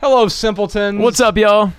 Hello, 0.00 0.26
simpletons. 0.28 0.98
What's 0.98 1.20
up, 1.20 1.36
y'all? 1.36 1.74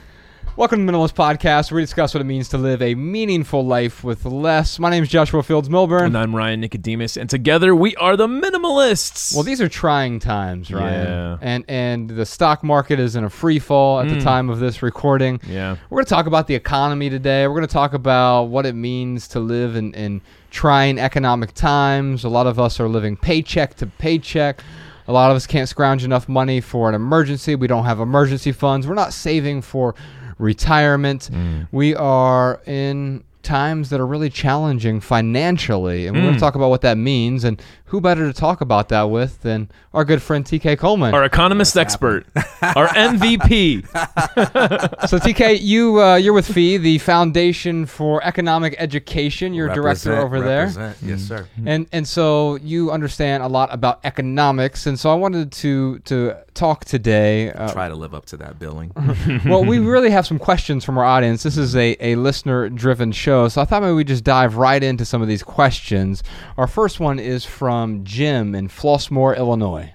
Welcome 0.55 0.85
to 0.85 0.93
Minimalist 0.93 1.15
Podcast, 1.15 1.71
where 1.71 1.77
we 1.77 1.81
discuss 1.81 2.13
what 2.13 2.21
it 2.21 2.25
means 2.25 2.49
to 2.49 2.59
live 2.59 2.79
a 2.79 2.93
meaningful 2.93 3.65
life 3.65 4.03
with 4.03 4.25
less. 4.25 4.77
My 4.77 4.91
name 4.91 5.01
is 5.01 5.09
Joshua 5.09 5.41
Fields 5.41 5.69
Millburn. 5.69 6.05
And 6.05 6.15
I'm 6.15 6.35
Ryan 6.35 6.61
Nicodemus, 6.61 7.17
and 7.17 7.27
together 7.27 7.73
we 7.73 7.95
are 7.95 8.15
the 8.15 8.27
Minimalists. 8.27 9.33
well, 9.33 9.41
these 9.41 9.59
are 9.59 9.67
trying 9.67 10.19
times, 10.19 10.69
Ryan. 10.69 11.07
Yeah. 11.07 11.37
And 11.41 11.65
and 11.67 12.09
the 12.11 12.27
stock 12.27 12.63
market 12.63 12.99
is 12.99 13.15
in 13.15 13.23
a 13.23 13.29
free 13.29 13.57
fall 13.57 14.01
at 14.01 14.07
the 14.07 14.15
hmm. 14.15 14.21
time 14.21 14.51
of 14.51 14.59
this 14.59 14.83
recording. 14.83 15.41
yeah, 15.47 15.77
We're 15.89 15.95
going 15.95 16.05
to 16.05 16.09
talk 16.13 16.27
about 16.27 16.45
the 16.45 16.53
economy 16.53 17.09
today. 17.09 17.47
We're 17.47 17.55
going 17.55 17.67
to 17.67 17.73
talk 17.73 17.95
about 17.95 18.43
what 18.49 18.67
it 18.67 18.75
means 18.75 19.27
to 19.29 19.39
live 19.39 19.75
in, 19.75 19.95
in 19.95 20.21
trying 20.51 20.99
economic 20.99 21.55
times. 21.55 22.23
A 22.23 22.29
lot 22.29 22.45
of 22.45 22.59
us 22.59 22.79
are 22.79 22.87
living 22.87 23.17
paycheck 23.17 23.77
to 23.77 23.87
paycheck. 23.87 24.61
A 25.07 25.11
lot 25.11 25.31
of 25.31 25.37
us 25.37 25.47
can't 25.47 25.67
scrounge 25.67 26.03
enough 26.03 26.29
money 26.29 26.61
for 26.61 26.89
an 26.89 26.95
emergency. 26.95 27.55
We 27.55 27.67
don't 27.67 27.85
have 27.85 27.99
emergency 27.99 28.51
funds. 28.51 28.87
We're 28.87 28.93
not 28.93 29.13
saving 29.13 29.61
for 29.61 29.95
retirement. 30.37 31.29
Mm. 31.31 31.67
We 31.71 31.95
are 31.95 32.61
in 32.65 33.23
times 33.43 33.89
that 33.89 33.99
are 33.99 34.05
really 34.05 34.29
challenging 34.29 34.99
financially. 34.99 36.07
And 36.07 36.15
we're 36.15 36.23
going 36.23 36.33
to 36.33 36.37
mm. 36.37 36.41
talk 36.41 36.55
about 36.55 36.69
what 36.69 36.81
that 36.81 36.97
means. 36.97 37.43
And 37.43 37.61
who 37.91 37.99
better 37.99 38.25
to 38.25 38.31
talk 38.31 38.61
about 38.61 38.87
that 38.87 39.03
with 39.03 39.41
than 39.41 39.69
our 39.93 40.05
good 40.05 40.21
friend 40.21 40.45
TK 40.45 40.77
Coleman? 40.77 41.13
our 41.13 41.25
economist 41.25 41.75
expert, 41.77 42.25
our 42.61 42.87
MVP. 42.87 43.85
So 45.07 45.17
TK, 45.19 45.59
you 45.61 46.01
uh, 46.01 46.15
you're 46.15 46.33
with 46.33 46.47
FEE, 46.47 46.77
the 46.77 46.97
Foundation 46.99 47.85
for 47.85 48.23
Economic 48.23 48.75
Education. 48.77 49.53
You're 49.53 49.69
a 49.69 49.73
director 49.73 50.11
Represent, 50.11 50.25
over 50.25 50.41
there. 50.41 50.95
Yes, 51.03 51.21
sir. 51.21 51.47
and 51.65 51.87
and 51.91 52.07
so 52.07 52.55
you 52.57 52.91
understand 52.91 53.43
a 53.43 53.47
lot 53.47 53.73
about 53.73 53.99
economics. 54.05 54.85
And 54.85 54.97
so 54.97 55.11
I 55.11 55.15
wanted 55.15 55.51
to 55.51 55.99
to 55.99 56.37
talk 56.53 56.85
today. 56.85 57.51
Uh, 57.51 57.71
Try 57.73 57.89
to 57.89 57.95
live 57.95 58.13
up 58.13 58.25
to 58.27 58.37
that 58.37 58.59
billing. 58.59 58.91
well, 59.45 59.65
we 59.65 59.79
really 59.79 60.11
have 60.11 60.25
some 60.25 60.39
questions 60.39 60.85
from 60.85 60.97
our 60.97 61.05
audience. 61.05 61.43
This 61.43 61.57
is 61.57 61.75
a, 61.75 61.97
a 61.99 62.15
listener 62.15 62.69
driven 62.69 63.11
show, 63.11 63.49
so 63.49 63.61
I 63.61 63.65
thought 63.65 63.81
maybe 63.81 63.93
we 63.95 64.03
just 64.05 64.23
dive 64.23 64.55
right 64.55 64.81
into 64.81 65.03
some 65.03 65.21
of 65.21 65.27
these 65.27 65.43
questions. 65.43 66.23
Our 66.57 66.67
first 66.67 66.99
one 66.99 67.19
is 67.19 67.43
from 67.43 67.80
Jim 68.03 68.55
in 68.55 68.67
Flossmoor, 68.67 69.35
Illinois. 69.37 69.93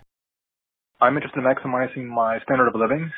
I'm 1.01 1.17
interested 1.17 1.41
in 1.41 1.45
maximizing 1.45 2.07
my 2.07 2.39
standard 2.45 2.69
of 2.69 2.75
living, 2.75 3.13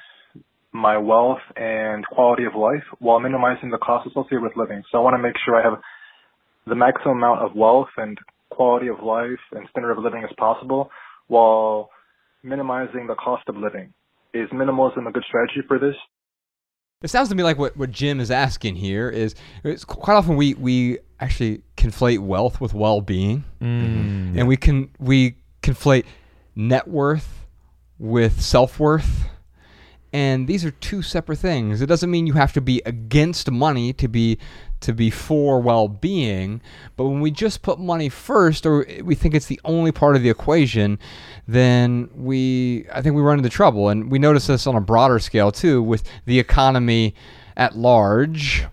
my 0.72 0.98
wealth, 0.98 1.38
and 1.56 2.05
quality 2.06 2.44
of 2.44 2.55
life 2.55 2.83
while 2.98 3.20
minimizing 3.20 3.70
the 3.70 3.78
costs 3.78 4.11
associated 4.11 4.42
with 4.42 4.56
living. 4.56 4.83
So 4.91 4.98
I 4.98 5.00
want 5.00 5.14
to 5.14 5.22
make 5.22 5.34
sure 5.44 5.56
I 5.56 5.62
have 5.62 5.78
the 6.66 6.74
maximum 6.74 7.19
amount 7.19 7.41
of 7.41 7.55
wealth 7.55 7.89
and 7.96 8.19
quality 8.50 8.89
of 8.89 9.02
life 9.02 9.41
and 9.52 9.66
standard 9.70 9.92
of 9.92 9.98
living 9.98 10.24
as 10.24 10.30
possible 10.36 10.91
while 11.28 11.91
minimizing 12.42 13.06
the 13.06 13.14
cost 13.14 13.44
of 13.48 13.56
living. 13.56 13.92
Is 14.34 14.48
minimalism 14.50 15.08
a 15.08 15.12
good 15.12 15.24
strategy 15.27 15.61
for 15.66 15.78
this? 15.78 15.94
It 17.00 17.08
sounds 17.08 17.28
to 17.28 17.34
me 17.34 17.44
like 17.44 17.58
what, 17.58 17.77
what 17.77 17.92
Jim 17.92 18.19
is 18.19 18.30
asking 18.30 18.77
here 18.77 19.08
is 19.08 19.34
it's 19.62 19.84
quite 19.84 20.17
often 20.17 20.36
we, 20.36 20.55
we 20.55 20.98
actually 21.20 21.62
conflate 21.78 22.18
wealth 22.18 22.61
with 22.61 22.74
well 22.74 23.00
being, 23.00 23.44
mm-hmm. 23.62 24.39
and 24.39 24.48
we 24.48 24.56
can 24.56 24.90
we 24.98 25.36
conflate 25.62 26.05
net 26.56 26.89
worth 26.89 27.46
with 27.98 28.40
self 28.40 28.80
worth, 28.80 29.28
and 30.12 30.48
these 30.48 30.64
are 30.64 30.72
two 30.72 31.02
separate 31.02 31.39
things. 31.39 31.80
It 31.80 31.86
doesn't 31.86 32.11
mean 32.11 32.27
you 32.27 32.33
have 32.33 32.52
to 32.55 32.61
be 32.61 32.83
against 32.84 33.50
money 33.50 33.92
to 33.94 34.08
be 34.08 34.39
to 34.80 34.92
be 34.92 35.08
for 35.08 35.61
well 35.61 35.86
being, 35.86 36.61
but 36.96 37.05
when 37.05 37.20
we 37.20 37.30
just 37.30 37.62
put 37.62 37.78
money 37.78 38.08
first, 38.08 38.66
or 38.66 38.84
we 39.05 39.14
think 39.14 39.34
it's 39.34 39.46
the 39.46 39.60
only 39.64 39.92
part 39.92 40.16
of 40.16 40.22
the 40.22 40.30
equation, 40.30 40.98
then 41.46 42.10
we 42.12 42.86
I 42.92 43.02
think 43.02 43.14
we 43.14 43.22
run 43.22 43.39
into 43.39 43.50
trouble, 43.50 43.89
and 43.89 44.10
we 44.10 44.18
notice 44.18 44.48
this 44.48 44.66
on 44.66 44.74
a 44.74 44.80
broader 44.80 45.20
scale 45.20 45.52
too 45.52 45.80
with 45.80 46.02
the 46.24 46.40
economy 46.40 47.14
at 47.56 47.77
large. 47.77 48.66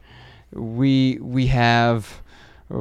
We 0.51 1.19
we 1.21 1.47
have 1.47 2.23
Uh, 2.71 2.77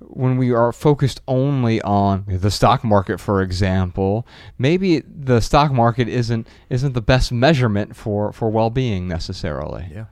when 0.00 0.36
we 0.36 0.52
are 0.52 0.72
focused 0.72 1.20
only 1.26 1.82
on 1.82 2.24
the 2.28 2.50
stock 2.50 2.84
market, 2.84 3.18
for 3.18 3.42
example, 3.42 4.26
maybe 4.56 5.00
the 5.00 5.40
stock 5.40 5.72
market 5.72 6.08
isn't 6.08 6.46
isn't 6.70 6.92
the 6.92 7.00
best 7.02 7.32
measurement 7.32 7.96
for 7.96 8.32
for 8.32 8.50
well 8.50 8.70
being 8.70 9.08
necessarily. 9.08 9.88
Yeah, 9.92 10.04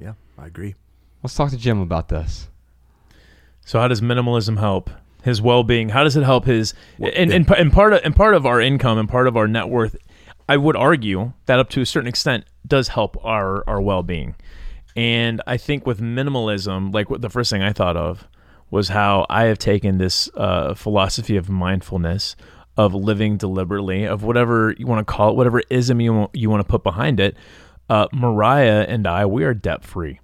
yeah, 0.00 0.14
I 0.38 0.46
agree. 0.46 0.74
Let's 1.22 1.34
talk 1.34 1.50
to 1.50 1.56
Jim 1.58 1.80
about 1.80 2.08
this. 2.08 2.48
So, 3.64 3.78
how 3.78 3.88
does 3.88 4.00
minimalism 4.00 4.58
help 4.58 4.90
his 5.22 5.42
well-being? 5.42 5.90
How 5.90 6.02
does 6.02 6.16
it 6.16 6.22
help 6.22 6.46
his 6.46 6.74
and, 6.98 7.32
and, 7.32 7.50
and 7.50 7.72
part 7.72 7.92
of 7.92 8.00
and 8.04 8.16
part 8.16 8.34
of 8.34 8.46
our 8.46 8.60
income 8.60 8.98
and 8.98 9.08
part 9.08 9.26
of 9.26 9.36
our 9.36 9.46
net 9.46 9.68
worth? 9.68 9.96
I 10.48 10.56
would 10.56 10.76
argue 10.76 11.34
that 11.46 11.58
up 11.60 11.68
to 11.70 11.80
a 11.80 11.86
certain 11.86 12.08
extent 12.08 12.44
does 12.66 12.88
help 12.88 13.22
our 13.24 13.62
our 13.68 13.80
well-being. 13.80 14.34
And 14.96 15.40
I 15.46 15.56
think 15.56 15.86
with 15.86 16.00
minimalism, 16.00 16.92
like 16.92 17.06
the 17.08 17.30
first 17.30 17.50
thing 17.50 17.62
I 17.62 17.72
thought 17.72 17.96
of 17.96 18.28
was 18.70 18.88
how 18.88 19.26
I 19.28 19.44
have 19.44 19.58
taken 19.58 19.98
this 19.98 20.28
uh, 20.34 20.74
philosophy 20.74 21.36
of 21.36 21.48
mindfulness, 21.48 22.36
of 22.76 22.94
living 22.94 23.36
deliberately, 23.36 24.04
of 24.04 24.22
whatever 24.22 24.74
you 24.78 24.86
want 24.86 25.06
to 25.06 25.12
call 25.12 25.30
it, 25.30 25.36
whatever 25.36 25.62
ism 25.70 26.00
you 26.00 26.12
want, 26.12 26.34
you 26.34 26.50
want 26.50 26.60
to 26.60 26.68
put 26.68 26.82
behind 26.82 27.20
it. 27.20 27.36
Uh, 27.88 28.06
Mariah 28.12 28.86
and 28.88 29.06
I, 29.06 29.26
we 29.26 29.44
are 29.44 29.54
debt 29.54 29.84
free. 29.84 30.20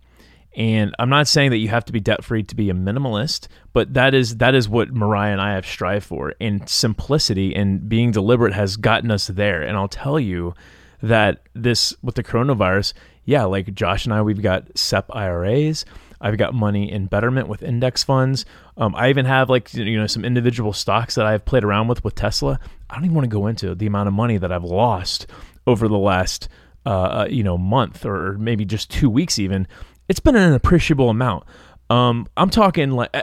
And 0.56 0.94
I'm 0.98 1.10
not 1.10 1.28
saying 1.28 1.50
that 1.50 1.58
you 1.58 1.68
have 1.68 1.84
to 1.84 1.92
be 1.92 2.00
debt 2.00 2.24
free 2.24 2.42
to 2.44 2.56
be 2.56 2.70
a 2.70 2.74
minimalist, 2.74 3.48
but 3.74 3.92
that 3.92 4.14
is 4.14 4.38
that 4.38 4.54
is 4.54 4.70
what 4.70 4.90
Mariah 4.90 5.32
and 5.32 5.40
I 5.40 5.52
have 5.52 5.66
strived 5.66 6.06
for. 6.06 6.32
And 6.40 6.66
simplicity 6.66 7.54
and 7.54 7.88
being 7.88 8.10
deliberate 8.10 8.54
has 8.54 8.78
gotten 8.78 9.10
us 9.10 9.26
there. 9.26 9.60
And 9.60 9.76
I'll 9.76 9.86
tell 9.86 10.18
you 10.18 10.54
that 11.02 11.42
this 11.52 11.94
with 12.02 12.14
the 12.14 12.22
coronavirus, 12.24 12.94
yeah, 13.26 13.44
like 13.44 13.74
Josh 13.74 14.06
and 14.06 14.14
I, 14.14 14.22
we've 14.22 14.40
got 14.40 14.78
SEP 14.78 15.14
IRAs. 15.14 15.84
I've 16.20 16.38
got 16.38 16.54
money 16.54 16.90
in 16.90 17.06
Betterment 17.06 17.48
with 17.48 17.62
index 17.62 18.02
funds. 18.02 18.46
Um, 18.76 18.94
I 18.94 19.10
even 19.10 19.26
have 19.26 19.50
like 19.50 19.74
you 19.74 19.98
know 19.98 20.06
some 20.06 20.24
individual 20.24 20.72
stocks 20.72 21.16
that 21.16 21.26
I've 21.26 21.44
played 21.44 21.64
around 21.64 21.88
with 21.88 22.02
with 22.04 22.14
Tesla. 22.14 22.58
I 22.88 22.94
don't 22.94 23.04
even 23.04 23.14
want 23.14 23.24
to 23.24 23.28
go 23.28 23.48
into 23.48 23.74
the 23.74 23.86
amount 23.86 24.08
of 24.08 24.14
money 24.14 24.38
that 24.38 24.50
I've 24.50 24.64
lost 24.64 25.26
over 25.66 25.88
the 25.88 25.98
last 25.98 26.48
uh, 26.86 27.26
you 27.28 27.42
know 27.42 27.58
month 27.58 28.06
or 28.06 28.38
maybe 28.38 28.64
just 28.64 28.90
two 28.90 29.10
weeks 29.10 29.38
even. 29.38 29.66
It's 30.08 30.20
been 30.20 30.36
an 30.36 30.52
appreciable 30.52 31.10
amount. 31.10 31.44
Um, 31.90 32.28
I'm 32.36 32.50
talking 32.50 32.92
like 32.92 33.10
eh, 33.12 33.22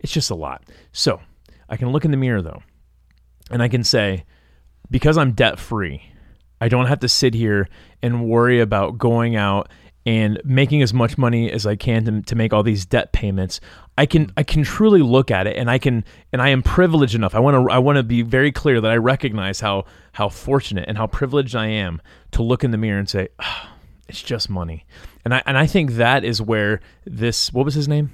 it's 0.00 0.12
just 0.12 0.30
a 0.30 0.34
lot. 0.34 0.64
So 0.92 1.20
I 1.68 1.76
can 1.76 1.90
look 1.90 2.04
in 2.04 2.10
the 2.10 2.16
mirror 2.16 2.42
though, 2.42 2.62
and 3.50 3.62
I 3.62 3.68
can 3.68 3.84
say 3.84 4.24
because 4.90 5.16
I'm 5.16 5.32
debt 5.32 5.58
free, 5.58 6.02
I 6.60 6.68
don't 6.68 6.86
have 6.86 7.00
to 7.00 7.08
sit 7.08 7.34
here 7.34 7.68
and 8.02 8.26
worry 8.28 8.60
about 8.60 8.98
going 8.98 9.36
out 9.36 9.68
and 10.06 10.40
making 10.44 10.82
as 10.82 10.92
much 10.92 11.16
money 11.16 11.50
as 11.50 11.66
I 11.66 11.76
can 11.76 12.04
to, 12.04 12.22
to 12.22 12.34
make 12.34 12.52
all 12.52 12.62
these 12.62 12.84
debt 12.84 13.12
payments. 13.12 13.60
I 13.96 14.06
can 14.06 14.32
I 14.36 14.42
can 14.42 14.62
truly 14.62 15.00
look 15.00 15.30
at 15.30 15.46
it 15.46 15.56
and 15.56 15.70
I 15.70 15.78
can 15.78 16.04
and 16.32 16.42
I 16.42 16.50
am 16.50 16.62
privileged 16.62 17.14
enough. 17.14 17.34
I 17.34 17.40
want 17.40 17.54
to 17.54 17.72
I 17.72 17.78
want 17.78 17.96
to 17.96 18.02
be 18.02 18.22
very 18.22 18.52
clear 18.52 18.80
that 18.80 18.90
I 18.90 18.96
recognize 18.96 19.60
how 19.60 19.86
how 20.12 20.28
fortunate 20.28 20.86
and 20.88 20.98
how 20.98 21.06
privileged 21.06 21.56
I 21.56 21.66
am 21.66 22.02
to 22.32 22.42
look 22.42 22.64
in 22.64 22.70
the 22.70 22.76
mirror 22.78 22.98
and 22.98 23.08
say, 23.08 23.28
"Ah, 23.40 23.74
it's 24.08 24.22
just 24.22 24.50
money. 24.50 24.84
And 25.24 25.34
I 25.34 25.42
and 25.46 25.56
I 25.56 25.66
think 25.66 25.92
that 25.92 26.24
is 26.24 26.42
where 26.42 26.80
this 27.04 27.52
what 27.52 27.64
was 27.64 27.74
his 27.74 27.88
name? 27.88 28.10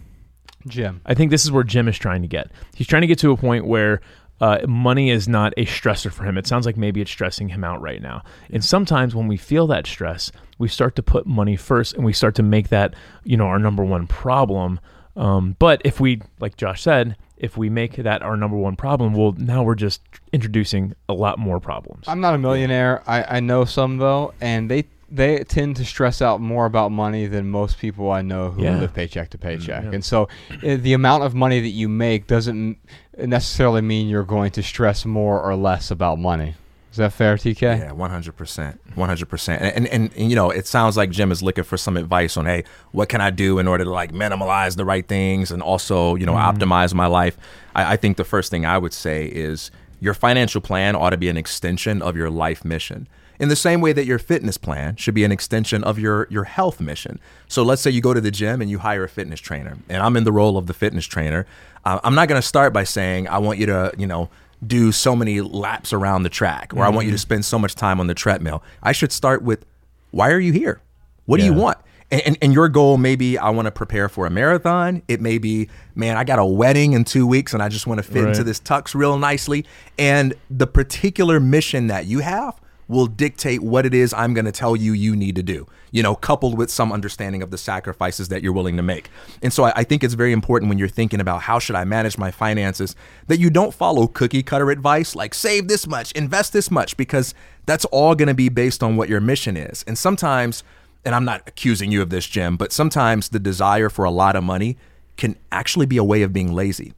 Jim. 0.67 1.00
I 1.06 1.14
think 1.14 1.31
this 1.31 1.44
is 1.44 1.50
where 1.50 1.64
Jim 1.64 1.88
is 1.88 1.99
trying 1.99 2.23
to 2.23 2.29
get. 2.29 2.50
He's 2.75 2.87
trying 2.87 3.00
to 3.03 3.06
get 3.06 3.19
to 3.20 3.32
a 3.32 3.37
point 3.37 3.67
where 3.67 4.00
uh, 4.40 4.58
money 4.66 5.10
is 5.10 5.28
not 5.28 5.52
a 5.56 5.66
stressor 5.66 6.10
for 6.12 6.25
him. 6.25 6.38
It 6.38 6.46
sounds 6.46 6.64
like 6.66 6.76
maybe 6.76 7.00
it's 7.00 7.10
stressing 7.10 7.50
him 7.50 7.62
out 7.64 7.81
right 7.82 8.00
now. 8.00 8.22
And 8.50 8.64
sometimes 8.64 9.14
when 9.14 9.28
we 9.28 9.37
feel 9.37 9.66
that 9.69 9.87
stress, 9.87 10.32
we 10.58 10.69
start 10.69 10.96
to 10.96 11.02
put 11.02 11.26
money 11.26 11.56
first 11.56 11.94
and 11.94 12.04
we 12.04 12.12
start 12.12 12.34
to 12.37 12.42
make 12.42 12.69
that, 12.69 12.94
you 13.25 13.37
know, 13.37 13.46
our 13.46 13.58
number 13.58 13.84
one 13.84 14.06
problem. 14.06 14.81
Um, 15.16 15.56
but 15.58 15.82
if 15.84 16.00
we, 16.00 16.22
like 16.40 16.56
Josh 16.56 16.82
said, 16.82 17.16
if 17.37 17.56
we 17.56 17.69
make 17.69 17.96
that 17.96 18.22
our 18.22 18.37
number 18.37 18.56
one 18.56 18.76
problem, 18.76 19.12
well, 19.14 19.32
now 19.38 19.62
we're 19.62 19.75
just 19.75 20.00
introducing 20.32 20.94
a 21.08 21.12
lot 21.14 21.38
more 21.38 21.58
problems. 21.60 22.06
I'm 22.08 22.20
not 22.20 22.34
a 22.34 22.38
millionaire. 22.38 23.02
I, 23.06 23.37
I 23.37 23.40
know 23.40 23.64
some 23.64 23.98
though, 23.98 24.32
and 24.40 24.70
they 24.70 24.84
they 25.12 25.42
tend 25.42 25.75
to 25.75 25.84
stress 25.84 26.22
out 26.22 26.40
more 26.40 26.66
about 26.66 26.92
money 26.92 27.26
than 27.26 27.50
most 27.50 27.78
people 27.78 28.12
I 28.12 28.22
know 28.22 28.52
who 28.52 28.62
Yeah. 28.62 28.78
live 28.78 28.94
paycheck 28.94 29.31
to 29.31 29.38
paycheck. 29.38 29.82
yeah. 29.82 29.90
And 29.90 30.04
so, 30.04 30.28
uh, 30.62 30.76
the 30.76 30.92
amount 30.92 31.25
of 31.25 31.34
money 31.34 31.58
that 31.60 31.70
you 31.70 31.88
make 31.88 32.28
doesn't 32.28 32.78
necessarily 33.26 33.81
mean 33.81 34.08
you're 34.08 34.25
going 34.25 34.50
to 34.52 34.62
stress 34.62 35.05
more 35.05 35.40
or 35.40 35.56
less 35.56 35.90
about 35.90 36.19
money. 36.19 36.55
Is 36.90 36.96
that 36.96 37.12
fair, 37.12 37.37
TK? 37.37 37.61
Yeah, 37.61 37.93
one 37.93 38.11
hundred 38.11 38.37
percent, 38.37 38.81
one 38.96 39.08
hundred 39.08 39.28
percent. 39.28 39.62
And 39.62 39.87
and 39.87 40.12
you 40.17 40.34
know, 40.34 40.50
it 40.50 40.67
sounds 40.67 40.96
like 40.96 41.11
Jim 41.11 41.31
is 41.31 41.40
looking 41.40 41.62
for 41.62 41.76
some 41.76 41.96
advice 41.96 42.37
on, 42.37 42.46
hey, 42.46 42.64
what 42.90 43.08
can 43.08 43.20
I 43.20 43.31
do 43.31 43.61
in 43.61 43.69
order 43.69 43.84
to 43.84 43.90
like 43.90 44.12
minimalize 44.12 44.76
the 44.76 44.84
right 44.84 45.06
things 45.06 45.52
and 45.52 45.62
also 45.62 46.17
you 46.17 46.26
know 46.26 46.34
mm-hmm. 46.34 46.58
optimize 46.58 46.93
my 46.93 47.06
life. 47.06 47.38
I, 47.76 47.93
I 47.93 47.96
think 47.96 48.17
the 48.17 48.25
first 48.25 48.50
thing 48.50 48.67
I 48.67 48.76
would 48.76 48.93
say 48.93 49.26
is 49.26 49.70
your 50.00 50.14
financial 50.14 50.61
plan 50.61 50.96
ought 50.96 51.11
to 51.11 51.16
be 51.16 51.28
an 51.28 51.37
extension 51.37 52.02
of 52.02 52.16
your 52.16 52.28
life 52.28 52.64
mission. 52.64 53.06
In 53.40 53.48
the 53.48 53.56
same 53.56 53.81
way 53.81 53.94
that 53.94 54.04
your 54.04 54.19
fitness 54.19 54.58
plan 54.58 54.96
should 54.96 55.14
be 55.14 55.25
an 55.25 55.32
extension 55.32 55.82
of 55.82 55.98
your 55.98 56.28
your 56.31 56.44
health 56.44 56.78
mission. 56.78 57.19
So 57.48 57.62
let's 57.62 57.81
say 57.81 57.90
you 57.90 58.02
go 58.02 58.12
to 58.12 58.20
the 58.20 58.31
gym 58.31 58.60
and 58.60 58.70
you 58.70 58.78
hire 58.78 59.02
a 59.02 59.08
fitness 59.08 59.40
trainer, 59.40 59.78
and 59.88 60.02
I'm 60.02 60.16
in 60.16 60.25
the 60.25 60.32
role 60.32 60.58
of 60.58 60.66
the 60.66 60.75
fitness 60.75 61.06
trainer. 61.06 61.46
Uh, 61.84 61.98
I'm 62.04 62.14
not 62.14 62.28
going 62.28 62.40
to 62.40 62.46
start 62.46 62.75
by 62.75 62.84
saying 62.84 63.28
I 63.28 63.38
want 63.38 63.58
you 63.58 63.64
to, 63.66 63.92
you 63.96 64.06
know, 64.06 64.28
do 64.64 64.92
so 64.92 65.16
many 65.16 65.40
laps 65.40 65.92
around 65.94 66.22
the 66.22 66.28
track 66.28 66.75
or 66.76 66.84
I 66.84 66.90
want 66.90 67.06
you 67.06 67.12
to 67.12 67.19
spend 67.19 67.46
so 67.46 67.58
much 67.58 67.75
time 67.75 67.98
on 67.98 68.08
the 68.08 68.14
treadmill. 68.14 68.62
I 68.82 68.92
should 68.92 69.10
start 69.10 69.42
with 69.42 69.64
why 70.10 70.31
are 70.31 70.38
you 70.38 70.52
here? 70.52 70.82
What 71.25 71.40
do 71.40 71.46
you 71.46 71.54
want? 71.54 71.78
And, 72.10 72.20
and, 72.22 72.38
and 72.42 72.52
your 72.52 72.69
goal 72.69 72.98
may 72.98 73.16
be 73.16 73.38
I 73.38 73.50
want 73.50 73.66
to 73.66 73.70
prepare 73.70 74.08
for 74.08 74.26
a 74.26 74.31
marathon. 74.31 75.02
It 75.08 75.20
may 75.20 75.38
be, 75.38 75.69
man, 75.94 76.16
I 76.16 76.25
got 76.25 76.38
a 76.38 76.44
wedding 76.44 76.92
in 76.92 77.04
two 77.04 77.26
weeks 77.26 77.54
and 77.54 77.62
I 77.62 77.70
just 77.70 77.87
want 77.87 77.98
to 77.98 78.02
fit 78.02 78.25
into 78.25 78.44
this 78.44 78.60
tux 78.60 78.94
real 78.94 79.16
nicely. 79.16 79.64
And 79.98 80.34
the 80.50 80.66
particular 80.66 81.40
mission 81.40 81.87
that 81.87 82.04
you 82.06 82.19
have 82.19 82.60
will 82.90 83.06
dictate 83.06 83.62
what 83.62 83.87
it 83.87 83.94
is 83.94 84.12
I'm 84.12 84.34
going 84.34 84.44
to 84.44 84.52
tell 84.52 84.75
you 84.76 84.92
you 84.92 85.14
need 85.16 85.37
to 85.37 85.42
do, 85.42 85.66
you 85.92 86.02
know, 86.02 86.14
coupled 86.14 86.58
with 86.58 86.70
some 86.70 86.92
understanding 86.92 87.42
of 87.42 87.50
the 87.50 87.58
sacrifices 87.58 88.28
that 88.28 88.42
you're 88.42 88.52
willing 88.52 88.76
to 88.76 88.82
make. 88.82 89.08
And 89.42 89.52
so 89.52 89.64
I, 89.64 89.72
I 89.76 89.84
think 89.84 90.04
it's 90.04 90.14
very 90.14 90.32
important 90.32 90.69
when 90.69 90.78
you're 90.78 90.88
thinking 90.88 91.20
about 91.20 91.42
how 91.42 91.58
should 91.58 91.76
I 91.76 91.84
manage 91.84 92.19
my 92.19 92.31
finances 92.31 92.96
that 93.28 93.38
you 93.38 93.48
don't 93.48 93.72
follow 93.72 94.06
cookie 94.06 94.42
cutter 94.42 94.70
advice 94.70 95.14
like 95.14 95.34
save 95.34 95.69
this 95.69 95.87
much, 95.87 96.12
invest 96.12 96.52
this 96.52 96.70
much, 96.70 96.96
because 96.96 97.32
that's 97.64 97.84
all 97.87 98.14
going 98.14 98.28
to 98.28 98.34
be 98.34 98.48
based 98.48 98.82
on 98.82 98.96
what 98.96 99.08
your 99.08 99.20
mission 99.20 99.56
is. 99.56 99.84
And 99.87 99.96
sometimes, 99.96 100.64
and 101.04 101.14
I'm 101.14 101.25
not 101.25 101.42
accusing 101.46 101.92
you 101.92 102.02
of 102.02 102.10
this, 102.10 102.26
Jim, 102.26 102.56
but 102.56 102.72
sometimes 102.72 103.28
the 103.28 103.38
desire 103.38 103.88
for 103.88 104.04
a 104.04 104.10
lot 104.10 104.37
of 104.37 104.44
money 104.44 104.76
can 105.16 105.37
actually 105.52 105.87
be 105.87 105.96
a 105.96 106.04
way 106.04 106.22
of 106.22 106.32
being 106.32 106.52
lazy 106.52 106.94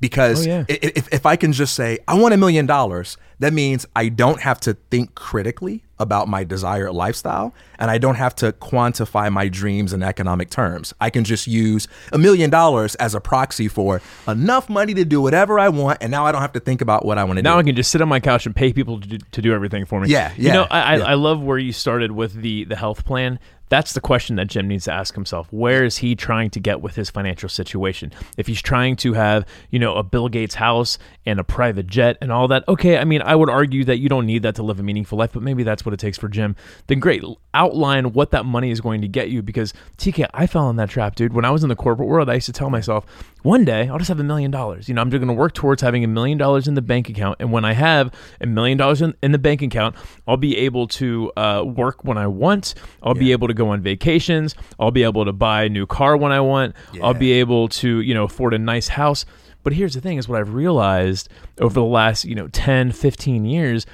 because 0.00 0.46
Oh, 0.46 0.50
yeah. 0.50 0.64
if, 0.68 1.12
if 1.12 1.26
I 1.26 1.36
can 1.36 1.52
just 1.52 1.74
say, 1.74 1.98
I 2.06 2.14
want 2.14 2.34
a 2.34 2.36
million 2.36 2.66
dollars, 2.66 3.16
that 3.38 3.52
means 3.52 3.86
I 3.94 4.08
don't 4.08 4.40
have 4.40 4.60
to 4.60 4.74
think 4.90 5.14
critically 5.14 5.82
about 5.98 6.28
my 6.28 6.44
desired 6.44 6.92
lifestyle 6.92 7.54
and 7.78 7.90
I 7.90 7.96
don't 7.96 8.16
have 8.16 8.34
to 8.36 8.52
quantify 8.52 9.32
my 9.32 9.48
dreams 9.48 9.94
in 9.94 10.02
economic 10.02 10.50
terms. 10.50 10.92
I 11.00 11.08
can 11.08 11.24
just 11.24 11.46
use 11.46 11.88
a 12.12 12.18
million 12.18 12.50
dollars 12.50 12.94
as 12.96 13.14
a 13.14 13.20
proxy 13.20 13.68
for 13.68 14.02
enough 14.28 14.68
money 14.68 14.92
to 14.94 15.04
do 15.06 15.22
whatever 15.22 15.58
I 15.58 15.70
want. 15.70 15.98
And 16.02 16.10
now 16.10 16.26
I 16.26 16.32
don't 16.32 16.42
have 16.42 16.52
to 16.52 16.60
think 16.60 16.82
about 16.82 17.06
what 17.06 17.16
I 17.16 17.24
want 17.24 17.38
to 17.38 17.42
Now 17.42 17.52
do. 17.52 17.54
Now 17.54 17.60
I 17.60 17.62
can 17.62 17.76
just 17.76 17.90
sit 17.90 18.02
on 18.02 18.08
my 18.08 18.20
couch 18.20 18.44
and 18.44 18.54
pay 18.54 18.72
people 18.74 19.00
to 19.00 19.08
do, 19.08 19.18
to 19.32 19.42
do 19.42 19.54
everything 19.54 19.86
for 19.86 20.00
me. 20.00 20.08
Yeah, 20.08 20.32
You 20.36 20.52
know, 20.52 20.66
I, 20.70 20.96
I. 20.96 20.98
I 20.98 21.14
love 21.14 21.40
where 21.42 21.58
you 21.58 21.72
started 21.72 22.12
with 22.12 22.34
the 22.34 22.64
the 22.64 22.76
health 22.76 23.04
plan. 23.06 23.38
That's 23.68 23.92
the 23.92 24.00
question 24.00 24.36
that 24.36 24.46
Jim 24.46 24.68
needs 24.68 24.84
to 24.84 24.92
ask 24.92 25.14
himself. 25.14 25.48
Where 25.52 25.84
is 25.84 25.98
he 25.98 26.14
trying 26.14 26.50
to 26.50 26.60
get 26.60 26.80
with 26.80 26.94
his 26.94 27.10
financial 27.10 27.48
situation? 27.48 28.12
If 28.36 28.46
he's 28.46 28.62
trying 28.62 28.96
to 28.96 29.14
have, 29.14 29.46
you 29.70 29.78
know, 29.78 29.94
a 29.96 30.02
Bill 30.02 30.28
Gates 30.28 30.54
house 30.54 30.98
and 31.24 31.40
a 31.40 31.44
private 31.44 31.86
jet 31.86 32.16
and 32.20 32.30
all 32.30 32.48
that, 32.48 32.66
okay, 32.68 32.98
I 32.98 33.04
mean, 33.04 33.22
I 33.22 33.34
would 33.34 33.50
argue 33.50 33.84
that 33.84 33.98
you 33.98 34.08
don't 34.08 34.26
need 34.26 34.42
that 34.42 34.54
to 34.56 34.62
live 34.62 34.78
a 34.78 34.82
meaningful 34.82 35.18
life, 35.18 35.32
but 35.32 35.42
maybe 35.42 35.62
that's 35.62 35.84
what 35.84 35.92
it 35.92 36.00
takes 36.00 36.18
for 36.18 36.28
Jim. 36.28 36.54
Then 36.86 37.00
great, 37.00 37.24
outline 37.54 38.12
what 38.12 38.30
that 38.30 38.44
money 38.44 38.70
is 38.70 38.80
going 38.80 39.00
to 39.00 39.08
get 39.08 39.30
you 39.30 39.42
because 39.42 39.74
TK, 39.98 40.28
I 40.32 40.46
fell 40.46 40.70
in 40.70 40.76
that 40.76 40.90
trap, 40.90 41.16
dude. 41.16 41.32
When 41.32 41.44
I 41.44 41.50
was 41.50 41.62
in 41.62 41.68
the 41.68 41.76
corporate 41.76 42.08
world, 42.08 42.30
I 42.30 42.34
used 42.34 42.46
to 42.46 42.52
tell 42.52 42.70
myself, 42.70 43.04
one 43.42 43.64
day 43.64 43.88
I'll 43.88 43.98
just 43.98 44.08
have 44.08 44.20
a 44.20 44.24
million 44.24 44.50
dollars. 44.50 44.88
You 44.88 44.94
know, 44.94 45.00
I'm 45.00 45.10
just 45.10 45.20
going 45.20 45.28
to 45.28 45.34
work 45.34 45.54
towards 45.54 45.82
having 45.82 46.04
a 46.04 46.08
million 46.08 46.38
dollars 46.38 46.68
in 46.68 46.74
the 46.74 46.82
bank 46.82 47.08
account. 47.08 47.36
And 47.40 47.52
when 47.52 47.64
I 47.64 47.72
have 47.72 48.12
a 48.40 48.46
million 48.46 48.78
dollars 48.78 49.02
in 49.02 49.14
in 49.22 49.32
the 49.32 49.38
bank 49.38 49.62
account, 49.62 49.96
I'll 50.26 50.36
be 50.36 50.56
able 50.58 50.86
to 50.88 51.32
uh, 51.36 51.64
work 51.64 52.04
when 52.04 52.18
I 52.18 52.26
want. 52.26 52.74
I'll 53.02 53.14
be 53.14 53.32
able 53.32 53.48
to 53.48 53.54
go 53.56 53.70
on 53.70 53.80
vacations. 53.80 54.54
I'll 54.78 54.90
be 54.90 55.02
able 55.02 55.24
to 55.24 55.32
buy 55.32 55.64
a 55.64 55.68
new 55.68 55.86
car 55.86 56.16
when 56.16 56.32
I 56.32 56.40
want. 56.40 56.74
I'll 57.02 57.14
be 57.14 57.32
able 57.32 57.68
to, 57.68 58.00
you 58.00 58.14
know, 58.14 58.24
afford 58.24 58.54
a 58.54 58.58
nice 58.58 58.88
house. 58.88 59.24
But 59.62 59.72
here's 59.72 59.94
the 59.94 60.00
thing 60.00 60.16
is 60.18 60.28
what 60.28 60.38
I've 60.38 60.54
realized 60.54 61.28
over 61.60 61.74
the 61.74 61.84
last, 61.84 62.24
you 62.24 62.36
know, 62.36 62.46
10, 62.48 62.92
15 62.92 63.44
years, 63.44 63.84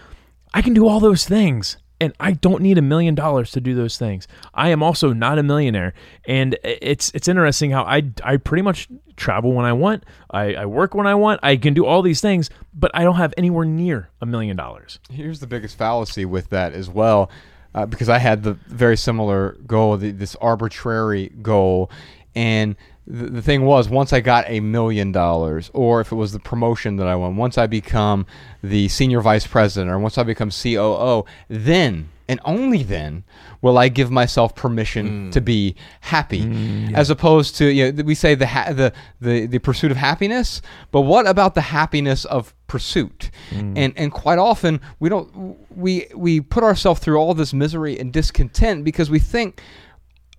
I 0.52 0.60
can 0.60 0.74
do 0.74 0.86
all 0.86 1.00
those 1.00 1.24
things. 1.24 1.78
And 1.98 2.12
I 2.18 2.32
don't 2.32 2.62
need 2.62 2.78
a 2.78 2.82
million 2.82 3.14
dollars 3.14 3.52
to 3.52 3.60
do 3.60 3.76
those 3.76 3.96
things. 3.96 4.26
I 4.52 4.70
am 4.70 4.82
also 4.82 5.12
not 5.12 5.38
a 5.38 5.42
millionaire, 5.44 5.94
and 6.26 6.58
it's 6.64 7.12
it's 7.14 7.28
interesting 7.28 7.70
how 7.70 7.84
I, 7.84 8.02
I 8.24 8.38
pretty 8.38 8.62
much 8.62 8.88
travel 9.14 9.52
when 9.52 9.64
I 9.64 9.72
want. 9.72 10.04
I, 10.28 10.54
I 10.54 10.66
work 10.66 10.94
when 10.94 11.06
I 11.06 11.14
want. 11.14 11.38
I 11.44 11.56
can 11.56 11.74
do 11.74 11.86
all 11.86 12.02
these 12.02 12.20
things, 12.20 12.50
but 12.74 12.90
I 12.92 13.04
don't 13.04 13.14
have 13.14 13.32
anywhere 13.36 13.64
near 13.64 14.10
a 14.20 14.26
million 14.26 14.56
dollars. 14.56 14.98
Here's 15.10 15.38
the 15.38 15.46
biggest 15.46 15.78
fallacy 15.78 16.24
with 16.24 16.50
that 16.50 16.72
as 16.72 16.90
well, 16.90 17.30
uh, 17.74 17.86
because 17.86 18.08
I 18.08 18.18
had 18.18 18.42
the 18.42 18.54
very 18.66 18.96
similar 18.96 19.56
goal, 19.66 19.96
the, 19.96 20.10
this 20.10 20.36
arbitrary 20.36 21.30
goal, 21.42 21.90
and 22.34 22.76
the, 23.06 23.26
the 23.26 23.42
thing 23.42 23.64
was, 23.64 23.88
once 23.88 24.12
I 24.12 24.20
got 24.20 24.44
a 24.48 24.60
million 24.60 25.12
dollars, 25.12 25.70
or 25.74 26.00
if 26.00 26.12
it 26.12 26.16
was 26.16 26.32
the 26.32 26.40
promotion 26.40 26.96
that 26.96 27.06
I 27.06 27.16
won, 27.16 27.36
once 27.36 27.58
I 27.58 27.66
become 27.66 28.26
the 28.62 28.88
senior 28.88 29.20
vice 29.20 29.46
president, 29.46 29.90
or 29.90 29.98
once 29.98 30.18
I 30.18 30.22
become 30.22 30.50
COO, 30.50 31.24
then 31.48 32.08
and 32.32 32.40
only 32.46 32.82
then 32.82 33.24
will 33.60 33.76
I 33.76 33.88
give 33.88 34.10
myself 34.10 34.54
permission 34.54 35.06
hmm. 35.06 35.30
to 35.30 35.40
be 35.42 35.76
happy, 36.00 36.42
hmm, 36.42 36.94
as 36.94 37.10
opposed 37.10 37.56
to 37.56 37.66
you 37.66 37.92
know 37.92 38.02
we 38.04 38.14
say 38.14 38.34
the 38.34 38.46
ha- 38.46 38.72
the 38.72 38.92
the 39.20 39.46
the 39.46 39.58
pursuit 39.58 39.90
of 39.90 39.98
happiness, 39.98 40.62
but 40.90 41.02
what 41.02 41.26
about 41.26 41.54
the 41.54 41.60
happiness 41.60 42.24
of 42.24 42.54
pursuit? 42.66 43.30
Hmm. 43.50 43.76
And 43.76 43.92
and 43.96 44.10
quite 44.10 44.38
often 44.38 44.80
we 44.98 45.10
don't 45.10 45.58
we 45.76 46.06
we 46.16 46.40
put 46.40 46.64
ourselves 46.64 47.00
through 47.00 47.18
all 47.18 47.34
this 47.34 47.52
misery 47.52 47.98
and 47.98 48.10
discontent 48.12 48.82
because 48.82 49.10
we 49.10 49.18
think 49.18 49.60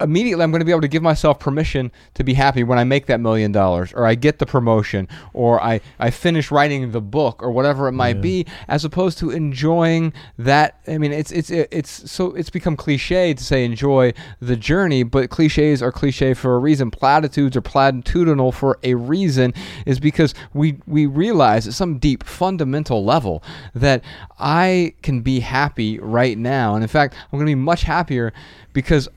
immediately 0.02 0.44
I'm 0.44 0.52
going 0.52 0.60
to 0.60 0.66
be 0.66 0.72
able 0.72 0.82
to 0.82 0.88
give 0.88 1.04
myself 1.04 1.40
permission 1.40 1.92
to 2.16 2.24
be 2.24 2.34
happy 2.34 2.64
when 2.64 2.80
I 2.80 2.84
make 2.84 3.06
that 3.06 3.20
million 3.20 3.52
dollars 3.52 3.94
or 3.94 4.06
I 4.06 4.16
get 4.16 4.40
the 4.40 4.46
promotion 4.46 5.08
or 5.34 5.62
I, 5.62 5.82
I 6.00 6.10
finish 6.10 6.52
writing 6.52 6.92
the 6.92 7.02
book 7.02 7.44
or 7.44 7.52
whatever 7.52 7.88
it 7.88 7.92
might 7.92 8.20
be 8.20 8.46
as 8.68 8.84
opposed 8.84 9.20
to 9.20 9.30
enjoying 9.30 10.14
that. 10.38 10.80
I 10.88 10.98
mean 10.98 11.12
it's 11.12 11.32
it's 11.32 11.52
it's 11.52 12.12
so 12.12 12.34
it's 12.34 12.50
become 12.50 12.76
cliche 12.76 13.34
to 13.34 13.44
say 13.44 13.64
enjoy 13.64 14.14
the 14.42 14.56
journey 14.56 15.04
but 15.04 15.30
cliches 15.30 15.82
are 15.84 15.92
cliche 15.92 16.34
for 16.34 16.56
a 16.56 16.60
reason. 16.60 16.90
Platitudes 16.90 17.56
are 17.56 17.62
platitudinal 17.62 18.54
for 18.54 18.80
a 18.84 18.96
reason 18.96 19.54
is 19.86 20.00
because 20.00 20.34
we 20.54 20.80
we 20.88 21.06
realize 21.06 21.68
at 21.68 21.74
some 21.74 22.00
deep 22.00 22.24
fundamental 22.24 23.06
level 23.06 23.44
that 23.76 24.04
I 24.40 24.96
can 25.04 25.22
be 25.22 25.42
happy 25.42 26.00
right 26.00 26.38
now. 26.38 26.74
And 26.74 26.84
in 26.84 26.90
fact 26.90 27.14
I'm 27.32 27.38
going 27.38 27.46
to 27.46 27.52
be 27.52 27.56
much 27.56 27.84
happier 27.84 28.34
because 28.74 29.08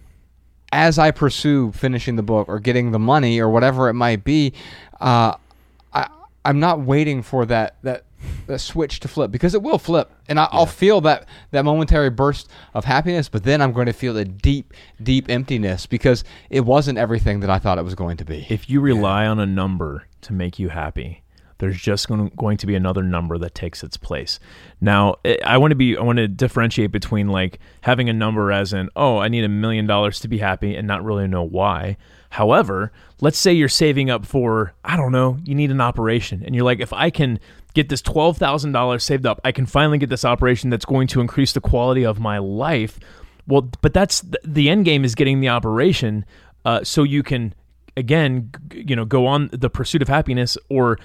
as 0.76 0.99
I 0.99 1.11
pursue 1.11 1.73
finishing 1.73 2.16
the 2.16 2.23
book 2.23 2.49
or 2.49 2.61
getting 2.61 2.90
the 2.90 2.99
money 2.99 3.40
or 3.40 3.49
whatever 3.49 3.88
it 3.88 3.95
might 3.95 4.25
be, 4.25 4.52
uh, 5.00 5.35
I 5.95 6.09
I'm 6.45 6.61
not 6.61 6.80
waiting 6.80 7.23
for 7.23 7.47
that 7.47 7.76
that 7.83 8.04
that 8.47 8.59
switch 8.59 9.00
to 9.00 9.09
flip 9.09 9.30
because 9.30 9.54
it 9.54 9.62
will 9.62 9.78
flip, 9.78 10.12
and 10.28 10.38
I, 10.38 10.49
I'll 10.52 10.66
feel 10.66 11.00
that 11.00 11.26
that 11.52 11.64
momentary 11.64 12.11
burst 12.11 12.50
of 12.75 12.85
happiness, 12.85 13.30
but 13.30 13.45
then 13.45 13.62
I'm 13.62 13.73
going 13.73 13.87
to 13.87 13.95
feel 13.95 14.18
a 14.18 14.25
deep 14.26 14.75
deep 15.02 15.30
emptiness 15.30 15.87
because 15.87 16.25
it 16.50 16.61
wasn't 16.61 16.99
everything 16.99 17.40
that 17.40 17.49
I 17.49 17.59
thought 17.59 17.78
it 17.78 17.85
was 17.85 17.95
going 17.95 18.18
to 18.18 18.26
be. 18.26 18.47
If 18.50 18.68
you 18.68 18.83
rely 18.83 19.26
on 19.26 19.40
a 19.40 19.47
number 19.47 20.04
to 20.23 20.35
make 20.35 20.59
you 20.59 20.68
happy, 20.68 21.23
there's 21.58 21.80
just 21.80 22.08
going 22.08 22.58
to, 22.58 22.66
be 22.66 22.75
another 22.75 23.02
number 23.02 23.38
that 23.38 23.54
takes 23.54 23.82
its 23.82 23.96
place. 23.96 24.38
Now, 24.80 25.16
I- 25.25 25.38
I 25.44 25.58
want 25.58 25.70
to 25.70 25.76
be 25.76 25.96
I 25.96 26.02
want 26.02 26.18
to 26.18 26.28
differentiate 26.28 26.92
between 26.92 27.28
like 27.28 27.58
having 27.82 28.08
a 28.08 28.12
number 28.12 28.52
as 28.52 28.72
in, 28.72 28.90
oh, 28.96 29.18
I 29.18 29.28
need 29.28 29.44
a 29.44 29.48
million 29.48 29.86
dollars 29.86 30.20
to 30.20 30.28
be 30.28 30.38
happy 30.38 30.76
and 30.76 30.86
not 30.86 31.04
really 31.04 31.26
know 31.26 31.42
why. 31.42 31.96
However, 32.30 32.92
let's 33.20 33.38
say 33.38 33.52
you're 33.52 33.68
saving 33.68 34.10
up 34.10 34.26
for, 34.26 34.75
I 34.84 34.96
don't 34.96 35.12
know, 35.12 35.38
you 35.44 35.54
need 35.54 35.70
an 35.70 35.80
operation 35.80 36.42
and 36.44 36.54
you're 36.54 36.64
like 36.64 36.80
if 36.80 36.92
I 36.92 37.08
can 37.10 37.38
get 37.75 37.88
this 37.88 38.02
$12,000 38.02 39.00
saved 39.02 39.26
up, 39.26 39.40
I 39.44 39.52
can 39.52 39.66
finally 39.66 39.98
get 39.98 40.08
this 40.08 40.25
operation 40.25 40.70
that's 40.70 40.84
going 40.84 41.06
to 41.08 41.20
increase 41.20 41.52
the 41.52 41.60
quality 41.60 42.04
of 42.04 42.18
my 42.18 42.38
life. 42.38 42.98
Well, 43.46 43.70
but 43.80 43.94
that's 43.94 44.25
the 44.44 44.68
end 44.68 44.84
game 44.84 45.04
is 45.04 45.14
getting 45.14 45.40
the 45.40 45.48
operation 45.48 46.25
uh, 46.64 46.82
so 46.82 47.04
you 47.04 47.22
can 47.22 47.54
again, 47.96 48.50
you 48.72 48.94
know, 48.94 49.04
go 49.04 49.26
on 49.26 49.48
the 49.52 49.70
pursuit 49.70 50.02
of 50.02 50.08
happiness 50.08 50.58
or 50.68 50.98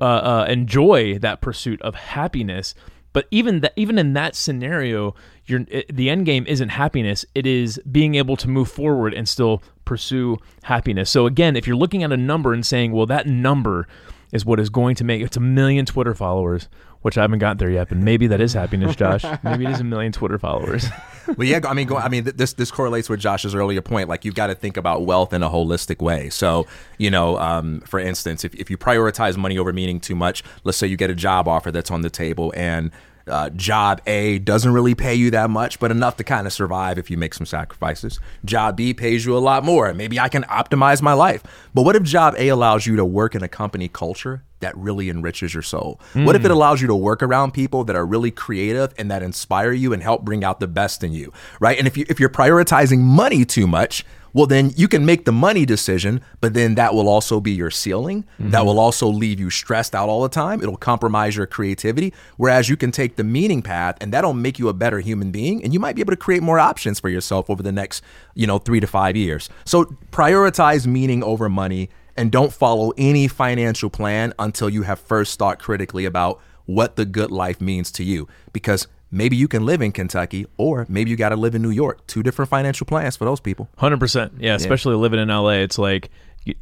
uh, 0.00 0.04
uh, 0.04 0.46
enjoy 0.48 1.18
that 1.18 1.40
pursuit 1.40 1.80
of 1.82 1.94
happiness. 1.94 2.74
But 3.12 3.26
even 3.30 3.60
that, 3.60 3.72
even 3.76 3.98
in 3.98 4.14
that 4.14 4.34
scenario, 4.34 5.14
you're, 5.44 5.66
the 5.92 6.08
end 6.08 6.24
game 6.24 6.46
isn't 6.46 6.70
happiness. 6.70 7.26
It 7.34 7.46
is 7.46 7.80
being 7.90 8.14
able 8.14 8.36
to 8.38 8.48
move 8.48 8.70
forward 8.70 9.12
and 9.12 9.28
still 9.28 9.62
pursue 9.84 10.38
happiness. 10.62 11.10
So 11.10 11.26
again, 11.26 11.56
if 11.56 11.66
you're 11.66 11.76
looking 11.76 12.02
at 12.02 12.12
a 12.12 12.16
number 12.16 12.54
and 12.54 12.64
saying, 12.64 12.92
"Well, 12.92 13.06
that 13.06 13.26
number 13.26 13.86
is 14.32 14.46
what 14.46 14.58
is 14.58 14.70
going 14.70 14.94
to 14.96 15.04
make 15.04 15.20
it's 15.20 15.36
a 15.36 15.40
million 15.40 15.84
Twitter 15.84 16.14
followers," 16.14 16.68
which 17.02 17.18
I 17.18 17.22
haven't 17.22 17.40
gotten 17.40 17.58
there 17.58 17.70
yet, 17.70 17.88
but 17.88 17.98
maybe 17.98 18.26
that 18.28 18.40
is 18.40 18.52
happiness, 18.54 18.96
Josh. 18.96 19.24
maybe 19.42 19.64
it 19.64 19.70
is 19.70 19.80
a 19.80 19.84
million 19.84 20.12
Twitter 20.12 20.38
followers. 20.38 20.86
But 21.36 21.46
yeah, 21.46 21.60
I 21.68 21.72
mean, 21.72 21.86
go, 21.86 21.96
I 21.96 22.08
mean, 22.08 22.24
th- 22.24 22.34
this 22.34 22.54
this 22.54 22.72
correlates 22.72 23.08
with 23.08 23.20
Josh's 23.20 23.54
earlier 23.54 23.80
point. 23.80 24.08
Like, 24.08 24.24
you've 24.24 24.34
got 24.34 24.48
to 24.48 24.56
think 24.56 24.76
about 24.76 25.06
wealth 25.06 25.32
in 25.32 25.44
a 25.44 25.48
holistic 25.48 26.02
way. 26.02 26.30
So, 26.30 26.66
you 26.98 27.12
know, 27.12 27.38
um, 27.38 27.80
for 27.82 28.00
instance, 28.00 28.44
if, 28.44 28.52
if 28.56 28.70
you 28.70 28.76
prioritize 28.76 29.36
money 29.36 29.56
over 29.56 29.72
meaning 29.72 30.00
too 30.00 30.16
much, 30.16 30.42
let's 30.64 30.78
say 30.78 30.88
you 30.88 30.96
get 30.96 31.10
a 31.10 31.14
job 31.14 31.46
offer 31.46 31.70
that's 31.70 31.92
on 31.92 32.00
the 32.00 32.10
table, 32.10 32.52
and 32.56 32.90
uh, 33.28 33.50
job 33.50 34.00
A 34.06 34.38
doesn't 34.40 34.72
really 34.72 34.94
pay 34.94 35.14
you 35.14 35.30
that 35.30 35.50
much, 35.50 35.78
but 35.78 35.90
enough 35.90 36.16
to 36.16 36.24
kind 36.24 36.46
of 36.46 36.52
survive 36.52 36.98
if 36.98 37.10
you 37.10 37.16
make 37.16 37.34
some 37.34 37.46
sacrifices. 37.46 38.18
Job 38.44 38.76
B 38.76 38.94
pays 38.94 39.24
you 39.24 39.36
a 39.36 39.38
lot 39.38 39.64
more. 39.64 39.94
Maybe 39.94 40.18
I 40.18 40.28
can 40.28 40.42
optimize 40.44 41.02
my 41.02 41.12
life. 41.12 41.42
But 41.72 41.82
what 41.82 41.96
if 41.96 42.02
job 42.02 42.34
A 42.36 42.48
allows 42.48 42.86
you 42.86 42.96
to 42.96 43.04
work 43.04 43.34
in 43.34 43.42
a 43.42 43.48
company 43.48 43.88
culture 43.88 44.42
that 44.62 44.76
really 44.76 45.10
enriches 45.10 45.52
your 45.52 45.62
soul? 45.62 46.00
What 46.14 46.34
if 46.34 46.44
it 46.44 46.48
hmm. 46.48 46.54
allows 46.54 46.80
you 46.80 46.88
to 46.88 46.94
work 46.94 47.22
around 47.22 47.52
people 47.52 47.84
that 47.84 47.94
are 47.94 48.06
really 48.06 48.30
creative 48.30 48.94
and 48.98 49.10
that 49.10 49.22
inspire 49.22 49.72
you 49.72 49.92
and 49.92 50.02
help 50.02 50.24
bring 50.24 50.42
out 50.42 50.60
the 50.60 50.66
best 50.66 51.04
in 51.04 51.12
you, 51.12 51.32
right? 51.60 51.78
And 51.78 51.86
if 51.86 51.96
you 51.96 52.06
if 52.08 52.18
you're 52.18 52.30
prioritizing 52.30 53.00
money 53.00 53.44
too 53.44 53.66
much, 53.66 54.04
well 54.32 54.46
then 54.46 54.72
you 54.76 54.88
can 54.88 55.04
make 55.04 55.24
the 55.24 55.32
money 55.32 55.66
decision, 55.66 56.22
but 56.40 56.54
then 56.54 56.74
that 56.76 56.94
will 56.94 57.08
also 57.08 57.40
be 57.40 57.52
your 57.52 57.70
ceiling. 57.70 58.24
That 58.38 58.58
mm-hmm. 58.58 58.66
will 58.66 58.78
also 58.78 59.08
leave 59.08 59.38
you 59.38 59.50
stressed 59.50 59.94
out 59.94 60.08
all 60.08 60.22
the 60.22 60.28
time. 60.28 60.62
It'll 60.62 60.76
compromise 60.76 61.36
your 61.36 61.46
creativity. 61.46 62.12
Whereas 62.36 62.68
you 62.68 62.76
can 62.76 62.90
take 62.90 63.16
the 63.16 63.24
meaning 63.24 63.62
path 63.62 63.96
and 64.00 64.12
that'll 64.12 64.34
make 64.34 64.58
you 64.58 64.68
a 64.68 64.74
better 64.74 65.00
human 65.00 65.30
being 65.30 65.62
and 65.62 65.72
you 65.72 65.80
might 65.80 65.96
be 65.96 66.00
able 66.00 66.12
to 66.12 66.16
create 66.16 66.42
more 66.42 66.58
options 66.58 66.98
for 67.00 67.08
yourself 67.08 67.50
over 67.50 67.62
the 67.62 67.72
next, 67.72 68.02
you 68.34 68.46
know, 68.46 68.58
3 68.58 68.80
to 68.80 68.86
5 68.86 69.16
years. 69.16 69.48
So 69.64 69.84
prioritize 70.10 70.86
meaning 70.86 71.22
over 71.22 71.48
money 71.48 71.90
and 72.16 72.30
don't 72.30 72.52
follow 72.52 72.92
any 72.96 73.28
financial 73.28 73.90
plan 73.90 74.32
until 74.38 74.68
you 74.68 74.82
have 74.82 74.98
first 75.00 75.38
thought 75.38 75.58
critically 75.58 76.04
about 76.04 76.40
what 76.66 76.96
the 76.96 77.04
good 77.04 77.30
life 77.30 77.60
means 77.60 77.90
to 77.92 78.04
you 78.04 78.28
because 78.52 78.86
maybe 79.10 79.36
you 79.36 79.48
can 79.48 79.66
live 79.66 79.82
in 79.82 79.92
Kentucky 79.92 80.46
or 80.56 80.86
maybe 80.88 81.10
you 81.10 81.16
got 81.16 81.30
to 81.30 81.36
live 81.36 81.54
in 81.54 81.62
New 81.62 81.70
York. 81.70 82.06
Two 82.06 82.22
different 82.22 82.48
financial 82.48 82.86
plans 82.86 83.16
for 83.16 83.24
those 83.24 83.40
people. 83.40 83.68
Hundred 83.76 84.00
percent. 84.00 84.34
Yeah, 84.38 84.54
especially 84.54 84.94
living 84.96 85.20
in 85.20 85.28
LA, 85.28 85.50
it's 85.66 85.78
like. 85.78 86.10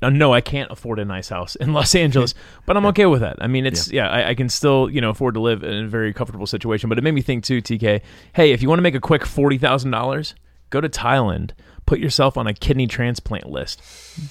uh, 0.02 0.10
No, 0.10 0.32
I 0.32 0.40
can't 0.40 0.70
afford 0.70 0.98
a 0.98 1.04
nice 1.04 1.28
house 1.28 1.54
in 1.56 1.72
Los 1.72 1.94
Angeles, 2.04 2.34
but 2.66 2.76
I'm 2.76 2.86
okay 2.86 3.06
with 3.06 3.20
that. 3.20 3.36
I 3.40 3.46
mean, 3.46 3.66
it's 3.66 3.90
yeah, 3.92 4.08
I, 4.08 4.30
I 4.30 4.34
can 4.34 4.48
still 4.48 4.88
you 4.90 5.00
know 5.00 5.10
afford 5.10 5.34
to 5.34 5.40
live 5.40 5.62
in 5.62 5.84
a 5.84 5.88
very 5.88 6.12
comfortable 6.12 6.46
situation. 6.46 6.88
But 6.88 6.98
it 6.98 7.02
made 7.04 7.14
me 7.14 7.22
think 7.22 7.44
too, 7.44 7.60
TK. 7.62 8.00
Hey, 8.32 8.52
if 8.52 8.62
you 8.62 8.68
want 8.68 8.78
to 8.78 8.82
make 8.82 8.94
a 8.94 9.00
quick 9.00 9.24
forty 9.26 9.58
thousand 9.58 9.90
dollars, 9.90 10.34
go 10.70 10.80
to 10.80 10.88
Thailand, 10.88 11.50
put 11.90 11.98
yourself 11.98 12.36
on 12.38 12.46
a 12.46 12.54
kidney 12.54 12.86
transplant 12.86 13.50
list. 13.50 13.82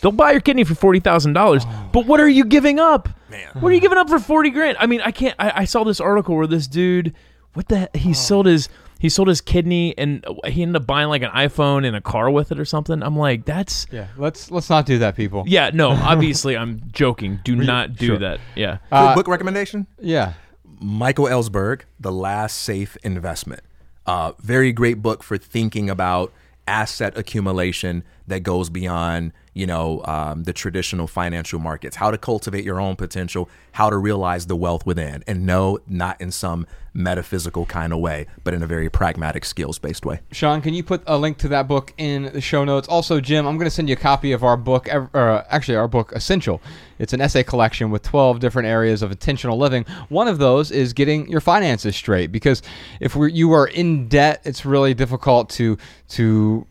They'll 0.01 0.13
buy 0.13 0.31
your 0.31 0.39
kidney 0.41 0.63
for 0.63 0.75
forty 0.75 0.99
thousand 1.01 1.33
dollars. 1.33 1.65
But 1.91 2.05
what 2.05 2.19
are 2.21 2.29
you 2.29 2.45
giving 2.45 2.79
up? 2.79 3.09
Man. 3.29 3.47
what 3.59 3.69
are 3.71 3.75
you 3.75 3.81
giving 3.81 3.97
up 3.97 4.07
for 4.09 4.17
forty 4.19 4.49
grand? 4.49 4.77
I 4.79 4.85
mean, 4.85 5.01
I 5.01 5.11
can't. 5.11 5.35
I, 5.37 5.51
I 5.61 5.65
saw 5.65 5.83
this 5.83 5.99
article 5.99 6.35
where 6.37 6.47
this 6.47 6.67
dude, 6.67 7.13
what 7.53 7.67
the 7.67 7.89
he 7.93 8.13
sold 8.13 8.45
his 8.45 8.69
he 8.99 9.09
sold 9.09 9.27
his 9.27 9.41
kidney 9.41 9.93
and 9.97 10.25
he 10.45 10.61
ended 10.61 10.81
up 10.81 10.87
buying 10.87 11.09
like 11.09 11.21
an 11.21 11.31
iPhone 11.31 11.85
and 11.85 11.95
a 11.95 12.01
car 12.01 12.29
with 12.31 12.51
it 12.51 12.59
or 12.59 12.65
something. 12.65 13.03
I'm 13.03 13.15
like, 13.17 13.43
that's 13.45 13.87
Yeah, 13.91 14.07
let's 14.17 14.49
let's 14.51 14.69
not 14.69 14.85
do 14.85 14.99
that, 14.99 15.15
people. 15.17 15.43
yeah, 15.47 15.69
no, 15.73 15.89
obviously 16.13 16.55
I'm 16.57 16.81
joking. 16.91 17.39
Do 17.43 17.55
not 17.55 17.95
do 17.95 18.07
Sure. 18.07 18.17
that. 18.19 18.39
Yeah. 18.55 18.77
Quick 18.89 19.15
book 19.15 19.27
recommendation? 19.27 19.85
Yeah. 19.99 20.33
Michael 20.81 21.25
Ellsberg, 21.25 21.81
The 21.99 22.11
Last 22.11 22.57
Safe 22.59 22.95
Investment. 23.03 23.61
Uh, 24.05 24.31
very 24.39 24.71
great 24.71 25.01
book 25.01 25.23
for 25.23 25.37
thinking 25.37 25.89
about 25.89 26.31
asset 26.69 27.17
accumulation 27.17 28.03
that 28.29 28.41
goes 28.41 28.69
beyond, 28.69 29.33
you 29.53 29.67
know, 29.67 30.03
um, 30.05 30.43
the 30.43 30.53
traditional 30.53 31.07
financial 31.07 31.59
markets. 31.59 31.97
How 31.97 32.11
to 32.11 32.17
cultivate 32.17 32.63
your 32.63 32.79
own 32.79 32.95
potential, 32.95 33.49
how 33.73 33.89
to 33.89 33.97
realize 33.97 34.47
the 34.47 34.55
wealth 34.55 34.85
within, 34.85 35.23
and 35.27 35.45
no, 35.45 35.79
not 35.87 36.19
in 36.21 36.31
some 36.31 36.65
metaphysical 36.93 37.65
kind 37.65 37.93
of 37.93 37.99
way, 37.99 38.25
but 38.43 38.53
in 38.53 38.63
a 38.63 38.67
very 38.67 38.89
pragmatic, 38.89 39.45
skills-based 39.45 40.05
way. 40.05 40.19
Sean, 40.31 40.61
can 40.61 40.73
you 40.73 40.83
put 40.83 41.01
a 41.07 41.17
link 41.17 41.37
to 41.39 41.47
that 41.49 41.67
book 41.67 41.93
in 41.97 42.23
the 42.33 42.41
show 42.41 42.63
notes? 42.63 42.87
Also, 42.87 43.19
Jim, 43.19 43.45
I'm 43.47 43.57
going 43.57 43.65
to 43.65 43.71
send 43.71 43.89
you 43.89 43.93
a 43.93 43.99
copy 43.99 44.31
of 44.31 44.43
our 44.43 44.57
book, 44.57 44.87
or 44.91 45.45
actually 45.49 45.75
our 45.75 45.87
book 45.87 46.11
Essential. 46.13 46.61
It's 46.97 47.13
an 47.13 47.21
essay 47.21 47.43
collection 47.43 47.91
with 47.91 48.03
12 48.03 48.39
different 48.39 48.67
areas 48.67 49.01
of 49.01 49.11
intentional 49.11 49.57
living. 49.57 49.85
One 50.09 50.27
of 50.27 50.37
those 50.37 50.71
is 50.71 50.93
getting 50.93 51.29
your 51.29 51.41
finances 51.41 51.95
straight 51.95 52.31
because 52.31 52.61
if 52.99 53.15
you 53.15 53.53
are 53.53 53.67
in 53.67 54.07
debt, 54.07 54.41
it's 54.43 54.65
really 54.65 54.93
difficult 54.93 55.49
to 55.51 55.77
to 56.09 56.67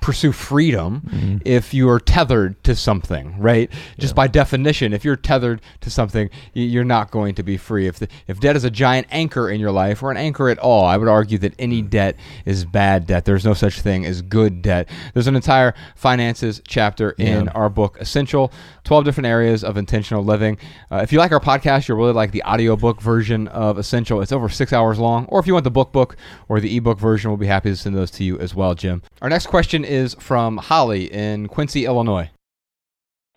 pursue 0.00 0.32
freedom 0.32 1.40
if 1.44 1.74
you 1.74 1.88
are 1.88 2.00
tethered 2.00 2.62
to 2.64 2.74
something, 2.74 3.38
right? 3.38 3.70
Just 3.98 4.14
by 4.14 4.26
definition, 4.26 4.92
if 4.92 5.04
you're 5.04 5.16
tethered 5.16 5.60
to 5.80 5.90
something, 5.90 6.30
you're 6.54 6.84
not 6.84 7.10
going 7.10 7.34
to 7.34 7.42
be 7.42 7.56
free. 7.56 7.86
If 7.86 7.98
the, 7.98 8.08
if 8.26 8.40
debt 8.40 8.56
is 8.56 8.64
a 8.64 8.70
giant 8.70 9.06
anchor 9.10 9.50
in 9.50 9.60
your 9.60 9.72
life 9.72 10.02
or 10.02 10.10
an 10.10 10.16
anchor 10.16 10.48
at 10.48 10.58
all, 10.58 10.84
I 10.84 10.96
would 10.96 11.08
argue 11.08 11.38
that 11.38 11.54
any 11.58 11.82
debt 11.82 12.16
is 12.44 12.64
bad 12.64 13.06
debt. 13.06 13.24
There's 13.24 13.44
no 13.44 13.54
such 13.54 13.80
thing 13.80 14.04
as 14.04 14.22
good 14.22 14.62
debt. 14.62 14.88
There's 15.14 15.26
an 15.26 15.36
entire 15.36 15.74
finances 15.94 16.60
chapter 16.66 17.10
in 17.12 17.48
our 17.50 17.68
book 17.68 17.96
Essential, 18.00 18.52
12 18.84 19.04
different 19.04 19.26
areas 19.26 19.64
of 19.64 19.76
intentional 19.76 20.24
living. 20.24 20.58
Uh, 20.90 20.96
if 21.02 21.12
you 21.12 21.18
like 21.18 21.32
our 21.32 21.40
podcast, 21.40 21.88
you'll 21.88 21.98
really 21.98 22.12
like 22.12 22.32
the 22.32 22.42
audiobook 22.42 23.00
version 23.00 23.48
of 23.48 23.78
Essential. 23.78 24.20
It's 24.20 24.32
over 24.32 24.48
6 24.48 24.72
hours 24.72 24.98
long, 24.98 25.26
or 25.26 25.40
if 25.40 25.46
you 25.46 25.52
want 25.52 25.64
the 25.64 25.70
book 25.70 25.92
book 25.92 26.16
or 26.48 26.60
the 26.60 26.76
ebook 26.76 26.98
version, 26.98 27.30
we'll 27.30 27.36
be 27.38 27.46
happy 27.46 27.70
to 27.70 27.76
send 27.76 27.96
those 27.96 28.10
to 28.12 28.24
you 28.24 28.38
as 28.38 28.54
well, 28.54 28.74
Jim. 28.74 29.02
Our 29.22 29.28
next 29.28 29.46
question 29.46 29.84
is 29.86 30.14
from 30.14 30.58
Holly 30.58 31.12
in 31.12 31.48
Quincy, 31.48 31.84
Illinois. 31.86 32.30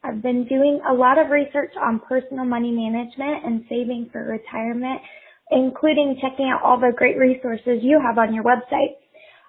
I've 0.03 0.21
been 0.21 0.47
doing 0.47 0.81
a 0.89 0.93
lot 0.93 1.17
of 1.17 1.29
research 1.29 1.71
on 1.79 1.99
personal 2.07 2.45
money 2.45 2.71
management 2.71 3.45
and 3.45 3.65
saving 3.69 4.09
for 4.11 4.23
retirement, 4.23 5.01
including 5.51 6.17
checking 6.21 6.49
out 6.49 6.61
all 6.63 6.79
the 6.79 6.93
great 6.95 7.17
resources 7.17 7.79
you 7.81 7.99
have 7.99 8.17
on 8.17 8.33
your 8.33 8.43
website. 8.43 8.95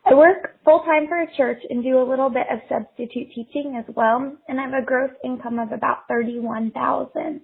I 0.04 0.14
work 0.14 0.57
full 0.64 0.80
time 0.80 1.07
for 1.09 1.21
a 1.21 1.37
church 1.37 1.62
and 1.69 1.85
do 1.85 2.00
a 2.00 2.09
little 2.09 2.30
bit 2.30 2.47
of 2.50 2.59
substitute 2.69 3.28
teaching 3.35 3.76
as 3.78 3.95
well, 3.95 4.33
and 4.49 4.59
I 4.59 4.64
have 4.64 4.83
a 4.83 4.85
gross 4.85 5.11
income 5.25 5.59
of 5.59 5.73
about 5.73 6.09
thirty-one 6.09 6.71
thousand. 6.73 7.42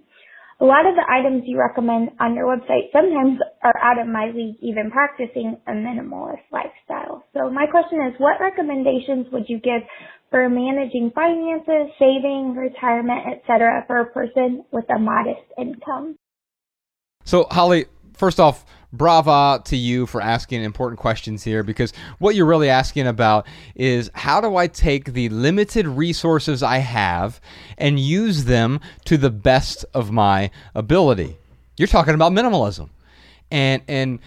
A 0.59 0.65
lot 0.65 0.87
of 0.87 0.95
the 0.95 1.05
items 1.07 1.43
you 1.45 1.59
recommend 1.59 2.09
on 2.19 2.33
your 2.33 2.47
website 2.47 2.91
sometimes 2.91 3.37
are 3.61 3.77
out 3.77 3.99
of 3.99 4.07
my 4.07 4.31
league, 4.33 4.55
even 4.61 4.89
practicing 4.89 5.55
a 5.67 5.71
minimalist 5.71 6.41
lifestyle. 6.51 7.23
So 7.33 7.51
my 7.51 7.67
question 7.67 8.01
is, 8.07 8.15
what 8.17 8.41
recommendations 8.41 9.27
would 9.31 9.45
you 9.47 9.59
give 9.59 9.83
for 10.31 10.49
managing 10.49 11.11
finances, 11.13 11.93
saving, 11.99 12.55
retirement, 12.55 13.21
etc. 13.27 13.83
for 13.85 13.99
a 13.99 14.05
person 14.07 14.65
with 14.71 14.85
a 14.89 14.97
modest 14.97 15.45
income? 15.59 16.17
So, 17.23 17.45
Holly, 17.51 17.85
first 18.17 18.39
off, 18.39 18.65
brava 18.93 19.61
to 19.65 19.75
you 19.75 20.05
for 20.05 20.21
asking 20.21 20.63
important 20.63 20.99
questions 20.99 21.43
here 21.43 21.61
because 21.61 21.91
what 22.19 22.35
you're 22.35 22.45
really 22.45 22.69
asking 22.69 23.05
about 23.05 23.45
is 23.75 24.09
how 24.13 24.39
do 24.39 24.55
I 24.55 24.67
take 24.67 25.13
the 25.13 25.29
limited 25.29 25.85
resources 25.87 26.63
I 26.63 26.77
have 26.77 27.41
and 27.77 27.99
use 27.99 28.45
them 28.45 28.79
to 29.05 29.17
the 29.17 29.29
best 29.29 29.85
of 29.93 30.11
my 30.11 30.51
ability? 30.73 31.37
You're 31.77 31.87
talking 31.87 32.13
about 32.13 32.31
minimalism. 32.31 32.89
And 33.51 33.81
and 33.87 34.19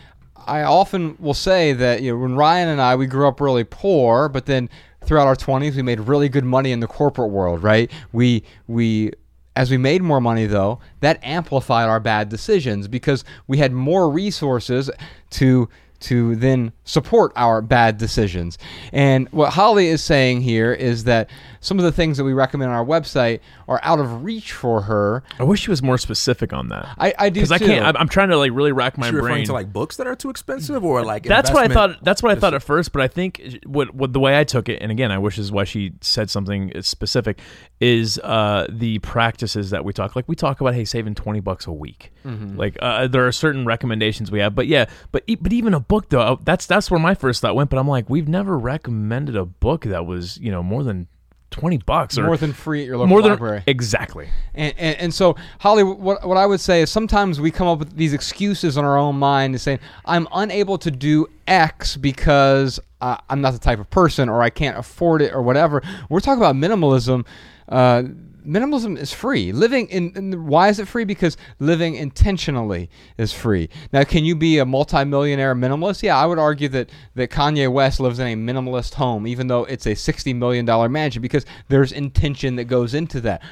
I 0.46 0.62
often 0.62 1.16
will 1.18 1.34
say 1.34 1.72
that 1.74 2.02
you 2.02 2.12
know 2.12 2.18
when 2.18 2.36
Ryan 2.36 2.68
and 2.68 2.80
I 2.80 2.96
we 2.96 3.06
grew 3.06 3.28
up 3.28 3.40
really 3.40 3.64
poor, 3.64 4.28
but 4.28 4.46
then 4.46 4.70
throughout 5.04 5.26
our 5.26 5.36
20s 5.36 5.74
we 5.74 5.82
made 5.82 6.00
really 6.00 6.28
good 6.28 6.44
money 6.44 6.72
in 6.72 6.80
the 6.80 6.86
corporate 6.86 7.30
world, 7.30 7.62
right? 7.62 7.90
We 8.12 8.44
we 8.66 9.12
as 9.60 9.70
we 9.70 9.76
made 9.76 10.00
more 10.00 10.22
money, 10.22 10.46
though, 10.46 10.80
that 11.00 11.22
amplified 11.22 11.86
our 11.86 12.00
bad 12.00 12.30
decisions 12.30 12.88
because 12.88 13.24
we 13.46 13.58
had 13.58 13.72
more 13.74 14.08
resources 14.10 14.90
to 15.28 15.68
to 16.00 16.34
then 16.36 16.72
support 16.84 17.32
our 17.36 17.60
bad 17.62 17.98
decisions. 17.98 18.58
And 18.92 19.28
what 19.30 19.52
Holly 19.52 19.88
is 19.88 20.02
saying 20.02 20.40
here 20.40 20.72
is 20.72 21.04
that 21.04 21.28
some 21.60 21.78
of 21.78 21.84
the 21.84 21.92
things 21.92 22.16
that 22.16 22.24
we 22.24 22.32
recommend 22.32 22.70
on 22.70 22.76
our 22.76 22.84
website 22.84 23.40
are 23.68 23.78
out 23.82 24.00
of 24.00 24.24
reach 24.24 24.52
for 24.52 24.80
her. 24.82 25.22
I 25.38 25.42
wish 25.42 25.60
she 25.60 25.70
was 25.70 25.82
more 25.82 25.98
specific 25.98 26.52
on 26.54 26.68
that. 26.70 26.88
I, 26.98 27.12
I 27.18 27.28
do 27.28 27.34
because 27.40 27.52
I 27.52 27.58
can't. 27.58 27.84
I'm, 27.84 27.96
I'm 27.98 28.08
trying 28.08 28.30
to 28.30 28.38
like 28.38 28.50
really 28.52 28.72
rack 28.72 28.96
my 28.96 29.06
Is 29.06 29.10
she 29.10 29.16
referring 29.16 29.34
brain. 29.34 29.46
to 29.46 29.52
like 29.52 29.72
books 29.72 29.98
that 29.98 30.06
are 30.06 30.16
too 30.16 30.30
expensive 30.30 30.82
or 30.84 31.04
like 31.04 31.24
that's 31.24 31.50
what 31.50 31.60
I 31.60 31.64
investment- 31.64 31.96
thought. 31.96 32.04
That's 32.04 32.22
what 32.22 32.32
I 32.36 32.40
thought 32.40 32.54
at 32.54 32.62
first. 32.62 32.92
But 32.92 33.02
I 33.02 33.08
think 33.08 33.58
what, 33.66 33.94
what 33.94 34.12
the 34.14 34.20
way 34.20 34.38
I 34.38 34.44
took 34.44 34.68
it, 34.70 34.80
and 34.82 34.90
again, 34.90 35.12
I 35.12 35.18
wish 35.18 35.36
this 35.36 35.44
is 35.44 35.52
why 35.52 35.64
she 35.64 35.92
said 36.00 36.30
something 36.30 36.72
specific, 36.80 37.38
is 37.78 38.18
uh, 38.24 38.66
the 38.70 38.98
practices 39.00 39.68
that 39.70 39.84
we 39.84 39.92
talk. 39.92 40.16
Like 40.16 40.28
we 40.28 40.34
talk 40.36 40.60
about, 40.62 40.74
hey, 40.74 40.86
saving 40.86 41.14
twenty 41.14 41.40
bucks 41.40 41.66
a 41.66 41.72
week. 41.72 42.10
Like 42.24 42.76
uh, 42.80 43.06
there 43.06 43.26
are 43.26 43.32
certain 43.32 43.64
recommendations 43.64 44.30
we 44.30 44.40
have, 44.40 44.54
but 44.54 44.66
yeah, 44.66 44.86
but 45.10 45.24
e- 45.26 45.36
but 45.36 45.52
even 45.54 45.72
a 45.72 45.80
book 45.90 46.08
though, 46.08 46.38
that's 46.44 46.66
that's 46.66 46.90
where 46.90 47.00
my 47.00 47.14
first 47.14 47.42
thought 47.42 47.54
went. 47.54 47.68
But 47.68 47.78
I'm 47.78 47.88
like, 47.88 48.08
we've 48.08 48.28
never 48.28 48.56
recommended 48.56 49.36
a 49.36 49.44
book 49.44 49.84
that 49.84 50.06
was 50.06 50.38
you 50.38 50.50
know 50.50 50.62
more 50.62 50.84
than 50.84 51.08
twenty 51.50 51.78
bucks 51.78 52.16
or 52.16 52.24
more 52.24 52.36
than 52.36 52.52
free 52.52 52.82
at 52.82 52.86
your 52.86 52.96
local 52.96 53.08
more 53.08 53.22
than 53.22 53.32
library. 53.32 53.62
exactly. 53.66 54.28
And, 54.54 54.72
and, 54.78 54.96
and 54.98 55.14
so, 55.14 55.34
Holly, 55.58 55.82
what, 55.82 56.26
what 56.26 56.36
I 56.36 56.46
would 56.46 56.60
say 56.60 56.80
is 56.80 56.90
sometimes 56.90 57.40
we 57.40 57.50
come 57.50 57.66
up 57.66 57.80
with 57.80 57.96
these 57.96 58.12
excuses 58.12 58.76
in 58.76 58.84
our 58.84 58.96
own 58.96 59.16
mind 59.16 59.54
and 59.54 59.60
saying, 59.60 59.80
I'm 60.04 60.28
unable 60.32 60.78
to 60.78 60.92
do 60.92 61.26
X 61.48 61.96
because 61.96 62.78
uh, 63.00 63.16
I'm 63.28 63.40
not 63.40 63.52
the 63.52 63.58
type 63.58 63.80
of 63.80 63.90
person 63.90 64.28
or 64.28 64.42
I 64.42 64.50
can't 64.50 64.78
afford 64.78 65.22
it 65.22 65.34
or 65.34 65.42
whatever. 65.42 65.82
We're 66.08 66.20
talking 66.20 66.40
about 66.40 66.54
minimalism. 66.54 67.26
Uh, 67.68 68.04
minimalism 68.46 68.98
is 68.98 69.12
free. 69.12 69.52
Living 69.52 69.88
in, 69.88 70.12
in 70.16 70.46
why 70.46 70.68
is 70.68 70.78
it 70.78 70.88
free? 70.88 71.04
Because 71.04 71.36
living 71.58 71.94
intentionally 71.94 72.90
is 73.18 73.32
free. 73.32 73.68
Now, 73.92 74.04
can 74.04 74.24
you 74.24 74.34
be 74.34 74.58
a 74.58 74.64
multimillionaire 74.64 75.54
minimalist? 75.54 76.02
Yeah, 76.02 76.16
I 76.16 76.26
would 76.26 76.38
argue 76.38 76.68
that 76.70 76.90
that 77.14 77.30
Kanye 77.30 77.72
West 77.72 78.00
lives 78.00 78.18
in 78.18 78.26
a 78.26 78.36
minimalist 78.36 78.94
home, 78.94 79.26
even 79.26 79.46
though 79.46 79.64
it's 79.64 79.86
a 79.86 79.94
sixty 79.94 80.32
million 80.32 80.64
dollar 80.64 80.88
mansion, 80.88 81.22
because 81.22 81.46
there's 81.68 81.92
intention 81.92 82.56
that 82.56 82.64
goes 82.64 82.94
into 82.94 83.20
that. 83.22 83.42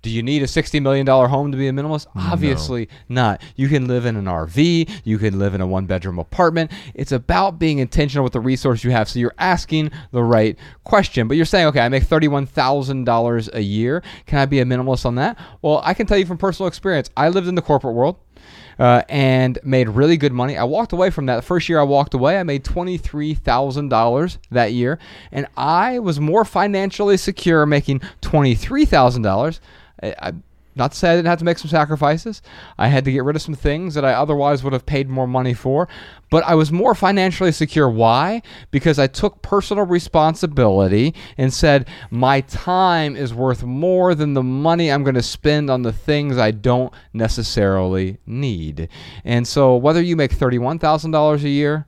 Do 0.00 0.10
you 0.10 0.22
need 0.22 0.42
a 0.42 0.46
$60 0.46 0.80
million 0.80 1.06
home 1.06 1.50
to 1.50 1.58
be 1.58 1.66
a 1.66 1.72
minimalist? 1.72 2.06
Obviously 2.14 2.88
not. 3.08 3.42
You 3.56 3.68
can 3.68 3.88
live 3.88 4.06
in 4.06 4.16
an 4.16 4.26
RV, 4.26 4.88
you 5.04 5.18
can 5.18 5.38
live 5.38 5.54
in 5.54 5.60
a 5.60 5.66
one 5.66 5.86
bedroom 5.86 6.18
apartment. 6.20 6.70
It's 6.94 7.10
about 7.10 7.58
being 7.58 7.78
intentional 7.78 8.22
with 8.22 8.32
the 8.32 8.40
resource 8.40 8.84
you 8.84 8.92
have. 8.92 9.08
So 9.08 9.18
you're 9.18 9.34
asking 9.38 9.90
the 10.12 10.22
right 10.22 10.56
question, 10.84 11.26
but 11.26 11.36
you're 11.36 11.46
saying, 11.46 11.66
okay, 11.66 11.80
I 11.80 11.88
make 11.88 12.04
$31,000 12.04 13.54
a 13.54 13.62
year. 13.62 14.02
Can 14.26 14.38
I 14.38 14.46
be 14.46 14.60
a 14.60 14.64
minimalist 14.64 15.04
on 15.04 15.16
that? 15.16 15.36
Well, 15.62 15.82
I 15.84 15.94
can 15.94 16.06
tell 16.06 16.18
you 16.18 16.26
from 16.26 16.38
personal 16.38 16.68
experience, 16.68 17.10
I 17.16 17.28
lived 17.28 17.48
in 17.48 17.56
the 17.56 17.62
corporate 17.62 17.94
world. 17.94 18.16
Uh, 18.78 19.02
and 19.08 19.58
made 19.64 19.88
really 19.88 20.16
good 20.16 20.32
money. 20.32 20.56
I 20.56 20.62
walked 20.62 20.92
away 20.92 21.10
from 21.10 21.26
that. 21.26 21.34
The 21.34 21.42
first 21.42 21.68
year 21.68 21.80
I 21.80 21.82
walked 21.82 22.14
away, 22.14 22.38
I 22.38 22.44
made 22.44 22.62
$23,000 22.62 24.38
that 24.52 24.72
year. 24.72 25.00
And 25.32 25.48
I 25.56 25.98
was 25.98 26.20
more 26.20 26.44
financially 26.44 27.16
secure 27.16 27.66
making 27.66 27.98
$23,000 28.22 29.58
I, 30.02 30.14
I, 30.18 30.32
not 30.78 30.92
to 30.92 30.96
say 30.96 31.10
I 31.10 31.16
didn't 31.16 31.26
have 31.26 31.40
to 31.40 31.44
make 31.44 31.58
some 31.58 31.68
sacrifices. 31.68 32.40
I 32.78 32.86
had 32.86 33.04
to 33.04 33.12
get 33.12 33.24
rid 33.24 33.34
of 33.34 33.42
some 33.42 33.56
things 33.56 33.94
that 33.94 34.04
I 34.04 34.12
otherwise 34.12 34.62
would 34.62 34.72
have 34.72 34.86
paid 34.86 35.08
more 35.08 35.26
money 35.26 35.52
for, 35.52 35.88
but 36.30 36.44
I 36.44 36.54
was 36.54 36.70
more 36.70 36.94
financially 36.94 37.50
secure. 37.50 37.90
Why? 37.90 38.42
Because 38.70 38.98
I 38.98 39.08
took 39.08 39.42
personal 39.42 39.84
responsibility 39.84 41.14
and 41.36 41.52
said, 41.52 41.88
my 42.10 42.42
time 42.42 43.16
is 43.16 43.34
worth 43.34 43.64
more 43.64 44.14
than 44.14 44.34
the 44.34 44.42
money 44.42 44.90
I'm 44.90 45.02
going 45.02 45.16
to 45.16 45.22
spend 45.22 45.68
on 45.68 45.82
the 45.82 45.92
things 45.92 46.38
I 46.38 46.52
don't 46.52 46.92
necessarily 47.12 48.18
need. 48.24 48.88
And 49.24 49.48
so, 49.48 49.76
whether 49.76 50.00
you 50.00 50.14
make 50.14 50.30
$31,000 50.30 51.42
a 51.42 51.48
year, 51.48 51.86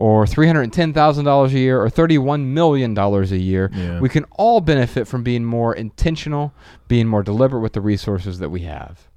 or 0.00 0.24
$310,000 0.24 1.46
a 1.46 1.50
year 1.50 1.78
or 1.78 1.90
$31 1.90 2.46
million 2.46 2.96
a 2.96 3.22
year. 3.36 3.70
Yeah. 3.74 4.00
We 4.00 4.08
can 4.08 4.24
all 4.30 4.62
benefit 4.62 5.06
from 5.06 5.22
being 5.22 5.44
more 5.44 5.74
intentional, 5.74 6.54
being 6.88 7.06
more 7.06 7.22
deliberate 7.22 7.60
with 7.60 7.74
the 7.74 7.82
resources 7.82 8.38
that 8.38 8.48
we 8.48 8.60
have. 8.60 9.08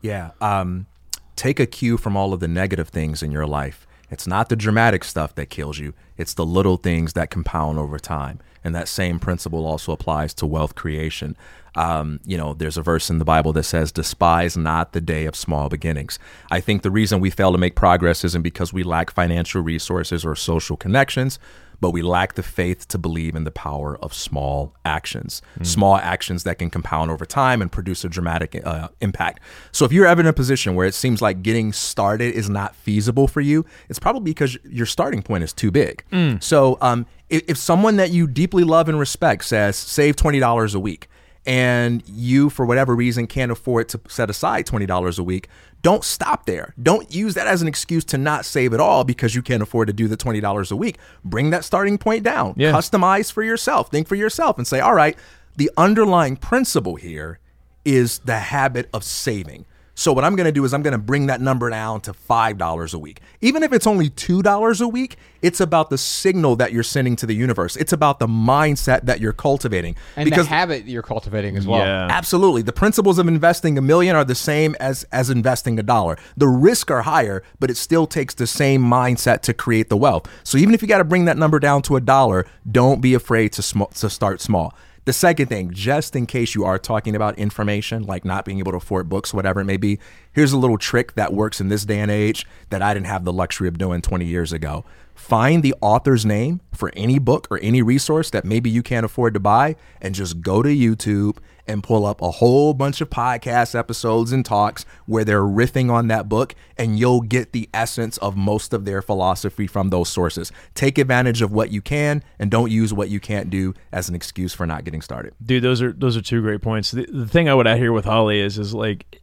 Yeah. 0.00 0.30
Um, 0.40 0.86
take 1.34 1.58
a 1.58 1.66
cue 1.66 1.96
from 1.96 2.16
all 2.16 2.32
of 2.32 2.38
the 2.38 2.46
negative 2.46 2.88
things 2.88 3.20
in 3.24 3.32
your 3.32 3.48
life. 3.48 3.84
It's 4.12 4.24
not 4.24 4.48
the 4.48 4.54
dramatic 4.54 5.02
stuff 5.02 5.34
that 5.34 5.50
kills 5.50 5.80
you, 5.80 5.92
it's 6.16 6.34
the 6.34 6.46
little 6.46 6.76
things 6.76 7.14
that 7.14 7.30
compound 7.30 7.80
over 7.80 7.98
time. 7.98 8.38
And 8.62 8.76
that 8.76 8.86
same 8.86 9.18
principle 9.18 9.66
also 9.66 9.90
applies 9.90 10.34
to 10.34 10.46
wealth 10.46 10.76
creation. 10.76 11.36
Um, 11.74 12.20
you 12.24 12.36
know, 12.36 12.54
there's 12.54 12.76
a 12.76 12.82
verse 12.82 13.08
in 13.10 13.18
the 13.18 13.24
Bible 13.24 13.52
that 13.54 13.62
says, 13.64 13.92
Despise 13.92 14.56
not 14.56 14.92
the 14.92 15.00
day 15.00 15.26
of 15.26 15.34
small 15.34 15.68
beginnings. 15.68 16.18
I 16.50 16.60
think 16.60 16.82
the 16.82 16.90
reason 16.90 17.20
we 17.20 17.30
fail 17.30 17.52
to 17.52 17.58
make 17.58 17.74
progress 17.76 18.24
isn't 18.24 18.42
because 18.42 18.72
we 18.72 18.82
lack 18.82 19.10
financial 19.10 19.62
resources 19.62 20.24
or 20.24 20.34
social 20.34 20.76
connections, 20.76 21.38
but 21.80 21.90
we 21.90 22.00
lack 22.00 22.34
the 22.34 22.44
faith 22.44 22.86
to 22.88 22.96
believe 22.98 23.34
in 23.34 23.42
the 23.42 23.50
power 23.50 23.96
of 23.98 24.14
small 24.14 24.72
actions, 24.84 25.42
small 25.62 25.96
actions 25.96 26.44
that 26.44 26.58
can 26.60 26.70
compound 26.70 27.10
over 27.10 27.26
time 27.26 27.60
and 27.60 27.72
produce 27.72 28.04
a 28.04 28.08
dramatic 28.08 28.60
uh, 28.64 28.88
impact. 29.00 29.40
So 29.72 29.84
if 29.84 29.90
you're 29.90 30.06
ever 30.06 30.20
in 30.20 30.28
a 30.28 30.32
position 30.32 30.76
where 30.76 30.86
it 30.86 30.94
seems 30.94 31.20
like 31.20 31.42
getting 31.42 31.72
started 31.72 32.34
is 32.34 32.48
not 32.48 32.76
feasible 32.76 33.26
for 33.26 33.40
you, 33.40 33.66
it's 33.88 33.98
probably 33.98 34.30
because 34.30 34.56
your 34.64 34.86
starting 34.86 35.22
point 35.22 35.42
is 35.42 35.52
too 35.52 35.72
big. 35.72 36.04
So 36.40 36.78
um, 36.80 37.04
if, 37.28 37.42
if 37.48 37.56
someone 37.56 37.96
that 37.96 38.10
you 38.10 38.28
deeply 38.28 38.62
love 38.62 38.88
and 38.88 38.96
respect 38.96 39.44
says, 39.44 39.74
save 39.74 40.14
$20 40.14 40.74
a 40.74 40.78
week, 40.78 41.08
and 41.44 42.02
you, 42.06 42.50
for 42.50 42.64
whatever 42.64 42.94
reason, 42.94 43.26
can't 43.26 43.50
afford 43.50 43.88
to 43.90 44.00
set 44.08 44.30
aside 44.30 44.66
$20 44.66 45.18
a 45.18 45.22
week, 45.22 45.48
don't 45.82 46.04
stop 46.04 46.46
there. 46.46 46.74
Don't 46.80 47.12
use 47.12 47.34
that 47.34 47.48
as 47.48 47.60
an 47.60 47.68
excuse 47.68 48.04
to 48.04 48.18
not 48.18 48.44
save 48.44 48.72
at 48.72 48.78
all 48.80 49.02
because 49.02 49.34
you 49.34 49.42
can't 49.42 49.62
afford 49.62 49.88
to 49.88 49.92
do 49.92 50.06
the 50.06 50.16
$20 50.16 50.70
a 50.70 50.76
week. 50.76 50.98
Bring 51.24 51.50
that 51.50 51.64
starting 51.64 51.98
point 51.98 52.22
down. 52.22 52.54
Yeah. 52.56 52.72
Customize 52.72 53.32
for 53.32 53.42
yourself. 53.42 53.90
Think 53.90 54.06
for 54.06 54.14
yourself 54.14 54.58
and 54.58 54.66
say, 54.66 54.78
all 54.78 54.94
right, 54.94 55.18
the 55.56 55.70
underlying 55.76 56.36
principle 56.36 56.94
here 56.94 57.40
is 57.84 58.20
the 58.20 58.38
habit 58.38 58.88
of 58.94 59.02
saving. 59.02 59.66
So 59.94 60.12
what 60.12 60.24
I'm 60.24 60.36
going 60.36 60.46
to 60.46 60.52
do 60.52 60.64
is 60.64 60.72
I'm 60.72 60.82
going 60.82 60.92
to 60.92 60.98
bring 60.98 61.26
that 61.26 61.40
number 61.40 61.68
down 61.68 62.00
to 62.02 62.12
$5 62.12 62.94
a 62.94 62.98
week. 62.98 63.20
Even 63.40 63.62
if 63.62 63.72
it's 63.72 63.86
only 63.86 64.08
$2 64.08 64.80
a 64.80 64.88
week, 64.88 65.16
it's 65.42 65.60
about 65.60 65.90
the 65.90 65.98
signal 65.98 66.56
that 66.56 66.72
you're 66.72 66.82
sending 66.82 67.14
to 67.16 67.26
the 67.26 67.34
universe. 67.34 67.76
It's 67.76 67.92
about 67.92 68.18
the 68.18 68.26
mindset 68.26 69.04
that 69.04 69.20
you're 69.20 69.32
cultivating. 69.32 69.96
And 70.16 70.30
the 70.32 70.44
habit 70.44 70.86
you're 70.86 71.02
cultivating 71.02 71.56
as 71.56 71.66
well. 71.66 71.84
Yeah. 71.84 72.08
Absolutely. 72.10 72.62
The 72.62 72.72
principles 72.72 73.18
of 73.18 73.28
investing 73.28 73.76
a 73.76 73.82
million 73.82 74.16
are 74.16 74.24
the 74.24 74.34
same 74.34 74.74
as 74.80 75.04
as 75.12 75.30
investing 75.30 75.78
a 75.78 75.82
dollar. 75.82 76.16
The 76.36 76.48
risks 76.48 76.90
are 76.90 77.02
higher, 77.02 77.42
but 77.60 77.70
it 77.70 77.76
still 77.76 78.06
takes 78.06 78.34
the 78.34 78.46
same 78.46 78.82
mindset 78.82 79.42
to 79.42 79.54
create 79.54 79.88
the 79.88 79.96
wealth. 79.96 80.28
So 80.44 80.58
even 80.58 80.74
if 80.74 80.82
you 80.82 80.88
got 80.88 80.98
to 80.98 81.04
bring 81.04 81.26
that 81.26 81.36
number 81.36 81.58
down 81.58 81.82
to 81.82 81.96
a 81.96 82.00
dollar, 82.00 82.46
don't 82.70 83.00
be 83.00 83.14
afraid 83.14 83.52
to 83.54 83.62
sm- 83.62 83.82
to 83.94 84.08
start 84.08 84.40
small. 84.40 84.74
The 85.04 85.12
second 85.12 85.48
thing, 85.48 85.72
just 85.72 86.14
in 86.14 86.26
case 86.26 86.54
you 86.54 86.64
are 86.64 86.78
talking 86.78 87.16
about 87.16 87.36
information, 87.36 88.04
like 88.04 88.24
not 88.24 88.44
being 88.44 88.60
able 88.60 88.70
to 88.70 88.76
afford 88.76 89.08
books, 89.08 89.34
whatever 89.34 89.60
it 89.60 89.64
may 89.64 89.76
be, 89.76 89.98
here's 90.32 90.52
a 90.52 90.56
little 90.56 90.78
trick 90.78 91.16
that 91.16 91.32
works 91.32 91.60
in 91.60 91.68
this 91.68 91.84
day 91.84 91.98
and 91.98 92.08
age 92.08 92.46
that 92.70 92.82
I 92.82 92.94
didn't 92.94 93.08
have 93.08 93.24
the 93.24 93.32
luxury 93.32 93.66
of 93.66 93.78
doing 93.78 94.00
20 94.00 94.24
years 94.24 94.52
ago. 94.52 94.84
Find 95.16 95.64
the 95.64 95.74
author's 95.80 96.24
name 96.24 96.60
for 96.72 96.92
any 96.94 97.18
book 97.18 97.48
or 97.50 97.58
any 97.62 97.82
resource 97.82 98.30
that 98.30 98.44
maybe 98.44 98.70
you 98.70 98.80
can't 98.80 99.04
afford 99.04 99.34
to 99.34 99.40
buy 99.40 99.74
and 100.00 100.14
just 100.14 100.40
go 100.40 100.62
to 100.62 100.68
YouTube 100.68 101.38
and 101.66 101.82
pull 101.82 102.04
up 102.06 102.20
a 102.20 102.30
whole 102.30 102.74
bunch 102.74 103.00
of 103.00 103.10
podcast 103.10 103.78
episodes 103.78 104.32
and 104.32 104.44
talks 104.44 104.84
where 105.06 105.24
they're 105.24 105.42
riffing 105.42 105.90
on 105.90 106.08
that 106.08 106.28
book 106.28 106.54
and 106.76 106.98
you'll 106.98 107.20
get 107.20 107.52
the 107.52 107.68
essence 107.72 108.16
of 108.18 108.36
most 108.36 108.72
of 108.72 108.84
their 108.84 109.02
philosophy 109.02 109.66
from 109.66 109.90
those 109.90 110.08
sources. 110.08 110.50
Take 110.74 110.98
advantage 110.98 111.42
of 111.42 111.52
what 111.52 111.70
you 111.70 111.80
can 111.80 112.22
and 112.38 112.50
don't 112.50 112.70
use 112.70 112.92
what 112.92 113.08
you 113.08 113.20
can't 113.20 113.50
do 113.50 113.74
as 113.92 114.08
an 114.08 114.14
excuse 114.14 114.52
for 114.54 114.66
not 114.66 114.84
getting 114.84 115.02
started. 115.02 115.34
dude 115.44 115.62
those 115.62 115.80
are 115.82 115.92
those 115.92 116.16
are 116.16 116.22
two 116.22 116.40
great 116.42 116.60
points 116.62 116.90
the, 116.90 117.06
the 117.12 117.26
thing 117.26 117.48
i 117.48 117.54
would 117.54 117.66
add 117.66 117.78
here 117.78 117.92
with 117.92 118.04
holly 118.04 118.40
is 118.40 118.58
is 118.58 118.74
like 118.74 119.20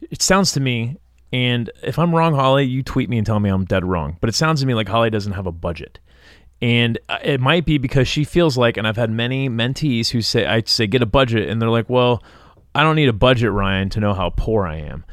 it 0.00 0.22
sounds 0.22 0.52
to 0.52 0.60
me 0.60 0.96
and 1.32 1.70
if 1.82 1.98
i'm 1.98 2.14
wrong 2.14 2.34
holly 2.34 2.64
you 2.64 2.82
tweet 2.82 3.08
me 3.08 3.18
and 3.18 3.26
tell 3.26 3.40
me 3.40 3.50
i'm 3.50 3.64
dead 3.64 3.84
wrong 3.84 4.16
but 4.20 4.28
it 4.28 4.34
sounds 4.34 4.60
to 4.60 4.66
me 4.66 4.74
like 4.74 4.88
holly 4.88 5.10
doesn't 5.10 5.32
have 5.32 5.46
a 5.46 5.52
budget 5.52 5.98
and 6.62 6.98
uh, 7.08 7.18
it 7.22 7.40
might 7.40 7.64
be 7.64 7.78
because 7.78 8.06
she 8.08 8.24
feels 8.24 8.56
like 8.58 8.76
and 8.76 8.86
i've 8.86 8.96
had 8.96 9.10
many 9.10 9.48
mentees 9.48 10.10
who 10.10 10.20
say 10.20 10.46
i 10.46 10.62
say 10.66 10.86
get 10.86 11.02
a 11.02 11.06
budget 11.06 11.48
and 11.48 11.60
they're 11.60 11.70
like 11.70 11.88
well 11.88 12.22
i 12.74 12.82
don't 12.82 12.96
need 12.96 13.08
a 13.08 13.12
budget 13.12 13.50
ryan 13.50 13.88
to 13.88 14.00
know 14.00 14.14
how 14.14 14.30
poor 14.30 14.66
i 14.66 14.76
am. 14.76 15.04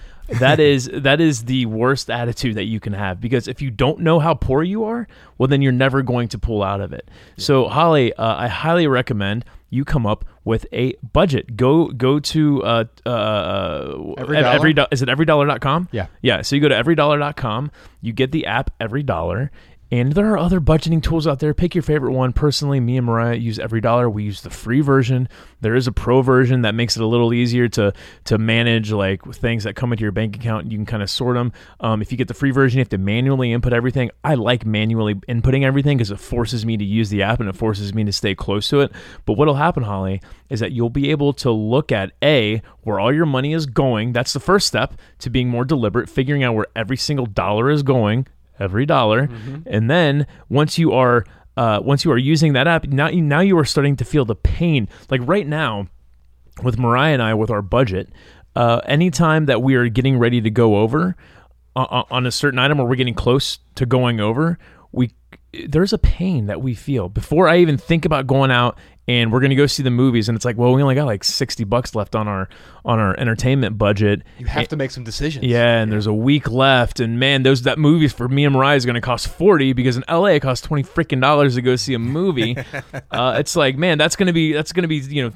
That 0.42 0.60
is 0.60 0.90
that 0.94 1.22
is 1.22 1.46
the 1.46 1.66
worst 1.68 2.10
attitude 2.12 2.56
that 2.56 2.66
you 2.66 2.82
can 2.82 2.92
have 2.92 3.22
because 3.22 3.48
if 3.48 3.62
you 3.62 3.72
don't 3.72 4.00
know 4.02 4.20
how 4.20 4.34
poor 4.34 4.62
you 4.62 4.84
are 4.84 5.08
well 5.38 5.48
then 5.48 5.62
you're 5.62 5.72
never 5.72 6.02
going 6.02 6.28
to 6.30 6.38
pull 6.38 6.64
out 6.64 6.82
of 6.82 6.92
it. 6.92 7.10
So 7.38 7.70
holly 7.70 8.14
uh, 8.14 8.36
i 8.36 8.48
highly 8.50 8.88
recommend 8.88 9.46
you 9.70 9.84
come 9.86 10.06
up 10.06 10.24
with 10.46 10.66
a 10.72 10.94
budget. 11.14 11.58
Go 11.58 11.88
go 11.88 12.20
to 12.20 12.64
uh, 12.64 12.84
uh, 13.06 14.14
Every 14.18 14.36
Dollar? 14.38 14.48
every 14.56 14.74
do- 14.74 14.86
is 14.92 15.02
it 15.02 15.10
everydollar.com 15.10 15.90
Yeah. 15.92 16.08
yeah 16.22 16.42
so 16.42 16.56
you 16.58 16.62
go 16.62 16.70
to 16.70 16.76
everydollar.com 16.76 17.72
you 18.02 18.14
get 18.14 18.32
the 18.32 18.46
app 18.46 18.72
every 18.80 19.04
dollar 19.04 19.52
and 19.90 20.14
there 20.14 20.30
are 20.32 20.38
other 20.38 20.60
budgeting 20.60 21.02
tools 21.02 21.26
out 21.28 21.40
there. 21.40 21.54
Pick 21.54 21.74
your 21.74 21.82
favorite 21.82 22.12
one. 22.12 22.34
Personally, 22.34 22.80
me 22.80 22.98
and 22.98 23.06
Mariah 23.06 23.36
use 23.36 23.58
Every 23.58 23.80
Dollar. 23.80 24.10
We 24.10 24.24
use 24.24 24.42
the 24.42 24.50
free 24.50 24.82
version. 24.82 25.30
There 25.62 25.76
is 25.76 25.88
a 25.88 25.94
pro 25.94 26.22
version 26.22 26.64
that 26.64 26.76
makes 26.76 26.98
it 26.98 27.04
a 27.04 27.08
little 27.08 27.34
easier 27.34 27.70
to 27.70 27.94
to 28.26 28.38
manage 28.38 28.92
like 28.92 29.24
things 29.34 29.64
that 29.64 29.76
come 29.76 29.94
into 29.94 30.02
your 30.02 30.12
bank 30.12 30.36
account. 30.36 30.72
You 30.72 30.78
can 30.78 30.86
kind 30.86 31.02
of 31.02 31.10
sort 31.10 31.36
them. 31.36 31.54
Um, 31.80 32.02
if 32.02 32.12
you 32.12 32.18
get 32.18 32.28
the 32.28 32.34
free 32.34 32.52
version, 32.52 32.80
you 32.80 32.82
have 32.82 32.90
to 32.90 32.98
manually 32.98 33.54
input 33.54 33.72
everything. 33.72 34.12
I 34.24 34.36
like 34.36 34.66
manually 34.66 35.16
inputting 35.16 35.64
everything 35.64 35.98
because 35.98 36.12
it 36.12 36.20
forces 36.20 36.66
me 36.66 36.76
to 36.76 36.84
use 36.84 37.10
the 37.10 37.24
app 37.24 37.40
and 37.40 37.48
it 37.48 37.56
forces 37.56 37.94
me 37.94 38.04
to 38.04 38.12
stay 38.12 38.36
close 38.36 38.68
to 38.70 38.82
it. 38.82 38.92
But 39.26 39.34
what'll 39.34 39.56
happen, 39.56 39.84
Holly, 39.84 40.22
is 40.50 40.60
that 40.60 40.74
you'll 40.74 40.90
be 40.90 41.12
able 41.12 41.32
to 41.34 41.52
look 41.52 41.94
at 41.94 42.12
a 42.22 42.62
where 42.82 43.00
all 43.00 43.14
your 43.14 43.26
money 43.26 43.54
is 43.54 43.66
going. 43.66 44.12
That's 44.12 44.34
the 44.34 44.40
first 44.40 44.68
step 44.68 44.96
to 45.20 45.30
being 45.30 45.48
more 45.48 45.66
deliberate, 45.66 46.10
figuring 46.10 46.44
out 46.44 46.56
where 46.56 46.68
every 46.76 46.98
single 46.98 47.26
dollar 47.26 47.70
is 47.70 47.84
going 47.84 48.28
every 48.60 48.86
dollar. 48.86 49.30
And 49.66 49.90
then 49.90 50.28
once 50.50 50.78
you 50.78 50.94
are 50.94 51.26
uh, 51.56 51.80
once 51.84 52.06
you 52.06 52.12
are 52.12 52.18
using 52.18 52.54
that 52.54 52.68
app 52.68 52.86
now 52.86 53.10
you, 53.10 53.22
now 53.22 53.40
you 53.40 53.58
are 53.58 53.66
starting 53.66 53.96
to 53.98 54.06
feel 54.06 54.26
the 54.26 54.36
pain. 54.36 54.88
Like 55.10 55.22
right 55.24 55.48
now 55.48 55.88
with 56.64 56.78
Mariah 56.78 57.14
and 57.14 57.22
I 57.22 57.34
with 57.34 57.50
our 57.50 57.62
budget 57.62 58.10
uh, 58.56 58.82
anytime 58.86 59.46
that 59.46 59.62
we 59.62 59.76
are 59.76 59.88
getting 59.90 60.18
ready 60.18 60.42
to 60.42 60.50
go 60.50 60.78
over 60.78 61.16
uh, 61.76 62.04
on 62.10 62.26
a 62.26 62.32
certain 62.32 62.60
item 62.60 62.80
or 62.80 62.88
we're 62.88 62.96
getting 62.96 63.14
close 63.14 63.60
to 63.76 63.86
going 63.86 64.20
over 64.20 64.58
we 64.92 65.12
there's 65.68 65.94
a 65.94 65.98
pain 65.98 66.48
that 66.48 66.62
we 66.62 66.76
feel. 66.76 67.10
Before 67.10 67.48
I 67.48 67.58
even 67.58 67.78
think 67.78 68.06
about 68.06 68.28
going 68.28 68.52
out 68.52 68.78
and 69.08 69.32
we're 69.32 69.40
going 69.40 69.52
to 69.52 69.56
go 69.56 69.66
see 69.68 69.84
the 69.84 69.90
movies 69.92 70.28
and 70.30 70.36
it's 70.36 70.44
like 70.46 70.58
well 70.58 70.74
we 70.74 70.82
only 70.82 70.96
got 70.96 71.06
like 71.06 71.24
60 71.24 71.64
bucks 71.64 71.96
left 71.96 72.16
on 72.16 72.28
our 72.28 72.50
on 72.86 73.00
our 73.00 73.18
entertainment 73.20 73.78
budget 73.78 74.22
You 74.38 74.46
have 74.48 74.68
to 74.70 74.76
make 74.76 74.92
some 74.92 75.04
decisions. 75.04 75.46
yeah, 75.46 75.82
and 75.82 75.92
there's 75.92 76.08
a 76.08 76.14
week 76.14 76.50
left, 76.50 77.00
and 77.00 77.20
man, 77.20 77.44
those 77.44 77.64
that 77.64 77.78
movies 77.78 78.14
for 78.14 78.28
me 78.30 78.46
and 78.46 78.54
Mariah 78.54 78.76
is 78.78 78.86
going 78.86 78.96
to 78.96 79.02
cost 79.02 79.28
forty 79.28 79.74
because 79.74 79.98
in 79.98 80.04
LA 80.10 80.28
it 80.28 80.42
costs 80.42 80.66
twenty 80.66 80.84
freaking 80.84 81.20
dollars 81.22 81.56
to 81.56 81.62
go 81.62 81.76
see 81.76 81.94
a 81.94 82.00
movie. 82.00 82.58
uh, 83.12 83.36
it's 83.40 83.56
like, 83.58 83.78
man, 83.78 83.98
that's 83.98 84.16
going 84.16 84.28
to 84.28 84.34
be 84.34 84.54
that's 84.54 84.72
going 84.72 84.84
to 84.84 84.88
be 84.88 84.98
you 84.98 85.24
know 85.24 85.32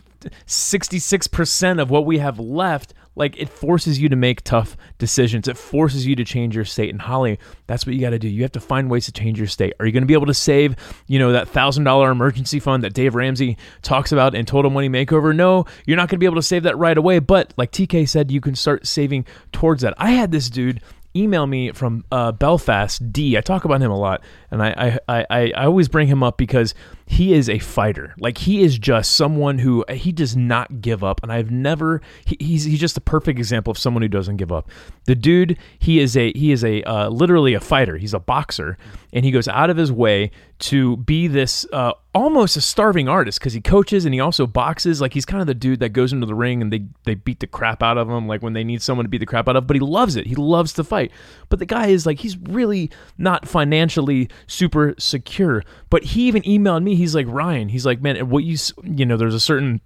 sixty 0.45 0.99
six 0.99 1.27
percent 1.27 1.79
of 1.79 1.89
what 1.89 2.05
we 2.05 2.19
have 2.19 2.39
left. 2.39 2.93
Like 3.15 3.37
it 3.37 3.49
forces 3.49 3.99
you 3.99 4.09
to 4.09 4.15
make 4.15 4.41
tough 4.43 4.77
decisions. 4.97 5.47
It 5.47 5.57
forces 5.57 6.05
you 6.05 6.15
to 6.15 6.23
change 6.23 6.55
your 6.55 6.65
state. 6.65 6.89
And 6.89 7.01
Holly, 7.01 7.39
that's 7.67 7.85
what 7.85 7.95
you 7.95 8.01
got 8.01 8.11
to 8.11 8.19
do. 8.19 8.27
You 8.27 8.41
have 8.43 8.53
to 8.53 8.59
find 8.59 8.89
ways 8.89 9.05
to 9.05 9.11
change 9.11 9.37
your 9.37 9.47
state. 9.47 9.73
Are 9.79 9.85
you 9.85 9.91
going 9.91 10.03
to 10.03 10.07
be 10.07 10.13
able 10.13 10.27
to 10.27 10.33
save, 10.33 10.75
you 11.07 11.19
know, 11.19 11.31
that 11.33 11.49
thousand 11.49 11.83
dollar 11.83 12.11
emergency 12.11 12.59
fund 12.59 12.83
that 12.83 12.93
Dave 12.93 13.15
Ramsey 13.15 13.57
talks 13.81 14.11
about 14.11 14.33
in 14.33 14.45
Total 14.45 14.71
Money 14.71 14.89
Makeover? 14.89 15.35
No, 15.35 15.65
you're 15.85 15.97
not 15.97 16.09
going 16.09 16.17
to 16.17 16.19
be 16.19 16.25
able 16.25 16.35
to 16.37 16.41
save 16.41 16.63
that 16.63 16.77
right 16.77 16.97
away. 16.97 17.19
But 17.19 17.53
like 17.57 17.71
TK 17.71 18.07
said, 18.07 18.31
you 18.31 18.41
can 18.41 18.55
start 18.55 18.87
saving 18.87 19.25
towards 19.51 19.81
that. 19.81 19.93
I 19.97 20.11
had 20.11 20.31
this 20.31 20.49
dude 20.49 20.81
email 21.15 21.45
me 21.47 21.71
from 21.71 22.05
uh, 22.11 22.31
Belfast 22.31 23.11
D. 23.11 23.37
I 23.37 23.41
talk 23.41 23.65
about 23.65 23.81
him 23.81 23.91
a 23.91 23.97
lot, 23.97 24.23
and 24.49 24.61
I, 24.61 24.99
I, 25.07 25.25
I, 25.29 25.51
I 25.55 25.65
always 25.65 25.89
bring 25.89 26.07
him 26.07 26.23
up 26.23 26.37
because 26.37 26.73
he 27.05 27.33
is 27.33 27.49
a 27.49 27.59
fighter. 27.59 28.15
Like 28.17 28.37
he 28.37 28.61
is 28.61 28.77
just 28.77 29.15
someone 29.15 29.59
who 29.59 29.83
he 29.89 30.11
does 30.11 30.35
not 30.35 30.81
give 30.81 31.03
up, 31.03 31.21
and 31.23 31.31
I've 31.31 31.51
never. 31.51 32.01
He, 32.25 32.37
he's 32.39 32.63
he's 32.63 32.79
just 32.79 32.97
a 32.97 33.01
perfect 33.01 33.37
example 33.39 33.71
of 33.71 33.77
someone 33.77 34.01
who 34.01 34.07
doesn't 34.07 34.37
give 34.37 34.51
up. 34.51 34.69
The 35.05 35.15
dude, 35.15 35.57
he 35.79 35.99
is 35.99 36.15
a 36.15 36.31
he 36.33 36.51
is 36.51 36.63
a 36.63 36.83
uh, 36.83 37.09
literally 37.09 37.53
a 37.53 37.59
fighter. 37.59 37.97
He's 37.97 38.13
a 38.13 38.19
boxer, 38.19 38.77
and 39.13 39.25
he 39.25 39.31
goes 39.31 39.47
out 39.47 39.69
of 39.69 39.77
his 39.77 39.91
way 39.91 40.31
to 40.61 40.97
be 40.97 41.27
this 41.27 41.65
uh, 41.73 41.93
almost 42.13 42.55
a 42.55 42.61
starving 42.61 43.09
artist 43.09 43.39
because 43.39 43.53
he 43.53 43.61
coaches 43.61 44.05
and 44.05 44.13
he 44.13 44.19
also 44.19 44.45
boxes. 44.45 45.01
Like 45.01 45.13
he's 45.13 45.25
kind 45.25 45.41
of 45.41 45.47
the 45.47 45.53
dude 45.53 45.79
that 45.79 45.89
goes 45.89 46.13
into 46.13 46.25
the 46.25 46.35
ring 46.35 46.61
and 46.61 46.71
they 46.71 46.85
they 47.03 47.15
beat 47.15 47.39
the 47.39 47.47
crap 47.47 47.81
out 47.83 47.97
of 47.97 48.09
him, 48.09 48.27
like 48.27 48.41
when 48.41 48.53
they 48.53 48.63
need 48.63 48.81
someone 48.81 49.05
to 49.05 49.09
beat 49.09 49.19
the 49.19 49.25
crap 49.25 49.47
out 49.47 49.55
of. 49.55 49.67
But 49.67 49.75
he 49.75 49.79
loves 49.79 50.15
it. 50.15 50.27
He 50.27 50.35
loves 50.35 50.73
to 50.73 50.83
fight. 50.83 51.11
But 51.49 51.59
the 51.59 51.65
guy 51.65 51.87
is 51.87 52.05
like 52.05 52.19
he's 52.19 52.37
really 52.37 52.91
not 53.17 53.47
financially 53.47 54.29
super 54.47 54.95
secure. 54.97 55.63
But 55.89 56.03
he 56.03 56.27
even 56.27 56.43
emailed 56.43 56.83
me. 56.83 56.95
He's 56.95 57.15
like 57.15 57.27
Ryan. 57.27 57.69
He's 57.69 57.85
like, 57.85 58.01
man, 58.01 58.29
what 58.29 58.43
you 58.43 58.57
you 58.83 59.05
know, 59.05 59.17
there's 59.17 59.35
a 59.35 59.39
certain 59.39 59.81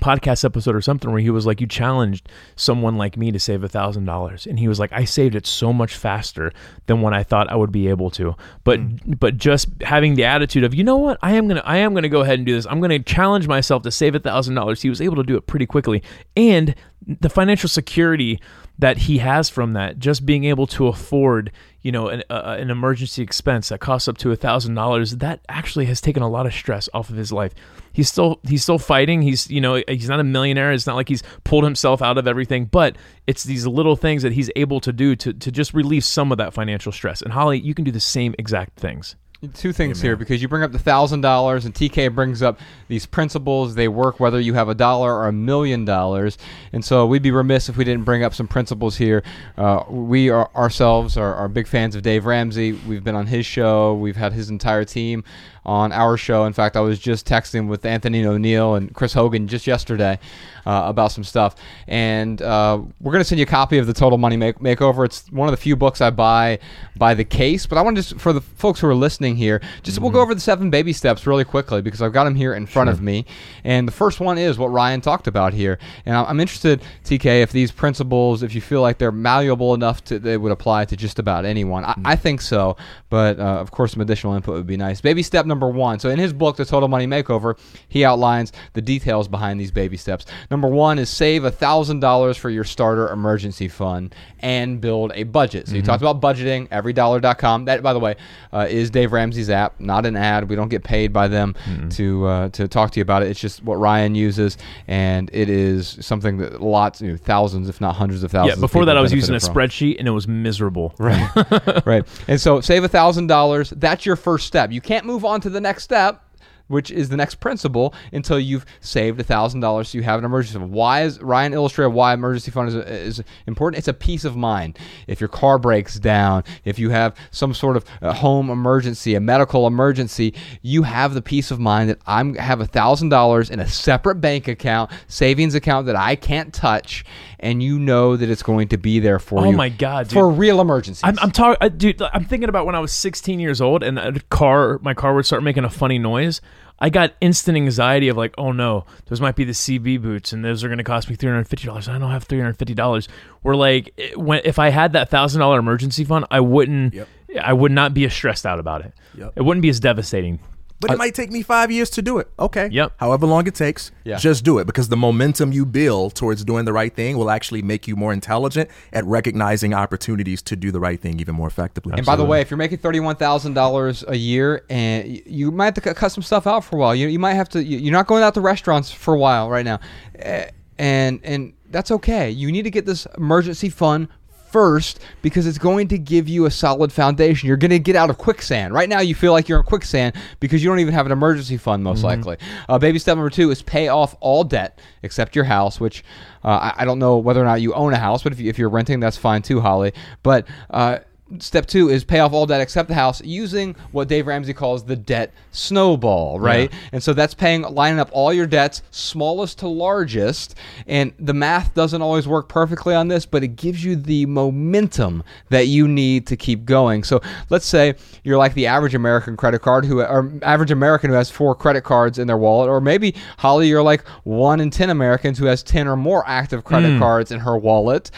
podcast 0.00 0.44
episode 0.44 0.74
or 0.74 0.80
something 0.80 1.10
where 1.10 1.20
he 1.20 1.30
was 1.30 1.46
like, 1.46 1.60
you 1.60 1.66
challenged 1.66 2.28
someone 2.56 2.96
like 2.96 3.16
me 3.16 3.30
to 3.32 3.38
save 3.38 3.64
a 3.64 3.68
thousand 3.68 4.04
dollars, 4.04 4.46
and 4.46 4.58
he 4.58 4.68
was 4.68 4.78
like, 4.78 4.92
I 4.92 5.04
saved 5.04 5.34
it 5.34 5.46
so 5.46 5.72
much 5.72 5.96
faster 5.96 6.52
than 6.86 7.00
when 7.00 7.14
I 7.14 7.22
thought 7.22 7.50
I 7.50 7.56
would 7.56 7.72
be 7.72 7.88
able 7.88 8.10
to. 8.12 8.34
But 8.64 8.80
hmm. 8.80 9.12
but 9.18 9.36
just 9.36 9.68
having 9.82 10.14
the 10.14 10.24
attitude 10.24 10.64
of, 10.64 10.74
you 10.74 10.84
know 10.84 10.96
what, 10.96 11.18
I 11.22 11.32
am 11.32 11.48
gonna 11.48 11.62
I 11.64 11.78
am 11.78 11.94
gonna 11.94 12.08
go 12.08 12.20
ahead 12.20 12.38
and 12.38 12.46
do 12.46 12.54
this. 12.54 12.66
I'm 12.66 12.80
gonna 12.80 12.98
challenge 12.98 13.48
myself 13.48 13.82
to 13.84 13.90
save 13.90 14.14
a 14.14 14.20
thousand 14.20 14.54
dollars. 14.54 14.82
He 14.82 14.88
was 14.88 15.00
able 15.00 15.16
to 15.16 15.24
do 15.24 15.36
it 15.36 15.46
pretty 15.46 15.66
quickly, 15.66 16.02
and 16.36 16.74
the 17.06 17.28
financial 17.28 17.68
security 17.68 18.40
that 18.78 18.98
he 18.98 19.18
has 19.18 19.48
from 19.48 19.72
that, 19.74 19.98
just 19.98 20.26
being 20.26 20.44
able 20.44 20.66
to 20.66 20.88
afford, 20.88 21.52
you 21.82 21.92
know, 21.92 22.08
an, 22.08 22.22
uh, 22.28 22.56
an 22.58 22.70
emergency 22.70 23.22
expense 23.22 23.68
that 23.68 23.78
costs 23.78 24.08
up 24.08 24.18
to 24.18 24.32
a 24.32 24.36
thousand 24.36 24.74
dollars, 24.74 25.16
that 25.16 25.40
actually 25.48 25.84
has 25.86 26.00
taken 26.00 26.22
a 26.22 26.28
lot 26.28 26.46
of 26.46 26.52
stress 26.52 26.88
off 26.92 27.10
of 27.10 27.16
his 27.16 27.32
life. 27.32 27.54
He's 27.92 28.08
still 28.08 28.40
he's 28.42 28.62
still 28.62 28.78
fighting. 28.78 29.22
He's 29.22 29.48
you 29.48 29.60
know 29.60 29.82
he's 29.86 30.08
not 30.08 30.18
a 30.18 30.24
millionaire. 30.24 30.72
It's 30.72 30.86
not 30.86 30.96
like 30.96 31.08
he's 31.08 31.22
pulled 31.44 31.64
himself 31.64 32.02
out 32.02 32.18
of 32.18 32.26
everything, 32.26 32.64
but 32.64 32.96
it's 33.26 33.44
these 33.44 33.66
little 33.66 33.96
things 33.96 34.22
that 34.22 34.32
he's 34.32 34.50
able 34.56 34.80
to 34.80 34.92
do 34.92 35.14
to 35.16 35.32
to 35.32 35.52
just 35.52 35.72
relieve 35.74 36.04
some 36.04 36.32
of 36.32 36.38
that 36.38 36.52
financial 36.52 36.90
stress. 36.90 37.22
And 37.22 37.32
Holly, 37.32 37.60
you 37.60 37.74
can 37.74 37.84
do 37.84 37.92
the 37.92 38.00
same 38.00 38.34
exact 38.38 38.78
things. 38.78 39.14
Two 39.48 39.72
things 39.72 40.00
here 40.00 40.16
because 40.16 40.40
you 40.40 40.48
bring 40.48 40.62
up 40.62 40.72
the 40.72 40.78
thousand 40.78 41.20
dollars 41.20 41.64
and 41.64 41.74
TK 41.74 42.14
brings 42.14 42.42
up 42.42 42.58
these 42.88 43.06
principles. 43.06 43.74
They 43.74 43.88
work 43.88 44.20
whether 44.20 44.40
you 44.40 44.54
have 44.54 44.68
a 44.68 44.74
dollar 44.74 45.14
or 45.14 45.28
a 45.28 45.32
million 45.32 45.84
dollars, 45.84 46.38
and 46.72 46.84
so 46.84 47.06
we'd 47.06 47.22
be 47.22 47.30
remiss 47.30 47.68
if 47.68 47.76
we 47.76 47.84
didn't 47.84 48.04
bring 48.04 48.22
up 48.22 48.34
some 48.34 48.48
principles 48.48 48.96
here. 48.96 49.22
Uh, 49.56 49.84
we 49.88 50.30
are 50.30 50.50
ourselves 50.54 51.16
are, 51.16 51.34
are 51.34 51.48
big 51.48 51.66
fans 51.66 51.94
of 51.94 52.02
Dave 52.02 52.26
Ramsey. 52.26 52.72
We've 52.72 53.04
been 53.04 53.16
on 53.16 53.26
his 53.26 53.44
show. 53.44 53.94
We've 53.94 54.16
had 54.16 54.32
his 54.32 54.50
entire 54.50 54.84
team 54.84 55.24
on 55.66 55.92
our 55.92 56.16
show. 56.16 56.44
In 56.44 56.52
fact, 56.52 56.76
I 56.76 56.80
was 56.80 56.98
just 56.98 57.26
texting 57.26 57.68
with 57.68 57.84
Anthony 57.84 58.22
ONeal 58.22 58.76
and 58.76 58.94
Chris 58.94 59.14
Hogan 59.14 59.48
just 59.48 59.66
yesterday 59.66 60.18
uh, 60.66 60.84
about 60.86 61.12
some 61.12 61.24
stuff, 61.24 61.56
and 61.86 62.40
uh, 62.42 62.80
we're 63.00 63.12
gonna 63.12 63.24
send 63.24 63.38
you 63.38 63.44
a 63.44 63.46
copy 63.46 63.78
of 63.78 63.86
the 63.86 63.92
Total 63.92 64.18
Money 64.18 64.36
Make- 64.36 64.58
Makeover. 64.58 65.04
It's 65.04 65.30
one 65.30 65.48
of 65.48 65.52
the 65.52 65.56
few 65.56 65.76
books 65.76 66.00
I 66.00 66.10
buy 66.10 66.58
by 66.96 67.14
the 67.14 67.24
case, 67.24 67.66
but 67.66 67.78
I 67.78 67.82
want 67.82 67.96
to 67.96 68.02
just 68.02 68.20
for 68.20 68.32
the 68.32 68.40
folks 68.40 68.80
who 68.80 68.88
are 68.88 68.94
listening 68.94 69.36
here, 69.36 69.60
just 69.82 69.98
we'll 69.98 70.10
go 70.10 70.20
over 70.20 70.34
the 70.34 70.40
seven 70.40 70.70
baby 70.70 70.92
steps 70.92 71.26
really 71.26 71.44
quickly 71.44 71.82
because 71.82 72.02
I've 72.02 72.12
got 72.12 72.24
them 72.24 72.34
here 72.34 72.54
in 72.54 72.66
front 72.66 72.90
of 72.90 73.00
me, 73.00 73.24
and 73.64 73.86
the 73.88 73.92
first 73.92 74.20
one 74.20 74.38
is 74.38 74.58
what 74.58 74.68
Ryan 74.68 75.00
talked 75.00 75.26
about 75.26 75.52
here, 75.52 75.78
and 76.06 76.16
I'm 76.16 76.40
interested, 76.40 76.82
TK, 77.04 77.42
if 77.42 77.52
these 77.52 77.70
principles, 77.72 78.42
if 78.42 78.54
you 78.54 78.60
feel 78.60 78.82
like 78.82 78.98
they're 78.98 79.12
malleable 79.12 79.74
enough 79.74 80.04
to 80.04 80.18
they 80.18 80.36
would 80.36 80.52
apply 80.52 80.84
to 80.86 80.96
just 80.96 81.18
about 81.18 81.44
anyone. 81.44 81.84
I, 81.84 81.94
I 82.04 82.16
think 82.16 82.40
so, 82.40 82.76
but 83.10 83.38
uh, 83.38 83.42
of 83.42 83.70
course 83.70 83.92
some 83.92 84.00
additional 84.00 84.34
input 84.34 84.54
would 84.54 84.66
be 84.66 84.76
nice. 84.76 85.00
Baby 85.00 85.22
step 85.22 85.46
number 85.46 85.68
one. 85.68 85.98
So 85.98 86.10
in 86.10 86.18
his 86.18 86.32
book, 86.32 86.56
The 86.56 86.64
Total 86.64 86.88
Money 86.88 87.06
Makeover, 87.06 87.58
he 87.88 88.04
outlines 88.04 88.52
the 88.72 88.82
details 88.82 89.28
behind 89.28 89.60
these 89.60 89.70
baby 89.70 89.96
steps. 89.96 90.26
Number 90.54 90.68
one 90.68 91.00
is 91.00 91.10
save 91.10 91.42
a 91.42 91.50
thousand 91.50 91.98
dollars 91.98 92.36
for 92.36 92.48
your 92.48 92.62
starter 92.62 93.08
emergency 93.10 93.66
fund 93.66 94.14
and 94.38 94.80
build 94.80 95.10
a 95.16 95.24
budget. 95.24 95.66
So 95.66 95.74
you 95.74 95.82
talked 95.82 96.00
about 96.00 96.20
budgeting, 96.20 96.68
everydollar.com. 96.68 97.64
That, 97.64 97.82
by 97.82 97.92
the 97.92 97.98
way, 97.98 98.14
uh, 98.52 98.68
is 98.70 98.88
Dave 98.88 99.10
Ramsey's 99.12 99.50
app, 99.50 99.80
not 99.80 100.06
an 100.06 100.14
ad. 100.14 100.48
We 100.48 100.54
don't 100.54 100.68
get 100.68 100.84
paid 100.84 101.12
by 101.12 101.26
them 101.26 101.56
to 101.90 102.26
uh, 102.26 102.48
to 102.50 102.68
talk 102.68 102.92
to 102.92 103.00
you 103.00 103.02
about 103.02 103.24
it. 103.24 103.30
It's 103.30 103.40
just 103.40 103.64
what 103.64 103.80
Ryan 103.80 104.14
uses, 104.14 104.56
and 104.86 105.28
it 105.32 105.48
is 105.50 105.98
something 106.00 106.38
that 106.38 106.62
lots, 106.62 107.00
you 107.00 107.10
know, 107.10 107.16
thousands, 107.16 107.68
if 107.68 107.80
not 107.80 107.96
hundreds 107.96 108.22
of 108.22 108.30
thousands. 108.30 108.56
Yeah, 108.56 108.60
before 108.60 108.84
that 108.84 108.96
I 108.96 109.00
was 109.00 109.12
using 109.12 109.34
a 109.34 109.40
from. 109.40 109.54
spreadsheet 109.56 109.98
and 109.98 110.06
it 110.06 110.12
was 110.12 110.28
miserable. 110.28 110.94
Right. 111.04 111.84
right. 111.84 112.04
And 112.28 112.40
so 112.40 112.60
save 112.60 112.84
a 112.84 112.88
thousand 112.88 113.26
dollars. 113.26 113.70
That's 113.70 114.06
your 114.06 114.14
first 114.16 114.46
step. 114.46 114.70
You 114.70 114.80
can't 114.80 115.04
move 115.04 115.24
on 115.24 115.40
to 115.40 115.50
the 115.50 115.60
next 115.60 115.82
step, 115.82 116.23
which 116.68 116.90
is 116.90 117.08
the 117.08 117.16
next 117.16 117.36
principle, 117.36 117.94
until 118.12 118.38
you've 118.38 118.64
saved 118.80 119.20
a 119.20 119.24
thousand 119.24 119.60
dollars. 119.60 119.90
So 119.90 119.98
you 119.98 120.04
have 120.04 120.18
an 120.18 120.24
emergency 120.24 120.58
fund. 120.58 120.70
Why 120.70 121.02
is 121.02 121.20
Ryan 121.20 121.52
illustrated 121.52 121.90
why 121.90 122.14
emergency 122.14 122.50
fund 122.50 122.68
is, 122.68 122.74
is 122.74 123.22
important? 123.46 123.78
It's 123.78 123.88
a 123.88 123.94
peace 123.94 124.24
of 124.24 124.36
mind. 124.36 124.78
If 125.06 125.20
your 125.20 125.28
car 125.28 125.58
breaks 125.58 125.98
down, 125.98 126.44
if 126.64 126.78
you 126.78 126.90
have 126.90 127.14
some 127.30 127.54
sort 127.54 127.76
of 127.76 127.86
home 128.16 128.50
emergency, 128.50 129.14
a 129.14 129.20
medical 129.20 129.66
emergency, 129.66 130.34
you 130.62 130.82
have 130.82 131.14
the 131.14 131.22
peace 131.22 131.50
of 131.50 131.60
mind 131.60 131.90
that 131.90 131.98
I'm 132.06 132.34
have 132.34 132.60
a 132.60 132.66
thousand 132.66 133.10
dollars 133.10 133.50
in 133.50 133.60
a 133.60 133.68
separate 133.68 134.16
bank 134.16 134.48
account, 134.48 134.90
savings 135.08 135.54
account 135.54 135.86
that 135.86 135.96
I 135.96 136.16
can't 136.16 136.52
touch, 136.52 137.04
and 137.44 137.62
you 137.62 137.78
know 137.78 138.16
that 138.16 138.28
it's 138.28 138.42
going 138.42 138.68
to 138.68 138.76
be 138.76 138.98
there 138.98 139.18
for 139.20 139.40
Oh 139.40 139.50
you. 139.50 139.56
my 139.56 139.68
God, 139.68 140.08
dude. 140.08 140.14
For 140.14 140.28
real 140.30 140.60
emergencies. 140.60 141.02
I'm, 141.04 141.18
I'm 141.20 141.30
talking, 141.30 141.58
uh, 141.60 141.68
dude. 141.68 142.00
I'm 142.02 142.24
thinking 142.24 142.48
about 142.48 142.66
when 142.66 142.74
I 142.74 142.80
was 142.80 142.92
16 142.92 143.38
years 143.38 143.60
old, 143.60 143.82
and 143.84 143.98
a 143.98 144.18
car, 144.30 144.78
my 144.82 144.94
car 144.94 145.14
would 145.14 145.26
start 145.26 145.42
making 145.42 145.64
a 145.64 145.70
funny 145.70 145.98
noise. 145.98 146.40
I 146.80 146.90
got 146.90 147.14
instant 147.20 147.56
anxiety 147.56 148.08
of 148.08 148.16
like, 148.16 148.34
oh 148.36 148.50
no, 148.50 148.84
those 149.06 149.20
might 149.20 149.36
be 149.36 149.44
the 149.44 149.52
CV 149.52 150.00
boots, 150.02 150.32
and 150.32 150.44
those 150.44 150.64
are 150.64 150.68
going 150.68 150.78
to 150.78 150.84
cost 150.84 151.08
me 151.08 151.14
350 151.14 151.66
dollars. 151.66 151.88
I 151.88 151.98
don't 151.98 152.10
have 152.10 152.24
350 152.24 152.74
dollars. 152.74 153.08
Where 153.42 153.54
like, 153.54 153.92
it- 153.96 154.18
when 154.18 154.40
if 154.44 154.58
I 154.58 154.70
had 154.70 154.92
that 154.94 155.08
thousand 155.10 155.38
dollar 155.40 155.60
emergency 155.60 156.04
fund, 156.04 156.24
I 156.32 156.40
wouldn't, 156.40 156.94
I 157.40 157.52
would 157.52 157.70
not 157.72 157.94
be 157.94 158.04
as 158.06 158.12
stressed 158.12 158.44
out 158.44 158.58
about 158.58 158.84
it. 158.84 158.92
Yep. 159.16 159.32
It 159.36 159.42
wouldn't 159.42 159.62
be 159.62 159.68
as 159.68 159.78
devastating. 159.78 160.40
But 160.88 160.94
it 160.94 160.98
might 160.98 161.14
take 161.14 161.30
me 161.30 161.42
five 161.42 161.70
years 161.70 161.90
to 161.90 162.02
do 162.02 162.18
it. 162.18 162.28
Okay. 162.38 162.68
Yep. 162.70 162.92
However 162.98 163.26
long 163.26 163.46
it 163.46 163.54
takes, 163.54 163.90
Yeah. 164.04 164.16
just 164.16 164.44
do 164.44 164.58
it 164.58 164.66
because 164.66 164.88
the 164.88 164.96
momentum 164.96 165.52
you 165.52 165.64
build 165.66 166.14
towards 166.14 166.44
doing 166.44 166.64
the 166.64 166.72
right 166.72 166.94
thing 166.94 167.16
will 167.16 167.30
actually 167.30 167.62
make 167.62 167.86
you 167.88 167.96
more 167.96 168.12
intelligent 168.12 168.68
at 168.92 169.04
recognizing 169.04 169.72
opportunities 169.74 170.42
to 170.42 170.56
do 170.56 170.70
the 170.70 170.80
right 170.80 171.00
thing 171.00 171.20
even 171.20 171.34
more 171.34 171.48
effectively. 171.48 171.94
And 171.96 172.04
by 172.06 172.16
the 172.16 172.24
way, 172.24 172.40
if 172.40 172.50
you're 172.50 172.58
making 172.58 172.78
thirty-one 172.78 173.16
thousand 173.16 173.54
dollars 173.54 174.04
a 174.08 174.16
year, 174.16 174.64
and 174.70 175.20
you 175.26 175.50
might 175.50 175.66
have 175.66 175.74
to 175.74 175.80
cut- 175.80 175.96
cut 175.96 176.12
some 176.12 176.22
stuff 176.22 176.46
out 176.46 176.64
for 176.64 176.76
a 176.76 176.78
while, 176.78 176.94
you 176.94 177.08
you 177.08 177.18
might 177.18 177.34
have 177.34 177.48
to. 177.50 177.62
you- 177.64 177.78
You're 177.78 177.92
not 177.92 178.06
going 178.06 178.22
out 178.22 178.34
to 178.34 178.40
restaurants 178.40 178.90
for 178.90 179.14
a 179.14 179.18
while 179.18 179.48
right 179.50 179.64
now, 179.64 179.78
Eh, 180.18 180.46
and 180.78 181.20
and 181.24 181.52
that's 181.70 181.90
okay. 181.90 182.30
You 182.30 182.50
need 182.52 182.62
to 182.62 182.70
get 182.70 182.86
this 182.86 183.06
emergency 183.16 183.68
fund 183.68 184.08
first 184.54 185.00
because 185.20 185.48
it's 185.48 185.58
going 185.58 185.88
to 185.88 185.98
give 185.98 186.28
you 186.28 186.46
a 186.46 186.50
solid 186.50 186.92
foundation. 186.92 187.48
You're 187.48 187.56
going 187.56 187.72
to 187.72 187.80
get 187.80 187.96
out 187.96 188.08
of 188.08 188.18
quicksand. 188.18 188.72
Right 188.72 188.88
now, 188.88 189.00
you 189.00 189.12
feel 189.12 189.32
like 189.32 189.48
you're 189.48 189.58
in 189.58 189.64
quicksand 189.64 190.14
because 190.38 190.62
you 190.62 190.70
don't 190.70 190.78
even 190.78 190.94
have 190.94 191.06
an 191.06 191.10
emergency 191.10 191.56
fund, 191.56 191.82
most 191.82 192.04
likely. 192.04 192.36
Uh, 192.68 192.78
baby 192.78 193.00
step 193.00 193.16
number 193.16 193.30
two 193.30 193.50
is 193.50 193.62
pay 193.62 193.88
off 193.88 194.14
all 194.20 194.44
debt 194.44 194.78
except 195.02 195.34
your 195.34 195.44
house, 195.44 195.80
which 195.80 196.04
uh, 196.44 196.72
I, 196.76 196.82
I 196.82 196.84
don't 196.84 197.00
know 197.00 197.18
whether 197.18 197.42
or 197.42 197.44
not 197.44 197.62
you 197.62 197.74
own 197.74 197.94
a 197.94 197.98
house, 197.98 198.22
but 198.22 198.32
if, 198.32 198.38
you, 198.38 198.48
if 198.48 198.56
you're 198.56 198.68
renting, 198.68 199.00
that's 199.00 199.16
fine 199.16 199.42
too, 199.42 199.60
Holly. 199.60 199.92
But 200.22 200.46
uh, 200.70 200.98
Step 201.38 201.64
two 201.64 201.88
is 201.88 202.04
pay 202.04 202.20
off 202.20 202.34
all 202.34 202.44
debt 202.44 202.60
except 202.60 202.88
the 202.88 202.94
house 202.94 203.22
using 203.24 203.74
what 203.92 204.08
Dave 204.08 204.26
Ramsey 204.26 204.52
calls 204.52 204.84
the 204.84 204.94
debt 204.94 205.32
snowball, 205.52 206.38
right? 206.38 206.70
And 206.92 207.02
so 207.02 207.14
that's 207.14 207.32
paying, 207.32 207.62
lining 207.62 207.98
up 207.98 208.10
all 208.12 208.30
your 208.30 208.46
debts, 208.46 208.82
smallest 208.90 209.58
to 209.60 209.68
largest. 209.68 210.54
And 210.86 211.14
the 211.18 211.32
math 211.32 211.72
doesn't 211.72 212.02
always 212.02 212.28
work 212.28 212.50
perfectly 212.50 212.94
on 212.94 213.08
this, 213.08 213.24
but 213.24 213.42
it 213.42 213.56
gives 213.56 213.82
you 213.82 213.96
the 213.96 214.26
momentum 214.26 215.22
that 215.48 215.66
you 215.66 215.88
need 215.88 216.26
to 216.26 216.36
keep 216.36 216.66
going. 216.66 217.02
So 217.04 217.22
let's 217.48 217.66
say 217.66 217.94
you're 218.22 218.38
like 218.38 218.52
the 218.52 218.66
average 218.66 218.94
American 218.94 219.34
credit 219.34 219.62
card 219.62 219.86
who, 219.86 220.02
or 220.02 220.30
average 220.42 220.70
American 220.72 221.08
who 221.08 221.16
has 221.16 221.30
four 221.30 221.54
credit 221.54 221.84
cards 221.84 222.18
in 222.18 222.26
their 222.26 222.36
wallet, 222.36 222.68
or 222.68 222.82
maybe 222.82 223.14
Holly, 223.38 223.68
you're 223.68 223.82
like 223.82 224.06
one 224.24 224.60
in 224.60 224.68
10 224.68 224.90
Americans 224.90 225.38
who 225.38 225.46
has 225.46 225.62
10 225.62 225.88
or 225.88 225.96
more 225.96 226.22
active 226.26 226.64
credit 226.64 226.90
mm. 226.90 226.98
cards 226.98 227.32
in 227.32 227.40
her 227.40 227.56
wallet. 227.56 228.10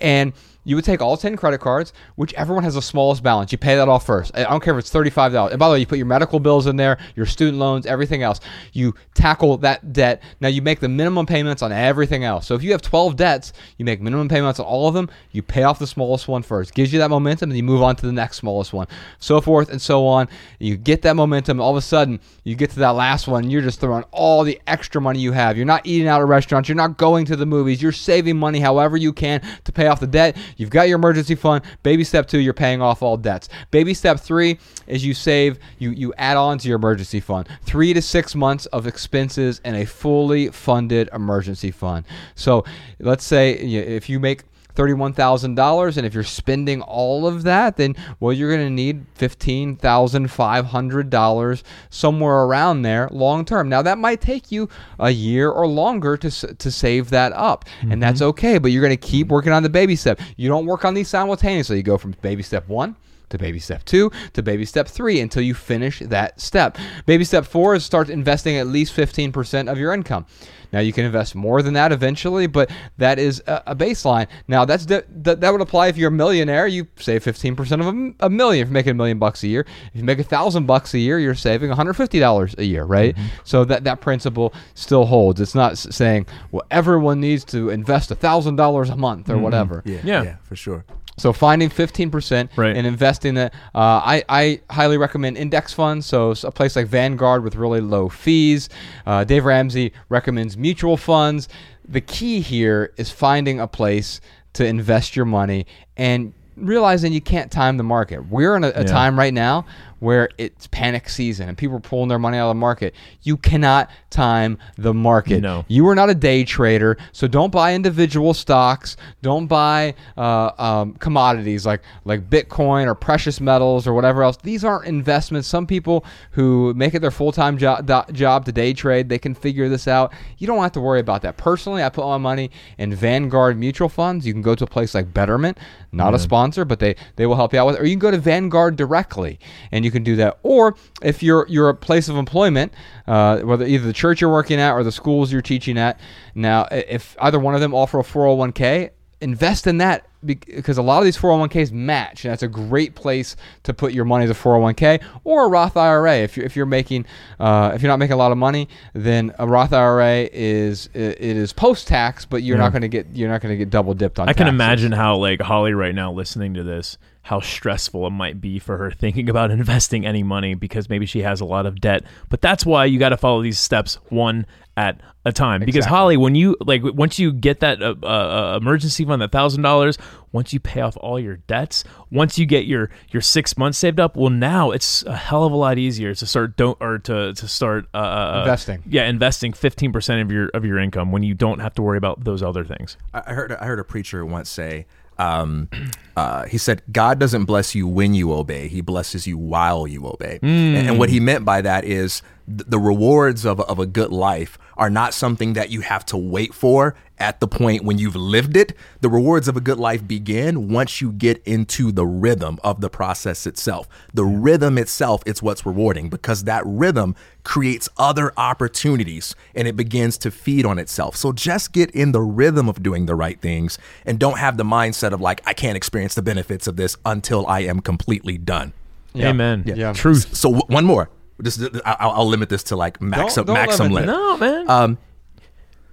And 0.00 0.32
you 0.64 0.76
would 0.76 0.84
take 0.84 1.00
all 1.00 1.16
10 1.16 1.36
credit 1.36 1.60
cards, 1.60 1.92
whichever 2.16 2.54
one 2.54 2.64
has 2.64 2.74
the 2.74 2.82
smallest 2.82 3.22
balance. 3.22 3.52
You 3.52 3.58
pay 3.58 3.76
that 3.76 3.88
off 3.88 4.04
first. 4.04 4.36
I 4.36 4.44
don't 4.44 4.62
care 4.62 4.76
if 4.76 4.80
it's 4.80 4.92
$35. 4.92 5.50
And 5.50 5.58
by 5.58 5.68
the 5.68 5.74
way, 5.74 5.80
you 5.80 5.86
put 5.86 5.98
your 5.98 6.06
medical 6.06 6.40
bills 6.40 6.66
in 6.66 6.76
there, 6.76 6.98
your 7.14 7.26
student 7.26 7.58
loans, 7.58 7.86
everything 7.86 8.22
else. 8.22 8.40
You 8.72 8.94
tackle 9.14 9.58
that 9.58 9.92
debt. 9.92 10.22
Now 10.40 10.48
you 10.48 10.62
make 10.62 10.80
the 10.80 10.88
minimum 10.88 11.26
payments 11.26 11.62
on 11.62 11.72
everything 11.72 12.24
else. 12.24 12.46
So 12.46 12.54
if 12.54 12.62
you 12.62 12.72
have 12.72 12.82
12 12.82 13.16
debts, 13.16 13.52
you 13.78 13.84
make 13.84 14.00
minimum 14.00 14.28
payments 14.28 14.58
on 14.58 14.66
all 14.66 14.88
of 14.88 14.94
them. 14.94 15.08
You 15.32 15.42
pay 15.42 15.62
off 15.62 15.78
the 15.78 15.86
smallest 15.86 16.28
one 16.28 16.42
first. 16.42 16.74
Gives 16.74 16.92
you 16.92 16.98
that 16.98 17.10
momentum, 17.10 17.50
and 17.50 17.56
you 17.56 17.62
move 17.62 17.82
on 17.82 17.96
to 17.96 18.06
the 18.06 18.12
next 18.12 18.38
smallest 18.38 18.72
one. 18.72 18.86
So 19.18 19.40
forth 19.40 19.70
and 19.70 19.80
so 19.80 20.06
on. 20.06 20.28
You 20.58 20.76
get 20.76 21.02
that 21.02 21.14
momentum. 21.14 21.60
All 21.60 21.70
of 21.70 21.76
a 21.76 21.82
sudden, 21.82 22.20
you 22.44 22.54
get 22.54 22.70
to 22.70 22.78
that 22.80 22.90
last 22.90 23.28
one, 23.28 23.50
you're 23.50 23.62
just 23.62 23.80
throwing 23.80 24.04
all 24.10 24.44
the 24.44 24.60
extra 24.66 25.00
money 25.00 25.18
you 25.18 25.32
have. 25.32 25.56
You're 25.56 25.66
not 25.66 25.86
eating 25.86 26.08
out 26.08 26.20
at 26.20 26.26
restaurants. 26.26 26.68
You're 26.68 26.76
not 26.76 26.96
going 26.96 27.26
to 27.26 27.36
the 27.36 27.46
movies. 27.46 27.82
You're 27.82 27.92
saving 27.92 28.38
money 28.38 28.60
however 28.60 28.96
you 28.96 29.12
can 29.12 29.40
to 29.64 29.72
pay 29.72 29.86
off 29.86 30.00
the 30.00 30.06
debt. 30.06 30.36
You've 30.56 30.70
got 30.70 30.88
your 30.88 30.98
emergency 30.98 31.34
fund. 31.34 31.64
Baby 31.82 32.04
step 32.04 32.28
two, 32.28 32.38
you're 32.38 32.52
paying 32.52 32.82
off 32.82 33.02
all 33.02 33.16
debts. 33.16 33.48
Baby 33.70 33.94
step 33.94 34.20
three 34.20 34.58
is 34.86 35.04
you 35.04 35.14
save, 35.14 35.58
you, 35.78 35.90
you 35.90 36.12
add 36.18 36.36
on 36.36 36.58
to 36.58 36.68
your 36.68 36.76
emergency 36.76 37.20
fund. 37.20 37.48
Three 37.62 37.92
to 37.94 38.02
six 38.02 38.34
months 38.34 38.66
of 38.66 38.86
expenses 38.86 39.60
and 39.64 39.76
a 39.76 39.84
fully 39.84 40.48
funded 40.48 41.08
emergency 41.12 41.70
fund. 41.70 42.04
So 42.34 42.64
let's 42.98 43.24
say 43.24 43.52
if 43.52 44.08
you 44.08 44.20
make 44.20 44.42
$31,000 44.74 45.96
and 45.96 46.06
if 46.06 46.14
you're 46.14 46.22
spending 46.22 46.80
all 46.82 47.26
of 47.26 47.42
that 47.44 47.76
then 47.76 47.96
well 48.20 48.32
you're 48.32 48.54
going 48.54 48.66
to 48.66 48.70
need 48.70 49.06
$15,500 49.14 51.62
somewhere 51.90 52.44
around 52.44 52.82
there 52.82 53.08
long 53.10 53.44
term. 53.44 53.68
Now 53.68 53.82
that 53.82 53.98
might 53.98 54.20
take 54.20 54.50
you 54.50 54.68
a 54.98 55.10
year 55.10 55.50
or 55.50 55.66
longer 55.66 56.16
to 56.16 56.30
to 56.30 56.70
save 56.70 57.10
that 57.10 57.32
up 57.32 57.66
and 57.82 58.02
that's 58.02 58.20
mm-hmm. 58.20 58.30
okay 58.30 58.58
but 58.58 58.72
you're 58.72 58.82
going 58.82 58.96
to 58.96 58.96
keep 58.96 59.28
working 59.28 59.52
on 59.52 59.62
the 59.62 59.68
baby 59.68 59.96
step. 59.96 60.20
You 60.36 60.48
don't 60.48 60.66
work 60.66 60.84
on 60.84 60.94
these 60.94 61.08
simultaneously. 61.08 61.76
You 61.76 61.82
go 61.82 61.98
from 61.98 62.14
baby 62.22 62.42
step 62.42 62.68
1 62.68 62.96
to 63.34 63.38
baby 63.38 63.58
step 63.58 63.84
two 63.84 64.10
to 64.32 64.42
baby 64.42 64.64
step 64.64 64.88
three 64.88 65.20
until 65.20 65.42
you 65.42 65.54
finish 65.54 65.98
that 66.00 66.40
step. 66.40 66.78
Baby 67.06 67.24
step 67.24 67.44
four 67.44 67.74
is 67.74 67.84
start 67.84 68.08
investing 68.08 68.56
at 68.56 68.66
least 68.66 68.96
15% 68.96 69.70
of 69.70 69.78
your 69.78 69.92
income. 69.92 70.26
Now 70.74 70.80
you 70.80 70.92
can 70.92 71.04
invest 71.04 71.36
more 71.36 71.62
than 71.62 71.74
that 71.74 71.92
eventually, 71.92 72.48
but 72.48 72.68
that 72.98 73.20
is 73.20 73.40
a, 73.46 73.62
a 73.68 73.76
baseline. 73.76 74.26
Now 74.48 74.64
that's 74.64 74.86
the, 74.86 75.04
that 75.22 75.40
that 75.40 75.52
would 75.52 75.60
apply 75.60 75.86
if 75.86 75.96
you're 75.96 76.08
a 76.08 76.12
millionaire. 76.12 76.66
You 76.66 76.88
save 76.96 77.22
15% 77.22 77.80
of 77.80 78.14
a 78.18 78.28
million 78.28 78.62
if 78.62 78.68
you're 78.68 78.72
making 78.72 78.90
a 78.90 78.94
million 78.94 79.20
bucks 79.20 79.44
a 79.44 79.46
year. 79.46 79.60
If 79.92 80.00
you 80.00 80.04
make 80.04 80.18
a 80.18 80.24
thousand 80.24 80.66
bucks 80.66 80.92
a 80.92 80.98
year, 80.98 81.20
you're 81.20 81.36
saving 81.36 81.68
150 81.68 82.18
dollars 82.18 82.56
a 82.58 82.64
year, 82.64 82.82
right? 82.84 83.14
Mm-hmm. 83.14 83.26
So 83.44 83.64
that 83.66 83.84
that 83.84 84.00
principle 84.00 84.52
still 84.74 85.06
holds. 85.06 85.40
It's 85.40 85.54
not 85.54 85.78
saying 85.78 86.26
well 86.50 86.64
everyone 86.72 87.20
needs 87.20 87.44
to 87.46 87.70
invest 87.70 88.10
a 88.10 88.16
thousand 88.16 88.56
dollars 88.56 88.90
a 88.90 88.96
month 88.96 89.30
or 89.30 89.34
mm-hmm. 89.34 89.42
whatever. 89.42 89.82
Yeah, 89.84 90.00
Yeah. 90.02 90.22
yeah, 90.24 90.36
for 90.42 90.56
sure. 90.56 90.84
So 91.16 91.32
finding 91.32 91.70
15% 91.70 92.48
Right. 92.56 92.76
and 92.76 92.86
investing 92.86 93.34
that, 93.34 93.54
uh, 93.74 93.78
I, 94.04 94.24
I 94.28 94.60
highly 94.70 94.98
recommend 94.98 95.36
index 95.36 95.72
funds. 95.72 96.06
So 96.06 96.32
a 96.42 96.50
place 96.50 96.74
like 96.76 96.86
Vanguard 96.86 97.44
with 97.44 97.54
really 97.56 97.80
low 97.80 98.08
fees. 98.08 98.68
Uh, 99.06 99.24
Dave 99.24 99.44
Ramsey 99.44 99.92
recommends 100.08 100.56
mutual 100.56 100.96
funds. 100.96 101.48
The 101.88 102.00
key 102.00 102.40
here 102.40 102.92
is 102.96 103.10
finding 103.10 103.60
a 103.60 103.66
place 103.68 104.20
to 104.54 104.66
invest 104.66 105.14
your 105.16 105.24
money 105.26 105.66
and 105.96 106.32
realizing 106.56 107.12
you 107.12 107.20
can't 107.20 107.50
time 107.50 107.76
the 107.76 107.82
market. 107.84 108.28
We're 108.28 108.56
in 108.56 108.64
a, 108.64 108.68
a 108.68 108.80
Yeah. 108.80 108.84
time 108.84 109.18
right 109.18 109.34
now 109.34 109.66
where 109.98 110.28
it's 110.38 110.66
panic 110.68 111.08
season 111.08 111.48
and 111.48 111.56
people 111.56 111.76
are 111.76 111.80
pulling 111.80 112.08
their 112.08 112.18
money 112.18 112.38
out 112.38 112.48
of 112.48 112.56
the 112.56 112.60
market. 112.60 112.94
You 113.22 113.36
cannot 113.36 113.90
time 114.10 114.58
the 114.76 114.94
market. 114.94 115.40
No. 115.40 115.64
You 115.68 115.86
are 115.88 115.94
not 115.94 116.10
a 116.10 116.14
day 116.14 116.44
trader, 116.44 116.96
so 117.12 117.26
don't 117.26 117.50
buy 117.50 117.74
individual 117.74 118.34
stocks. 118.34 118.96
Don't 119.22 119.46
buy 119.46 119.94
uh, 120.16 120.50
um, 120.58 120.94
commodities 120.94 121.66
like 121.66 121.82
like 122.04 122.28
Bitcoin 122.30 122.86
or 122.86 122.94
precious 122.94 123.40
metals 123.40 123.86
or 123.86 123.94
whatever 123.94 124.22
else. 124.22 124.36
These 124.38 124.64
aren't 124.64 124.86
investments. 124.86 125.48
Some 125.48 125.66
people 125.66 126.04
who 126.32 126.72
make 126.74 126.94
it 126.94 127.00
their 127.00 127.10
full 127.10 127.32
time 127.32 127.58
jo- 127.58 127.80
do- 127.84 128.12
job 128.12 128.44
to 128.46 128.52
day 128.52 128.72
trade, 128.72 129.08
they 129.08 129.18
can 129.18 129.34
figure 129.34 129.68
this 129.68 129.88
out. 129.88 130.12
You 130.38 130.46
don't 130.46 130.62
have 130.62 130.72
to 130.72 130.80
worry 130.80 131.00
about 131.00 131.22
that. 131.22 131.36
Personally, 131.36 131.82
I 131.82 131.88
put 131.88 132.04
my 132.04 132.18
money 132.18 132.50
in 132.78 132.94
Vanguard 132.94 133.58
mutual 133.58 133.88
funds. 133.88 134.26
You 134.26 134.32
can 134.32 134.42
go 134.42 134.54
to 134.54 134.64
a 134.64 134.66
place 134.66 134.94
like 134.94 135.12
Betterment, 135.12 135.58
not 135.92 136.14
a 136.14 136.18
sponsor, 136.18 136.64
but 136.64 136.78
they 136.78 136.96
they 137.16 137.26
will 137.26 137.36
help 137.36 137.52
you 137.52 137.58
out 137.58 137.66
with. 137.66 137.76
It. 137.76 137.82
Or 137.82 137.84
you 137.84 137.92
can 137.92 138.00
go 138.00 138.10
to 138.10 138.18
Vanguard 138.18 138.76
directly, 138.76 139.38
and 139.72 139.84
you 139.84 139.90
can 139.94 140.04
do 140.04 140.16
that. 140.16 140.38
Or 140.42 140.76
if 141.02 141.22
you're 141.22 141.46
you're 141.48 141.70
a 141.70 141.74
place 141.74 142.08
of 142.10 142.16
employment, 142.16 142.74
uh, 143.06 143.38
whether 143.40 143.64
either 143.64 143.86
the 143.86 143.92
church 143.94 144.20
you're 144.20 144.30
working 144.30 144.60
at 144.60 144.72
or 144.72 144.82
the 144.84 144.92
schools 144.92 145.32
you're 145.32 145.40
teaching 145.40 145.78
at. 145.78 145.98
Now, 146.34 146.68
if 146.70 147.16
either 147.20 147.38
one 147.40 147.54
of 147.54 147.62
them 147.62 147.72
offer 147.72 147.98
a 147.98 148.02
401k, 148.02 148.90
invest 149.22 149.66
in 149.66 149.78
that 149.78 150.06
because 150.24 150.78
a 150.78 150.82
lot 150.82 150.98
of 150.98 151.04
these 151.04 151.18
401ks 151.18 151.70
match, 151.70 152.24
and 152.24 152.32
that's 152.32 152.42
a 152.42 152.48
great 152.48 152.94
place 152.94 153.36
to 153.62 153.74
put 153.74 153.92
your 153.92 154.06
money 154.06 154.24
as 154.24 154.30
a 154.30 154.34
401k 154.34 155.02
or 155.22 155.44
a 155.44 155.48
Roth 155.48 155.76
IRA. 155.76 156.16
If 156.16 156.36
you're 156.36 156.46
if 156.46 156.56
you're 156.56 156.64
making 156.66 157.04
uh, 157.38 157.72
if 157.74 157.82
you're 157.82 157.90
not 157.90 157.98
making 157.98 158.14
a 158.14 158.18
lot 158.18 158.32
of 158.32 158.38
money, 158.38 158.68
then 158.94 159.34
a 159.38 159.46
Roth 159.46 159.72
IRA 159.72 160.28
is 160.32 160.88
it 160.94 161.18
is 161.20 161.52
post 161.52 161.86
tax, 161.88 162.24
but 162.24 162.42
you're 162.42 162.56
Yeah. 162.56 162.62
not 162.64 162.72
going 162.72 162.82
to 162.82 162.88
get 162.88 163.06
you're 163.12 163.28
not 163.28 163.40
going 163.42 163.52
to 163.52 163.56
get 163.58 163.68
double 163.70 163.92
dipped 163.94 164.18
on. 164.18 164.28
I 164.28 164.32
can 164.32 164.48
imagine 164.48 164.92
how 164.92 165.16
like 165.16 165.40
Holly 165.42 165.74
right 165.74 165.94
now 165.94 166.10
listening 166.10 166.54
to 166.54 166.62
this, 166.62 166.96
how 167.24 167.40
stressful 167.40 168.06
it 168.06 168.10
might 168.10 168.38
be 168.38 168.58
for 168.58 168.76
her 168.76 168.90
thinking 168.90 169.30
about 169.30 169.50
investing 169.60 170.06
any 170.06 170.22
money 170.22 170.54
because 170.54 170.90
maybe 170.90 171.06
she 171.06 171.22
has 171.22 171.40
a 171.40 171.44
lot 171.44 171.64
of 171.64 171.80
debt. 171.80 172.04
But 172.28 172.42
that's 172.42 172.66
why 172.66 172.84
you 172.84 172.98
got 172.98 173.08
to 173.08 173.16
follow 173.16 173.42
these 173.42 173.58
steps 173.58 173.94
one 174.10 174.46
at 174.76 175.00
a 175.24 175.32
time. 175.32 175.64
Because 175.64 175.86
Holly, 175.86 176.18
when 176.18 176.34
you 176.34 176.54
like 176.60 176.82
once 176.82 177.18
you 177.18 177.32
get 177.32 177.60
that 177.60 177.82
uh, 177.82 177.94
uh, 178.02 178.06
uh, 178.06 178.58
emergency 178.60 179.06
fund, 179.06 179.22
that 179.22 179.32
thousand 179.32 179.62
dollars, 179.62 179.96
once 180.32 180.52
you 180.52 180.60
pay 180.60 180.82
off 180.82 180.98
all 180.98 181.18
your 181.18 181.36
debts, 181.36 181.82
once 182.10 182.38
you 182.38 182.44
get 182.44 182.66
your 182.66 182.90
your 183.10 183.22
six 183.22 183.56
months 183.56 183.78
saved 183.78 183.98
up, 183.98 184.16
well 184.16 184.30
now 184.30 184.70
it's 184.70 185.02
a 185.04 185.16
hell 185.16 185.44
of 185.44 185.52
a 185.52 185.56
lot 185.56 185.78
easier 185.78 186.14
to 186.14 186.26
start 186.26 186.56
don't 186.56 186.76
or 186.80 186.98
to 186.98 187.32
to 187.32 187.48
start 187.48 187.86
uh, 187.94 187.98
uh, 187.98 188.40
Investing. 188.42 188.82
Yeah, 188.86 189.08
investing 189.08 189.54
fifteen 189.54 189.92
percent 189.92 190.20
of 190.20 190.30
your 190.30 190.50
of 190.52 190.64
your 190.66 190.78
income 190.78 191.10
when 191.10 191.22
you 191.22 191.32
don't 191.32 191.60
have 191.60 191.72
to 191.74 191.82
worry 191.82 191.98
about 191.98 192.24
those 192.24 192.42
other 192.42 192.64
things. 192.64 192.98
I 193.14 193.22
I 193.26 193.32
heard 193.32 193.52
I 193.52 193.64
heard 193.64 193.78
a 193.78 193.84
preacher 193.84 194.26
once 194.26 194.50
say, 194.50 194.86
um, 195.18 195.68
uh, 196.16 196.44
he 196.46 196.58
said, 196.58 196.82
"God 196.90 197.18
doesn't 197.18 197.44
bless 197.44 197.74
you 197.74 197.86
when 197.86 198.14
you 198.14 198.32
obey; 198.32 198.68
He 198.68 198.80
blesses 198.80 199.26
you 199.26 199.38
while 199.38 199.86
you 199.86 200.06
obey." 200.06 200.38
And, 200.42 200.88
and 200.88 200.98
what 200.98 201.08
he 201.08 201.20
meant 201.20 201.44
by 201.44 201.60
that 201.62 201.84
is 201.84 202.22
the 202.46 202.78
rewards 202.78 203.44
of 203.44 203.60
of 203.60 203.78
a 203.78 203.86
good 203.86 204.12
life 204.12 204.58
are 204.76 204.90
not 204.90 205.14
something 205.14 205.52
that 205.54 205.70
you 205.70 205.80
have 205.80 206.04
to 206.06 206.16
wait 206.16 206.52
for 206.52 206.94
at 207.18 207.38
the 207.40 207.46
point 207.46 207.84
when 207.84 207.96
you've 207.98 208.16
lived 208.16 208.56
it. 208.56 208.74
The 209.00 209.08
rewards 209.08 209.46
of 209.46 209.56
a 209.56 209.60
good 209.60 209.78
life 209.78 210.06
begin 210.06 210.68
once 210.68 211.00
you 211.00 211.12
get 211.12 211.40
into 211.44 211.92
the 211.92 212.04
rhythm 212.04 212.58
of 212.64 212.80
the 212.80 212.90
process 212.90 213.46
itself. 213.46 213.88
The 214.12 214.24
rhythm 214.24 214.76
itself 214.78 215.22
is 215.24 215.42
what's 215.42 215.64
rewarding 215.64 216.08
because 216.08 216.44
that 216.44 216.62
rhythm 216.66 217.14
creates 217.44 217.88
other 217.96 218.32
opportunities 218.36 219.36
and 219.54 219.68
it 219.68 219.76
begins 219.76 220.18
to 220.18 220.30
feed 220.30 220.66
on 220.66 220.78
itself. 220.78 221.16
So 221.16 221.32
just 221.32 221.72
get 221.72 221.90
in 221.92 222.12
the 222.12 222.22
rhythm 222.22 222.68
of 222.68 222.82
doing 222.82 223.06
the 223.06 223.14
right 223.14 223.40
things 223.40 223.78
and 224.04 224.18
don't 224.18 224.38
have 224.38 224.56
the 224.56 224.64
mindset 224.64 225.12
of 225.12 225.20
like, 225.20 225.40
I 225.46 225.52
can't 225.52 225.76
experience 225.76 226.14
the 226.14 226.22
benefits 226.22 226.66
of 226.66 226.76
this 226.76 226.96
until 227.06 227.46
I 227.46 227.60
am 227.60 227.80
completely 227.80 228.38
done. 228.38 228.72
Yeah. 229.12 229.30
Amen. 229.30 229.62
Yeah. 229.66 229.92
Truth. 229.92 230.34
So 230.34 230.50
w- 230.50 230.66
one 230.66 230.84
more. 230.84 231.08
This 231.38 231.60
I'll, 231.84 232.10
I'll 232.10 232.26
limit 232.28 232.48
this 232.48 232.62
to 232.64 232.76
like 232.76 233.00
maximum 233.00 233.46
don't 233.46 233.54
maximum 233.54 233.92
limit 233.92 234.08
limit. 234.08 234.08
it. 234.08 234.12
No, 234.12 234.36
man. 234.38 234.70
Um, 234.70 234.98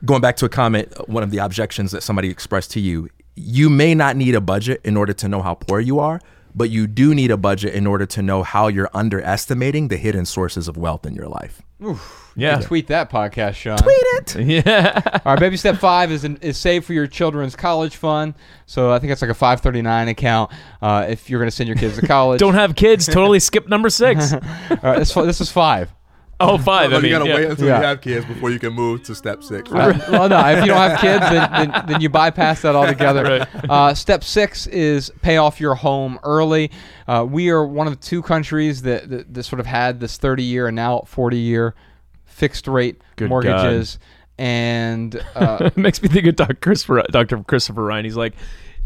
going 0.05 0.21
back 0.21 0.35
to 0.37 0.45
a 0.45 0.49
comment, 0.49 0.93
uh, 0.97 1.03
one 1.07 1.23
of 1.23 1.31
the 1.31 1.39
objections 1.39 1.91
that 1.91 2.03
somebody 2.03 2.29
expressed 2.29 2.71
to 2.71 2.79
you, 2.79 3.09
you 3.35 3.69
may 3.69 3.95
not 3.95 4.15
need 4.15 4.35
a 4.35 4.41
budget 4.41 4.81
in 4.83 4.97
order 4.97 5.13
to 5.13 5.27
know 5.27 5.41
how 5.41 5.55
poor 5.55 5.79
you 5.79 5.99
are, 5.99 6.21
but 6.55 6.69
you 6.69 6.87
do 6.87 7.13
need 7.15 7.31
a 7.31 7.37
budget 7.37 7.73
in 7.73 7.85
order 7.87 8.05
to 8.05 8.21
know 8.21 8.43
how 8.43 8.67
you're 8.67 8.89
underestimating 8.93 9.87
the 9.87 9.97
hidden 9.97 10.25
sources 10.25 10.67
of 10.67 10.77
wealth 10.77 11.05
in 11.05 11.13
your 11.15 11.27
life. 11.27 11.61
yeah. 12.35 12.59
Tweet 12.59 12.87
that 12.87 13.09
podcast, 13.09 13.55
Sean. 13.55 13.77
Tweet 13.77 13.95
it. 13.97 14.35
Yeah. 14.65 15.01
All 15.25 15.33
right, 15.33 15.39
baby 15.39 15.57
step 15.57 15.77
five 15.77 16.11
is 16.11 16.23
is 16.23 16.57
save 16.57 16.85
for 16.85 16.93
your 16.93 17.07
children's 17.07 17.55
college 17.55 17.95
fund. 17.95 18.35
So 18.67 18.91
I 18.91 18.99
think 18.99 19.11
it's 19.11 19.21
like 19.21 19.31
a 19.31 19.35
five 19.35 19.61
thirty 19.61 19.81
nine 19.81 20.07
account 20.07 20.51
uh, 20.81 21.05
if 21.09 21.29
you're 21.29 21.39
going 21.39 21.49
to 21.49 21.55
send 21.55 21.67
your 21.67 21.77
kids 21.77 21.97
to 21.99 22.05
college. 22.07 22.39
Don't 22.39 22.53
have 22.53 22.75
kids. 22.75 23.05
Totally 23.07 23.39
skip 23.39 23.67
number 23.67 23.89
six. 23.89 24.33
All 24.33 24.39
right, 24.83 24.99
this, 24.99 25.13
this 25.13 25.41
is 25.41 25.51
five. 25.51 25.91
Oh, 26.41 26.57
five. 26.57 26.91
I 26.91 26.97
mean, 26.97 27.05
you 27.05 27.09
gotta 27.11 27.29
yeah. 27.29 27.49
until 27.51 27.67
Yeah. 27.67 27.81
have 27.81 28.01
kids 28.01 28.25
before 28.25 28.49
you 28.49 28.59
can 28.59 28.73
move 28.73 29.03
to 29.03 29.15
step 29.15 29.43
six. 29.43 29.71
Uh, 29.71 29.97
well, 30.09 30.27
no, 30.27 30.39
if 30.49 30.61
you 30.61 30.67
don't 30.67 30.77
have 30.77 30.99
kids, 30.99 31.21
then, 31.29 31.51
then, 31.51 31.83
then 31.87 32.01
you 32.01 32.09
bypass 32.09 32.61
that 32.63 32.75
altogether. 32.75 33.47
Uh, 33.69 33.93
step 33.93 34.23
six 34.23 34.67
is 34.67 35.11
pay 35.21 35.37
off 35.37 35.59
your 35.59 35.75
home 35.75 36.19
early. 36.23 36.71
Uh, 37.07 37.25
we 37.29 37.49
are 37.49 37.65
one 37.65 37.87
of 37.87 37.93
the 37.93 38.05
two 38.05 38.21
countries 38.21 38.81
that, 38.81 39.09
that, 39.09 39.33
that 39.33 39.43
sort 39.43 39.59
of 39.59 39.65
had 39.65 39.99
this 39.99 40.17
30 40.17 40.43
year 40.43 40.67
and 40.67 40.75
now 40.75 41.01
40 41.05 41.37
year 41.37 41.75
fixed 42.25 42.67
rate 42.67 43.01
Good 43.15 43.29
mortgages. 43.29 43.99
And 44.37 45.15
uh, 45.35 45.57
it 45.61 45.77
makes 45.77 46.01
me 46.01 46.09
think 46.09 46.25
of 46.25 46.35
Dr. 46.35 46.55
Christopher, 46.55 47.03
Dr. 47.11 47.43
Christopher 47.43 47.83
Ryan. 47.83 48.05
He's 48.05 48.17
like, 48.17 48.33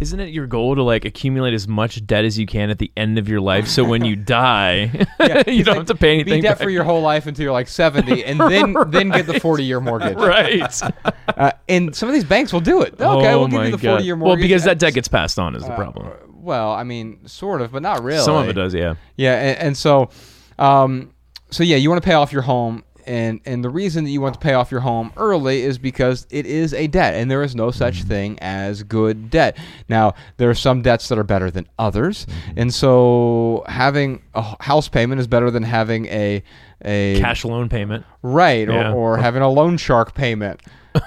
isn't 0.01 0.19
it 0.19 0.29
your 0.29 0.45
goal 0.47 0.75
to 0.75 0.83
like 0.83 1.05
accumulate 1.05 1.53
as 1.53 1.67
much 1.67 2.05
debt 2.05 2.25
as 2.25 2.37
you 2.37 2.45
can 2.45 2.69
at 2.69 2.79
the 2.79 2.91
end 2.97 3.17
of 3.17 3.29
your 3.29 3.39
life 3.39 3.67
so 3.67 3.83
when 3.83 4.03
you 4.03 4.15
die 4.37 4.91
you 5.47 5.63
don't 5.63 5.77
have 5.77 5.85
to 5.85 5.95
pay 5.95 6.15
anything 6.15 6.35
Be 6.35 6.41
debt 6.41 6.57
back? 6.57 6.65
for 6.65 6.69
your 6.69 6.83
whole 6.83 7.01
life 7.01 7.27
until 7.27 7.43
you're 7.43 7.53
like 7.53 7.67
70, 7.67 8.23
and 8.25 8.39
then 8.39 8.75
then 8.89 9.09
get 9.09 9.25
the 9.25 9.39
40 9.39 9.63
year 9.63 9.79
mortgage. 9.79 10.17
right 10.17 10.81
Uh, 11.27 11.51
and 11.69 11.95
some 11.95 12.07
of 12.09 12.13
these 12.13 12.23
banks 12.25 12.51
will 12.53 12.59
do 12.61 12.81
it. 12.81 12.93
Okay, 12.99 13.33
oh 13.33 13.39
we'll 13.39 13.47
give 13.47 13.63
you 13.65 13.71
the 13.71 13.77
40 13.77 14.03
year 14.03 14.15
mortgage. 14.15 14.39
well 14.41 14.41
because 14.47 14.63
that 14.65 14.79
debt 14.79 14.93
gets 14.93 15.07
passed 15.07 15.39
on 15.39 15.55
is 15.55 15.63
the 15.63 15.71
Uh, 15.71 15.75
problem 15.75 16.11
Well, 16.33 16.71
I 16.71 16.83
mean, 16.83 17.25
sort 17.27 17.61
of, 17.61 17.71
but 17.71 17.81
not 17.81 18.03
really. 18.03 18.23
some 18.23 18.35
of 18.35 18.47
it 18.49 18.53
does 18.53 18.73
yeah 18.73 18.95
Yeah, 19.17 19.33
and, 19.35 19.57
and 19.59 19.77
so, 19.77 20.09
um, 20.59 21.11
so 21.51 21.63
yeah, 21.63 21.75
you 21.77 21.89
want 21.89 22.01
to 22.01 22.05
pay 22.07 22.13
off 22.15 22.31
your 22.33 22.41
home, 22.43 22.83
and 23.05 23.39
and 23.45 23.63
the 23.63 23.69
reason 23.69 24.03
that 24.03 24.09
you 24.09 24.21
want 24.21 24.33
to 24.33 24.39
pay 24.39 24.53
off 24.53 24.71
your 24.71 24.79
home 24.81 25.11
early 25.17 25.61
is 25.61 25.77
because 25.77 26.27
it 26.29 26.45
is 26.45 26.73
a 26.73 26.87
debt, 26.87 27.13
and 27.15 27.29
there 27.31 27.43
is 27.43 27.55
no 27.55 27.71
such 27.71 27.99
Mm-hmm. 27.99 28.07
thing 28.07 28.39
as 28.41 28.83
good 28.83 29.29
debt. 29.29 29.57
Now, 29.89 30.13
there 30.37 30.49
are 30.49 30.55
some 30.55 30.81
debts 30.81 31.07
that 31.09 31.17
are 31.17 31.23
better 31.23 31.49
than 31.51 31.67
others, 31.79 32.25
Mm-hmm. 32.25 32.59
and 32.59 32.73
so 32.73 33.63
having 33.67 34.21
a 34.33 34.63
house 34.63 34.87
payment 34.87 35.19
is 35.21 35.27
better 35.27 35.49
than 35.51 35.63
having 35.63 36.05
a 36.07 36.43
a 36.83 37.19
cash 37.19 37.45
loan 37.45 37.69
payment 37.69 38.05
right, 38.21 38.67
or, 38.69 38.73
Yeah. 38.73 38.93
or 38.93 39.17
having 39.27 39.41
a 39.41 39.49
loan 39.49 39.77
shark 39.77 40.13
payment. 40.13 40.61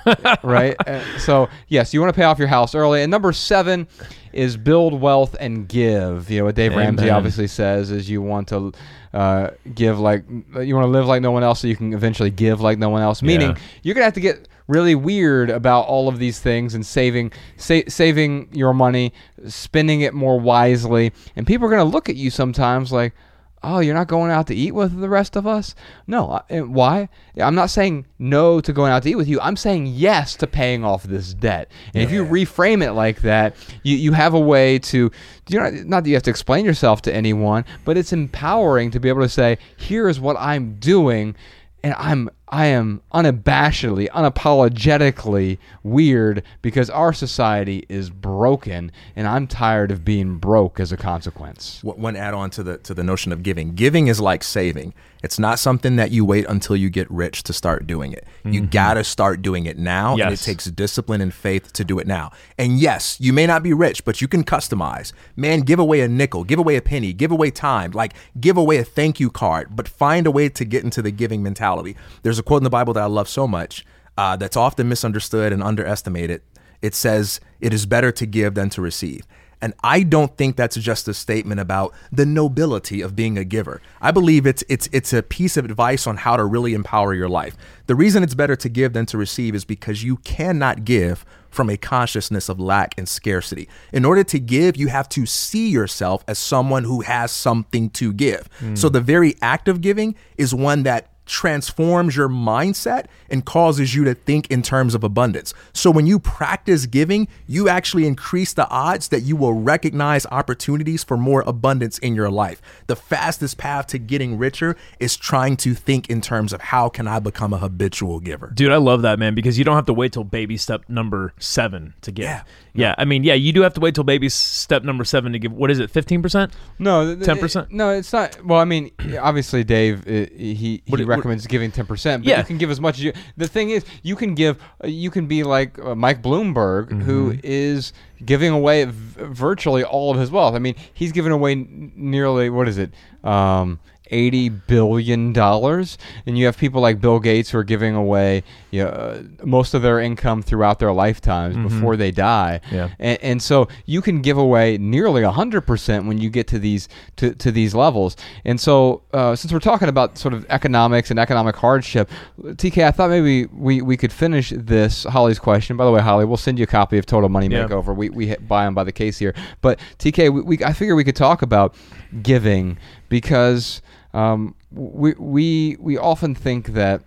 right? 0.42 0.76
Uh, 0.86 1.00
so, 1.18 1.48
yes, 1.68 1.94
you 1.94 2.00
want 2.00 2.12
to 2.12 2.18
pay 2.18 2.24
off 2.24 2.38
your 2.38 2.48
house 2.48 2.74
early. 2.74 3.00
And 3.02 3.10
number 3.10 3.32
seven 3.32 3.88
is 4.34 4.54
build 4.56 5.00
wealth 5.00 5.34
and 5.40 5.66
give. 5.66 6.30
You 6.30 6.40
know, 6.40 6.44
what 6.44 6.56
Dave 6.56 6.74
Ramsey 6.76 7.08
obviously 7.08 7.46
says 7.46 7.90
is 7.90 8.08
you 8.10 8.20
want 8.20 8.48
to 8.48 8.72
uh, 9.14 9.50
give 9.74 9.98
like, 9.98 10.24
you 10.28 10.74
want 10.74 10.84
to 10.84 10.90
live 10.90 11.06
like 11.06 11.22
no 11.22 11.30
one 11.30 11.42
else 11.42 11.60
so 11.60 11.66
you 11.68 11.76
can 11.76 11.92
eventually 11.92 12.30
give 12.30 12.60
like 12.60 12.78
no 12.78 12.88
one 12.90 13.02
else. 13.02 13.22
Meaning, 13.22 13.50
Yeah. 13.50 13.56
you're 13.82 13.94
going 13.94 14.02
to 14.02 14.06
have 14.06 14.14
to 14.14 14.20
get 14.20 14.48
really 14.66 14.94
weird 14.94 15.48
about 15.50 15.86
all 15.86 16.08
of 16.08 16.18
these 16.18 16.40
things 16.40 16.74
and 16.74 16.84
saving 16.84 17.32
sa- 17.56 17.80
saving 17.88 18.48
your 18.52 18.74
money, 18.74 19.12
spending 19.46 20.02
it 20.02 20.12
more 20.14 20.38
wisely. 20.38 21.12
And 21.36 21.46
people 21.46 21.66
are 21.66 21.70
going 21.70 21.80
to 21.86 21.90
look 21.92 22.08
at 22.08 22.16
you 22.16 22.30
sometimes 22.30 22.92
like, 22.92 23.14
oh, 23.62 23.80
you're 23.80 23.94
not 23.94 24.08
going 24.08 24.30
out 24.30 24.46
to 24.48 24.54
eat 24.54 24.72
with 24.72 25.00
the 25.00 25.08
rest 25.08 25.36
of 25.36 25.46
us? 25.46 25.74
No. 26.06 26.40
And 26.48 26.74
why? 26.74 27.08
I'm 27.36 27.54
not 27.54 27.70
saying 27.70 28.06
no 28.18 28.60
to 28.60 28.72
going 28.72 28.92
out 28.92 29.02
to 29.04 29.10
eat 29.10 29.16
with 29.16 29.28
you. 29.28 29.40
I'm 29.40 29.56
saying 29.56 29.86
yes 29.86 30.36
to 30.36 30.46
paying 30.46 30.84
off 30.84 31.04
this 31.04 31.34
debt. 31.34 31.70
And 31.94 32.02
if 32.02 32.10
you 32.10 32.24
reframe 32.24 32.82
it 32.82 32.92
like 32.92 33.22
that, 33.22 33.56
you, 33.82 33.96
you 33.96 34.12
have 34.12 34.34
a 34.34 34.40
way 34.40 34.78
to, 34.78 35.10
you 35.48 35.58
know, 35.58 35.70
not 35.70 36.04
that 36.04 36.08
you 36.08 36.16
have 36.16 36.22
to 36.24 36.30
explain 36.30 36.64
yourself 36.64 37.02
to 37.02 37.14
anyone, 37.14 37.64
but 37.84 37.96
it's 37.96 38.12
empowering 38.12 38.90
to 38.92 39.00
be 39.00 39.08
able 39.08 39.22
to 39.22 39.28
say, 39.28 39.58
here 39.76 40.08
is 40.08 40.20
what 40.20 40.36
I'm 40.38 40.74
doing. 40.78 41.34
And 41.82 41.94
I'm 41.96 42.28
I 42.50 42.66
am 42.66 43.02
unabashedly, 43.12 44.08
unapologetically 44.10 45.58
weird 45.82 46.42
because 46.62 46.90
our 46.90 47.12
society 47.12 47.84
is 47.88 48.10
broken, 48.10 48.92
and 49.14 49.26
I'm 49.26 49.46
tired 49.46 49.90
of 49.90 50.04
being 50.04 50.38
broke 50.38 50.80
as 50.80 50.92
a 50.92 50.96
consequence. 50.96 51.80
One 51.82 52.16
add 52.16 52.34
on 52.34 52.50
to 52.50 52.62
the 52.62 52.78
to 52.78 52.94
the 52.94 53.04
notion 53.04 53.32
of 53.32 53.42
giving. 53.42 53.74
Giving 53.74 54.08
is 54.08 54.20
like 54.20 54.42
saving. 54.42 54.94
It's 55.22 55.38
not 55.38 55.58
something 55.58 55.96
that 55.96 56.10
you 56.10 56.24
wait 56.24 56.46
until 56.48 56.76
you 56.76 56.90
get 56.90 57.10
rich 57.10 57.42
to 57.44 57.52
start 57.52 57.86
doing 57.86 58.12
it. 58.12 58.24
You 58.44 58.60
gotta 58.70 59.02
start 59.04 59.42
doing 59.42 59.66
it 59.66 59.76
now, 59.76 60.12
and 60.26 60.32
it 60.32 60.40
takes 60.44 60.64
discipline 60.66 61.20
and 61.20 61.34
faith 61.34 61.72
to 61.74 61.84
do 61.84 61.98
it 61.98 62.06
now. 62.06 62.30
And 62.56 62.78
yes, 62.78 63.16
you 63.20 63.32
may 63.32 63.46
not 63.46 63.62
be 63.62 63.72
rich, 63.72 64.04
but 64.04 64.20
you 64.20 64.28
can 64.28 64.44
customize. 64.44 65.12
Man, 65.36 65.60
give 65.60 65.78
away 65.78 66.00
a 66.00 66.08
nickel, 66.08 66.44
give 66.44 66.58
away 66.58 66.76
a 66.76 66.82
penny, 66.82 67.12
give 67.12 67.30
away 67.32 67.50
time, 67.50 67.90
like 67.90 68.14
give 68.40 68.56
away 68.56 68.78
a 68.78 68.84
thank 68.84 69.18
you 69.20 69.30
card, 69.30 69.74
but 69.74 69.88
find 69.88 70.26
a 70.26 70.30
way 70.30 70.48
to 70.50 70.64
get 70.64 70.84
into 70.84 71.02
the 71.02 71.10
giving 71.10 71.42
mentality. 71.42 71.96
There's 72.22 72.38
a 72.38 72.42
quote 72.42 72.60
in 72.60 72.64
the 72.64 72.70
Bible 72.70 72.94
that 72.94 73.02
I 73.02 73.06
love 73.06 73.28
so 73.28 73.46
much 73.48 73.84
uh, 74.16 74.36
that's 74.36 74.56
often 74.56 74.88
misunderstood 74.88 75.52
and 75.52 75.62
underestimated. 75.62 76.42
It 76.80 76.94
says, 76.94 77.40
"It 77.60 77.74
is 77.74 77.86
better 77.86 78.12
to 78.12 78.24
give 78.24 78.54
than 78.54 78.70
to 78.70 78.80
receive." 78.80 79.26
And 79.60 79.74
I 79.82 80.02
don't 80.02 80.36
think 80.36 80.56
that's 80.56 80.76
just 80.76 81.08
a 81.08 81.14
statement 81.14 81.60
about 81.60 81.92
the 82.12 82.24
nobility 82.26 83.00
of 83.00 83.16
being 83.16 83.36
a 83.36 83.44
giver. 83.44 83.80
I 84.00 84.10
believe 84.10 84.46
it's 84.46 84.62
it's 84.68 84.88
it's 84.92 85.12
a 85.12 85.22
piece 85.22 85.56
of 85.56 85.64
advice 85.64 86.06
on 86.06 86.16
how 86.16 86.36
to 86.36 86.44
really 86.44 86.74
empower 86.74 87.14
your 87.14 87.28
life. 87.28 87.56
The 87.86 87.94
reason 87.94 88.22
it's 88.22 88.34
better 88.34 88.56
to 88.56 88.68
give 88.68 88.92
than 88.92 89.06
to 89.06 89.18
receive 89.18 89.54
is 89.54 89.64
because 89.64 90.04
you 90.04 90.16
cannot 90.18 90.84
give 90.84 91.24
from 91.50 91.70
a 91.70 91.76
consciousness 91.76 92.48
of 92.48 92.60
lack 92.60 92.94
and 92.98 93.08
scarcity. 93.08 93.68
In 93.92 94.04
order 94.04 94.22
to 94.24 94.38
give, 94.38 94.76
you 94.76 94.88
have 94.88 95.08
to 95.10 95.26
see 95.26 95.68
yourself 95.68 96.22
as 96.28 96.38
someone 96.38 96.84
who 96.84 97.00
has 97.00 97.32
something 97.32 97.90
to 97.90 98.12
give. 98.12 98.48
So 98.74 98.88
hmm. 98.88 98.92
the 98.92 99.00
very 99.00 99.34
act 99.40 99.66
of 99.66 99.80
giving 99.80 100.14
is 100.36 100.54
one 100.54 100.82
that 100.84 101.10
transforms 101.28 102.16
your 102.16 102.28
mindset 102.28 103.06
and 103.30 103.44
causes 103.44 103.94
you 103.94 104.04
to 104.04 104.14
think 104.14 104.50
in 104.50 104.62
terms 104.62 104.94
of 104.94 105.04
abundance. 105.04 105.54
So 105.72 105.90
when 105.90 106.06
you 106.06 106.18
practice 106.18 106.86
giving, 106.86 107.28
you 107.46 107.68
actually 107.68 108.06
increase 108.06 108.52
the 108.52 108.68
odds 108.68 109.08
that 109.08 109.20
you 109.20 109.36
will 109.36 109.52
recognize 109.52 110.26
opportunities 110.26 111.04
for 111.04 111.16
more 111.16 111.42
abundance 111.46 111.98
in 111.98 112.14
your 112.14 112.30
life. 112.30 112.60
The 112.86 112.96
fastest 112.96 113.58
path 113.58 113.86
to 113.88 113.98
getting 113.98 114.38
richer 114.38 114.76
is 114.98 115.16
trying 115.16 115.56
to 115.58 115.74
think 115.74 116.08
in 116.08 116.20
terms 116.20 116.52
of 116.52 116.60
how 116.60 116.88
can 116.88 117.06
I 117.06 117.18
become 117.20 117.52
a 117.52 117.58
habitual 117.58 118.20
giver. 118.20 118.50
Dude, 118.54 118.72
I 118.72 118.76
love 118.76 119.02
that 119.02 119.18
man 119.18 119.34
because 119.34 119.58
you 119.58 119.64
don't 119.64 119.76
have 119.76 119.86
to 119.86 119.94
wait 119.94 120.12
till 120.12 120.24
baby 120.24 120.56
step 120.56 120.82
number 120.88 121.34
seven 121.38 121.94
to 122.02 122.10
give. 122.10 122.24
Yeah. 122.24 122.42
yeah. 122.74 122.94
I 122.98 123.04
mean, 123.04 123.24
yeah, 123.24 123.34
you 123.34 123.52
do 123.52 123.60
have 123.62 123.74
to 123.74 123.80
wait 123.80 123.94
till 123.94 124.04
baby 124.04 124.28
step 124.28 124.82
number 124.82 125.04
seven 125.04 125.32
to 125.32 125.38
give. 125.38 125.52
What 125.52 125.70
is 125.70 125.78
it, 125.78 125.90
fifteen 125.90 126.22
percent? 126.22 126.52
No, 126.78 127.16
10%? 127.16 127.70
No, 127.70 127.90
it's 127.90 128.12
not. 128.12 128.44
Well, 128.44 128.60
I 128.60 128.64
mean, 128.64 128.90
obviously, 129.20 129.64
Dave, 129.64 130.06
uh, 130.06 130.26
he 130.36 130.82
What 130.86 130.98
he 131.00 131.04
it- 131.04 131.08
what- 131.18 131.24
recommends 131.24 131.46
giving 131.46 131.70
ten 131.70 131.86
percent. 131.86 132.24
But 132.24 132.30
Yeah. 132.30 132.38
you 132.38 132.44
can 132.44 132.58
give 132.58 132.70
as 132.70 132.80
much 132.80 132.96
as 132.98 133.04
you. 133.04 133.12
The 133.36 133.46
thing 133.48 133.70
is, 133.70 133.84
you 134.02 134.16
can 134.16 134.34
give. 134.34 134.58
Uh, 134.82 134.88
you 134.88 135.10
can 135.10 135.26
be 135.26 135.42
like 135.42 135.78
uh, 135.78 135.94
Mike 135.94 136.22
Bloomberg, 136.22 137.02
who 137.02 137.32
Mm-hmm. 137.32 137.40
is 137.44 137.92
giving 138.24 138.50
away 138.52 138.84
v- 138.84 138.92
virtually 139.24 139.84
all 139.84 140.10
of 140.12 140.18
his 140.18 140.30
wealth. 140.30 140.54
I 140.54 140.58
mean, 140.58 140.74
he's 140.94 141.12
giving 141.12 141.32
away 141.32 141.52
n- 141.52 141.92
nearly 141.94 142.50
what 142.50 142.68
is 142.68 142.78
it? 142.78 142.92
Um, 143.24 143.78
Eighty 144.10 144.48
billion 144.48 145.32
dollars, 145.32 145.98
and 146.26 146.38
you 146.38 146.46
have 146.46 146.56
people 146.56 146.80
like 146.80 147.00
Bill 147.00 147.20
Gates 147.20 147.50
who 147.50 147.58
are 147.58 147.64
giving 147.64 147.94
away 147.94 148.42
you 148.70 148.84
know, 148.84 149.26
most 149.44 149.74
of 149.74 149.82
their 149.82 149.98
income 150.00 150.42
throughout 150.42 150.78
their 150.78 150.92
lifetimes 150.92 151.56
before 151.56 151.96
they 151.96 152.10
die. 152.10 152.60
Mm-hmm. 152.66 152.74
Yeah. 152.74 152.88
And, 152.98 153.18
and 153.22 153.42
so 153.42 153.68
you 153.86 154.02
can 154.02 154.20
give 154.20 154.36
away 154.36 154.78
nearly 154.78 155.22
hundred 155.24 155.62
percent 155.62 156.06
when 156.06 156.18
you 156.18 156.30
get 156.30 156.46
to 156.48 156.58
these 156.58 156.88
to, 157.16 157.34
to 157.34 157.50
these 157.50 157.74
levels. 157.74 158.16
And 158.44 158.60
so 158.60 159.02
uh, 159.12 159.36
since 159.36 159.52
we're 159.52 159.58
talking 159.58 159.88
about 159.88 160.18
sort 160.18 160.34
of 160.34 160.44
economics 160.50 161.10
and 161.10 161.18
economic 161.18 161.56
hardship, 161.56 162.10
TK, 162.40 162.84
I 162.84 162.90
thought 162.90 163.10
maybe 163.10 163.46
we, 163.46 163.80
we 163.82 163.96
could 163.96 164.12
finish 164.12 164.52
this 164.54 165.04
Holly's 165.04 165.38
question. 165.38 165.76
By 165.76 165.84
the 165.84 165.90
way, 165.90 166.00
Holly, 166.00 166.24
we'll 166.24 166.36
send 166.36 166.58
you 166.58 166.64
a 166.64 166.66
copy 166.66 166.98
of 166.98 167.06
Total 167.06 167.28
Money 167.28 167.48
Yeah. 167.48 167.66
Makeover. 167.66 167.94
We 167.96 168.10
we 168.10 168.34
buy 168.36 168.64
them 168.64 168.74
by 168.74 168.84
the 168.84 168.92
case 168.92 169.18
here. 169.18 169.34
But 169.60 169.80
TK, 169.98 170.32
we, 170.32 170.42
we 170.42 170.64
I 170.64 170.72
figure 170.72 170.94
we 170.94 171.04
could 171.04 171.16
talk 171.16 171.42
about 171.42 171.74
giving 172.22 172.78
because 173.08 173.82
um, 174.14 174.54
we 174.70 175.14
we 175.14 175.76
we 175.80 175.98
often 175.98 176.34
think 176.34 176.68
that 176.68 177.02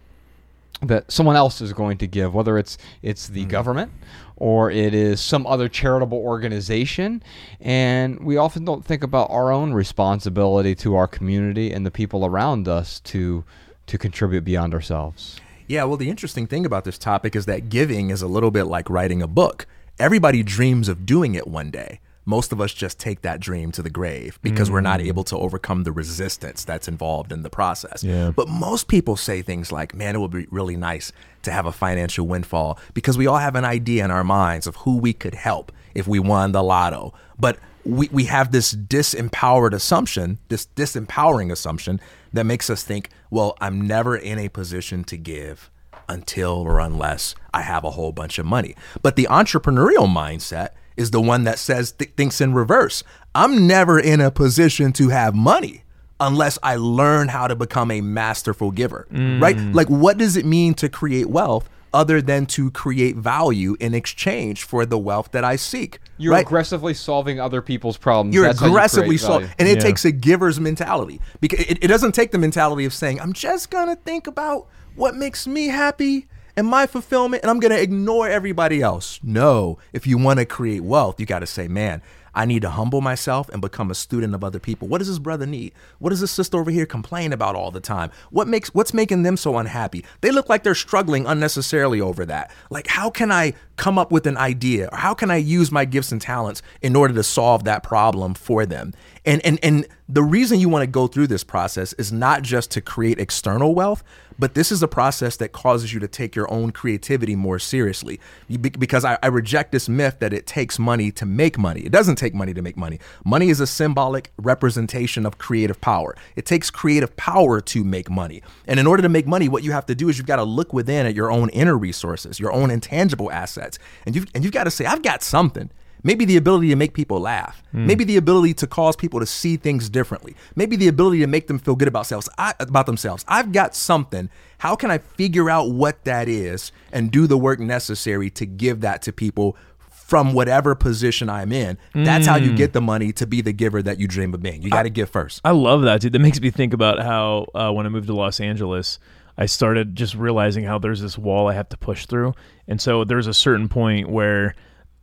that 0.82 1.12
someone 1.12 1.36
else 1.36 1.62
is 1.62 1.74
going 1.74 1.98
to 2.00 2.08
give, 2.08 2.34
whether 2.34 2.58
it's 2.58 2.78
it's 3.02 3.28
the 3.28 3.46
government 3.46 3.92
or 4.36 4.72
it 4.72 4.96
is 4.96 5.22
some 5.22 5.46
other 5.46 5.70
charitable 5.70 6.18
organization, 6.18 7.22
and 7.60 8.20
we 8.26 8.38
often 8.38 8.66
don't 8.66 8.84
think 8.84 9.04
about 9.04 9.30
our 9.30 9.52
own 9.52 9.72
responsibility 9.74 10.74
to 10.74 10.96
our 10.96 11.08
community 11.08 11.72
and 11.72 11.86
the 11.86 11.92
people 11.92 12.26
around 12.26 12.68
us 12.68 13.00
to 13.02 13.44
to 13.88 13.98
contribute 13.98 14.44
beyond 14.44 14.74
ourselves. 14.74 15.40
Yeah, 15.68 15.84
well, 15.86 15.98
the 15.98 16.10
interesting 16.10 16.48
thing 16.48 16.66
about 16.66 16.84
this 16.86 16.98
topic 16.98 17.36
is 17.36 17.46
that 17.46 17.70
giving 17.70 18.10
is 18.10 18.22
a 18.22 18.28
little 18.28 18.52
bit 18.52 18.64
like 18.64 18.90
writing 18.90 19.22
a 19.22 19.28
book. 19.28 19.68
Everybody 20.00 20.44
dreams 20.44 20.90
of 20.90 21.06
doing 21.06 21.36
it 21.36 21.48
one 21.48 21.70
day. 21.70 22.00
Most 22.26 22.52
of 22.52 22.62
us 22.62 22.74
just 22.74 23.00
take 23.00 23.22
that 23.22 23.40
dream 23.40 23.72
to 23.72 23.82
the 23.82 23.90
grave 23.90 24.40
because 24.44 24.70
we're 24.70 24.82
not 24.82 25.00
mm. 25.00 25.08
able 25.08 25.24
to 25.26 25.38
overcome 25.38 25.84
the 25.84 25.92
resistance 25.92 26.64
that's 26.64 26.88
involved 26.88 27.32
in 27.32 27.42
the 27.42 27.50
process. 27.50 28.04
Yeah. 28.04 28.32
But 28.32 28.48
most 28.48 28.88
people 28.88 29.16
say 29.16 29.42
things 29.42 29.72
like, 29.72 29.96
man, 29.96 30.16
it 30.16 30.20
would 30.20 30.32
be 30.32 30.48
really 30.52 30.78
nice 30.78 31.12
to 31.42 31.52
have 31.52 31.66
a 31.66 31.72
financial 31.72 32.28
windfall 32.28 32.80
because 32.94 33.18
we 33.18 33.26
all 33.26 33.38
have 33.38 33.56
an 33.56 33.66
idea 33.66 34.06
in 34.06 34.12
our 34.12 34.24
minds 34.24 34.68
of 34.68 34.76
who 34.78 34.98
we 34.98 35.14
could 35.14 35.34
help 35.34 35.72
if 35.96 36.08
we 36.08 36.20
won 36.20 36.52
the 36.52 36.64
lotto. 36.64 37.14
But 37.40 37.58
we, 37.84 38.08
we 38.12 38.26
have 38.26 38.52
this 38.52 38.76
disempowered 38.76 39.74
assumption, 39.74 40.38
this 40.50 40.68
disempowering 40.76 41.52
assumption 41.52 42.00
that 42.34 42.46
makes 42.46 42.70
us 42.70 42.84
think, 42.84 43.10
well, 43.30 43.58
I'm 43.60 43.82
never 43.82 44.16
in 44.16 44.38
a 44.38 44.50
position 44.50 45.04
to 45.06 45.18
give 45.18 45.72
until 46.08 46.52
or 46.52 46.80
unless 46.80 47.36
I 47.54 47.62
have 47.62 47.84
a 47.84 47.92
whole 47.92 48.12
bunch 48.12 48.38
of 48.38 48.46
money. 48.46 48.76
But 49.02 49.16
the 49.16 49.28
entrepreneurial 49.30 50.08
mindset 50.08 50.70
is 51.02 51.12
the 51.12 51.20
one 51.22 51.44
that 51.44 51.60
says 51.60 51.92
th- 51.92 52.12
thinks 52.16 52.40
in 52.40 52.54
reverse. 52.54 53.04
I'm 53.36 53.68
never 53.68 54.00
in 54.00 54.22
a 54.22 54.32
position 54.32 54.94
to 54.94 55.10
have 55.10 55.36
money 55.36 55.84
unless 56.20 56.58
I 56.62 56.76
learn 56.78 57.28
how 57.30 57.48
to 57.48 57.56
become 57.56 57.92
a 57.92 58.00
masterful 58.00 58.72
giver. 58.72 59.08
Right? 59.12 59.58
Mm. 59.58 59.74
Like 59.74 59.88
what 59.90 60.18
does 60.18 60.38
it 60.38 60.46
mean 60.46 60.74
to 60.76 60.88
create 60.88 61.30
wealth 61.30 61.68
other 61.94 62.22
than 62.22 62.46
to 62.46 62.72
create 62.72 63.18
value 63.18 63.76
in 63.82 63.94
exchange 63.94 64.64
for 64.64 64.86
the 64.86 64.98
wealth 64.98 65.32
that 65.32 65.44
I 65.44 65.56
seek? 65.58 66.00
You're 66.18 66.34
right? 66.34 66.46
aggressively 66.46 66.94
solving 66.94 67.40
other 67.40 67.62
people's 67.62 67.98
problems. 67.98 68.34
You're 68.36 68.46
That's 68.46 68.62
you 68.62 68.68
aggressively 68.68 69.08
create 69.18 69.20
so, 69.22 69.28
value. 69.40 69.48
and 69.60 69.68
it 69.68 69.78
Yeah. 69.78 69.84
takes 69.84 70.06
a 70.06 70.12
giver's 70.12 70.60
mentality 70.60 71.20
because 71.42 71.60
it, 71.62 71.84
it 71.84 71.88
doesn't 71.88 72.14
take 72.14 72.32
the 72.32 72.38
mentality 72.38 72.86
of 72.86 72.94
saying, 72.94 73.20
"I'm 73.20 73.34
just 73.34 73.70
gonna 73.72 73.96
think 73.98 74.28
about 74.28 74.68
what 74.96 75.16
makes 75.16 75.48
me 75.48 75.68
happy." 75.68 76.28
And 76.62 76.69
my 76.69 76.86
fulfillment 76.86 77.41
and 77.41 77.50
I'm 77.50 77.60
going 77.60 77.71
to 77.71 77.82
ignore 77.82 78.30
everybody 78.30 78.84
else. 78.84 79.19
No, 79.24 79.80
if 79.93 80.06
you 80.06 80.19
want 80.19 80.38
to 80.38 80.45
create 80.45 80.84
wealth, 80.84 81.20
you 81.20 81.26
got 81.26 81.39
to 81.39 81.47
say, 81.47 81.68
man, 81.68 82.03
I 82.36 82.45
need 82.45 82.62
to 82.62 82.70
humble 82.70 83.01
myself 83.01 83.49
and 83.49 83.64
become 83.64 83.89
a 83.89 83.95
student 83.95 84.36
of 84.36 84.43
other 84.43 84.59
people. 84.59 84.88
What 84.88 84.99
does 84.99 85.07
this 85.07 85.18
brother 85.18 85.47
need? 85.47 85.74
What 85.97 86.12
does 86.12 86.22
this 86.22 86.30
sister 86.30 86.59
over 86.59 86.70
here 86.70 86.86
complain 86.86 87.34
about 87.34 87.55
all 87.55 87.72
the 87.72 87.80
time? 87.80 88.12
What 88.30 88.47
makes 88.47 88.76
what's 88.76 88.93
making 88.93 89.24
them 89.24 89.38
so 89.38 89.57
unhappy? 89.57 90.05
They 90.22 90.30
look 90.30 90.49
like 90.49 90.62
they're 90.62 90.76
struggling 90.76 91.26
unnecessarily 91.26 91.99
over 91.99 92.26
that. 92.28 92.51
Like 92.70 92.86
how 92.86 93.09
can 93.09 93.32
I 93.32 93.53
come 93.76 93.97
up 93.97 94.12
with 94.12 94.28
an 94.28 94.38
idea 94.38 94.88
or 94.91 94.97
how 94.99 95.16
can 95.16 95.32
I 95.32 95.38
use 95.38 95.72
my 95.72 95.84
gifts 95.84 96.12
and 96.12 96.22
talents 96.22 96.62
in 96.84 96.95
order 96.95 97.16
to 97.16 97.24
solve 97.24 97.64
that 97.64 97.82
problem 97.82 98.36
for 98.36 98.68
them? 98.68 98.93
And 99.26 99.43
and 99.43 99.57
and 99.64 99.88
the 100.14 100.24
reason 100.24 100.59
you 100.59 100.68
want 100.68 100.84
to 100.84 100.88
go 100.88 101.07
through 101.07 101.28
this 101.28 101.43
process 101.43 101.93
is 101.93 102.12
not 102.12 102.41
just 102.41 102.70
to 102.72 102.82
create 102.82 103.18
external 103.18 103.74
wealth, 103.74 104.03
but 104.38 104.55
this 104.55 104.70
is 104.70 104.84
a 104.84 104.88
process 104.88 105.38
that 105.38 105.53
causes 105.53 105.93
you 105.93 106.01
to 106.01 106.07
take 106.07 106.36
your 106.36 106.51
own 106.51 106.72
creativity 106.72 107.34
more 107.34 107.59
seriously. 107.59 108.20
Because 108.59 109.05
I, 109.05 109.18
I, 109.24 109.28
reject 109.28 109.72
this 109.72 109.88
myth 109.88 110.18
that 110.20 110.34
it 110.34 110.45
takes 110.45 110.78
money 110.78 111.12
to 111.12 111.26
make 111.26 111.57
money. 111.57 111.82
It 111.82 111.93
doesn't 111.93 112.16
take 112.16 112.34
money 112.34 112.53
to 112.53 112.62
make 112.62 112.76
money. 112.76 112.99
Money 113.24 113.49
is 113.49 113.62
a 113.62 113.68
symbolic 113.68 114.32
representation 114.38 115.26
of 115.26 115.38
creative 115.38 115.80
power. 115.80 116.16
It 116.36 116.45
takes 116.45 116.70
creative 116.70 117.16
power 117.16 117.62
to 117.62 117.84
make 117.84 118.09
money. 118.09 118.41
And 118.68 118.82
in 118.82 118.88
order 118.88 119.03
to 119.03 119.09
make 119.09 119.28
money, 119.28 119.47
what 119.47 119.64
you 119.64 119.72
have 119.72 119.86
to 119.86 119.95
do 119.95 120.09
is 120.09 120.18
you've 120.18 120.28
got 120.28 120.38
to 120.38 120.43
look 120.43 120.74
within 120.74 121.05
at 121.05 121.16
your 121.16 121.32
own 121.32 121.49
inner 121.49 121.78
resources, 121.78 122.38
your 122.38 122.51
own 122.51 122.70
intangible 122.70 123.32
assets. 123.32 123.80
And 124.05 124.16
you've, 124.16 124.26
and 124.34 124.43
you've 124.43 124.53
got 124.53 124.66
to 124.66 124.72
say, 124.72 124.86
I've 124.86 125.03
got 125.03 125.24
something. 125.24 125.70
Maybe 126.04 126.26
the 126.26 126.38
ability 126.38 126.70
to 126.70 126.76
make 126.76 126.93
people 126.93 127.20
laugh. 127.20 127.62
Mm. 127.74 127.86
Maybe 127.86 128.04
the 128.04 128.18
ability 128.18 128.54
to 128.56 128.68
cause 128.68 128.95
people 128.95 129.20
to 129.20 129.26
see 129.26 129.58
things 129.58 129.89
differently. 129.89 130.36
Maybe 130.56 130.76
the 130.76 130.88
ability 130.88 131.20
to 131.20 131.28
make 131.28 131.47
them 131.47 131.60
feel 131.60 131.76
good 131.76 131.88
about 131.88 132.02
themselves. 132.02 132.30
I, 132.38 132.54
about 132.60 132.86
themselves. 132.86 133.26
I've 133.28 133.52
got 133.52 133.76
something. 133.76 134.30
How 134.60 134.76
can 134.76 134.91
I 134.91 134.99
figure 134.99 135.49
out 135.49 135.72
what 135.72 136.04
that 136.06 136.28
is 136.28 136.72
and 136.91 137.12
do 137.12 137.28
the 137.28 137.38
work 137.38 137.60
necessary 137.60 138.30
to 138.32 138.45
give 138.45 138.82
that 138.82 139.02
to 139.04 139.14
people 139.14 139.56
from 139.89 140.34
whatever 140.34 140.76
position 140.76 141.30
I'm 141.30 141.52
in? 141.52 141.78
That's 141.93 142.28
how 142.28 142.36
you 142.36 142.49
hmm. 142.49 142.56
get 142.56 142.74
the 142.74 142.82
money 142.82 143.12
to 143.14 143.28
be 143.28 143.41
the 143.41 143.54
giver 143.54 143.82
that 143.82 143.99
you 143.99 144.08
dream 144.08 144.34
of 144.34 144.41
being. 144.41 144.62
You 144.62 144.70
got 144.70 144.84
to 144.84 144.89
give 144.89 145.10
first. 145.10 145.41
I 145.43 145.52
love 145.52 145.84
that, 145.84 146.02
dude. 146.02 146.14
That 146.14 146.20
makes 146.20 146.39
me 146.41 146.52
think 146.52 146.74
about 146.74 146.99
how 146.99 147.47
uh, 147.56 147.72
when 147.72 147.86
I 147.86 147.89
moved 147.89 148.08
to 148.08 148.14
Los 148.14 148.39
Angeles. 148.39 148.99
I 149.38 149.45
started 149.45 149.95
just 149.95 150.14
realizing 150.14 150.66
how 150.66 150.78
there's 150.78 151.02
this 151.02 151.18
wall 151.18 151.47
I 151.47 151.54
have 151.54 151.70
to 151.70 151.78
push 151.78 152.06
through. 152.06 152.34
And 152.68 152.82
so 152.82 153.04
there's 153.04 153.28
a 153.28 153.34
certain 153.34 153.70
point 153.70 154.10
where 154.10 154.56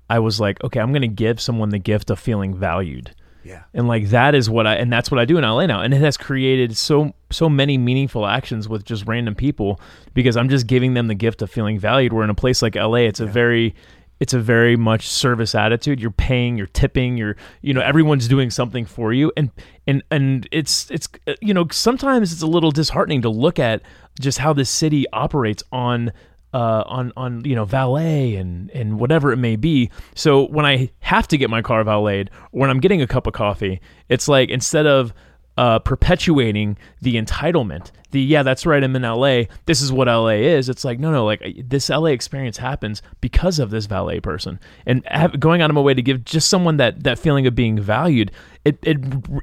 I 0.09 0.19
was 0.19 0.41
like, 0.41 0.63
okay, 0.65 0.81
I'm 0.81 0.93
going 0.93 1.03
to 1.03 1.09
give 1.09 1.41
someone 1.41 1.71
the 1.71 1.79
gift 1.79 2.11
of 2.11 2.19
feeling 2.19 2.55
valued. 2.55 3.15
Yeah. 3.45 3.63
And 3.73 3.89
like 3.89 4.09
that 4.09 4.35
is 4.35 4.51
what 4.51 4.67
I 4.67 4.75
and 4.75 4.93
that's 4.93 5.11
what 5.11 5.19
I 5.19 5.25
do 5.25 5.39
in 5.39 5.43
LA 5.43 5.67
now. 5.67 5.81
And 5.81 5.95
it 5.95 6.01
has 6.01 6.17
created 6.17 6.77
so 6.77 7.15
so 7.31 7.49
many 7.49 7.79
meaningful 7.79 8.27
actions 8.27 8.69
with 8.69 8.85
just 8.85 9.07
random 9.07 9.35
people 9.35 9.81
because 10.13 10.37
I'm 10.37 10.49
just 10.49 10.67
giving 10.67 10.95
them 10.95 11.07
the 11.07 11.15
gift 11.15 11.41
of 11.41 11.51
feeling 11.51 11.79
valued. 11.79 12.13
Where 12.13 12.25
in 12.25 12.31
a 12.31 12.35
place 12.35 12.61
like 12.61 12.75
LA, 12.75 13.07
it's 13.07 13.21
yeah. 13.21 13.27
a 13.27 13.29
very 13.31 13.75
it's 14.21 14.35
a 14.35 14.41
very 14.41 14.77
much 14.77 15.09
service 15.09 15.55
attitude. 15.55 16.01
You're 16.01 16.11
paying, 16.11 16.59
you're 16.59 16.67
tipping, 16.67 17.17
you're 17.17 17.37
you 17.63 17.73
know 17.73 17.81
everyone's 17.81 18.29
doing 18.29 18.51
something 18.51 18.85
for 18.85 19.13
you, 19.13 19.33
and 19.37 19.51
and 19.87 20.03
and 20.11 20.49
it's 20.51 20.91
it's 20.91 21.09
uh, 21.27 21.35
you 21.41 21.55
know 21.55 21.67
sometimes 21.71 22.33
it's 22.33 22.43
a 22.43 22.47
little 22.47 22.71
disheartening 22.71 23.23
to 23.23 23.29
look 23.29 23.59
at 23.59 23.83
just 24.21 24.39
how 24.39 24.53
this 24.53 24.71
city 24.71 25.07
operates 25.13 25.63
on 25.71 26.13
uh, 26.55 26.85
on 26.87 27.13
on 27.17 27.45
you 27.45 27.55
know 27.55 27.65
valet 27.65 28.37
and 28.37 28.71
and 28.71 28.99
whatever 28.99 29.33
it 29.33 29.37
may 29.37 29.57
be. 29.57 29.91
So 30.15 30.47
when 30.47 30.67
I 30.67 30.91
have 31.01 31.29
to 31.29 31.39
get 31.39 31.51
my 31.51 31.63
car 31.63 31.85
valeted, 31.85 32.31
or 32.53 32.61
when 32.61 32.71
I'm 32.71 32.81
getting 32.81 33.03
a 33.03 33.07
cup 33.07 33.27
of 33.27 33.33
coffee, 33.33 33.81
it's 34.09 34.29
like 34.29 34.51
instead 34.51 34.87
of 34.87 35.13
uh, 35.57 35.79
perpetuating 35.81 36.79
the 37.03 37.17
entitlement, 37.17 37.91
the 38.13 38.21
yeah, 38.21 38.43
that's 38.43 38.65
right, 38.65 38.83
I'm 38.83 38.97
in 38.97 39.03
LA. 39.03 39.43
This 39.67 39.83
is 39.83 39.93
what 39.93 40.07
LA 40.07 40.29
is. 40.29 40.69
It's 40.69 40.85
like 40.85 40.99
no, 40.99 41.11
no, 41.11 41.25
like 41.25 41.65
this 41.67 41.91
LA 41.91 42.07
experience 42.07 42.57
happens 42.57 43.03
because 43.21 43.59
of 43.59 43.71
this 43.71 43.87
valet 43.87 44.21
person, 44.21 44.59
and 44.87 45.05
have, 45.07 45.39
going 45.39 45.61
out 45.61 45.71
of 45.71 45.75
my 45.75 45.81
way 45.81 45.95
to 45.95 46.03
give 46.03 46.25
just 46.25 46.49
someone 46.49 46.79
that 46.79 47.03
that 47.05 47.19
feeling 47.19 47.47
of 47.47 47.55
being 47.55 47.79
valued. 47.79 48.31
It, 48.69 48.79
it 48.83 48.99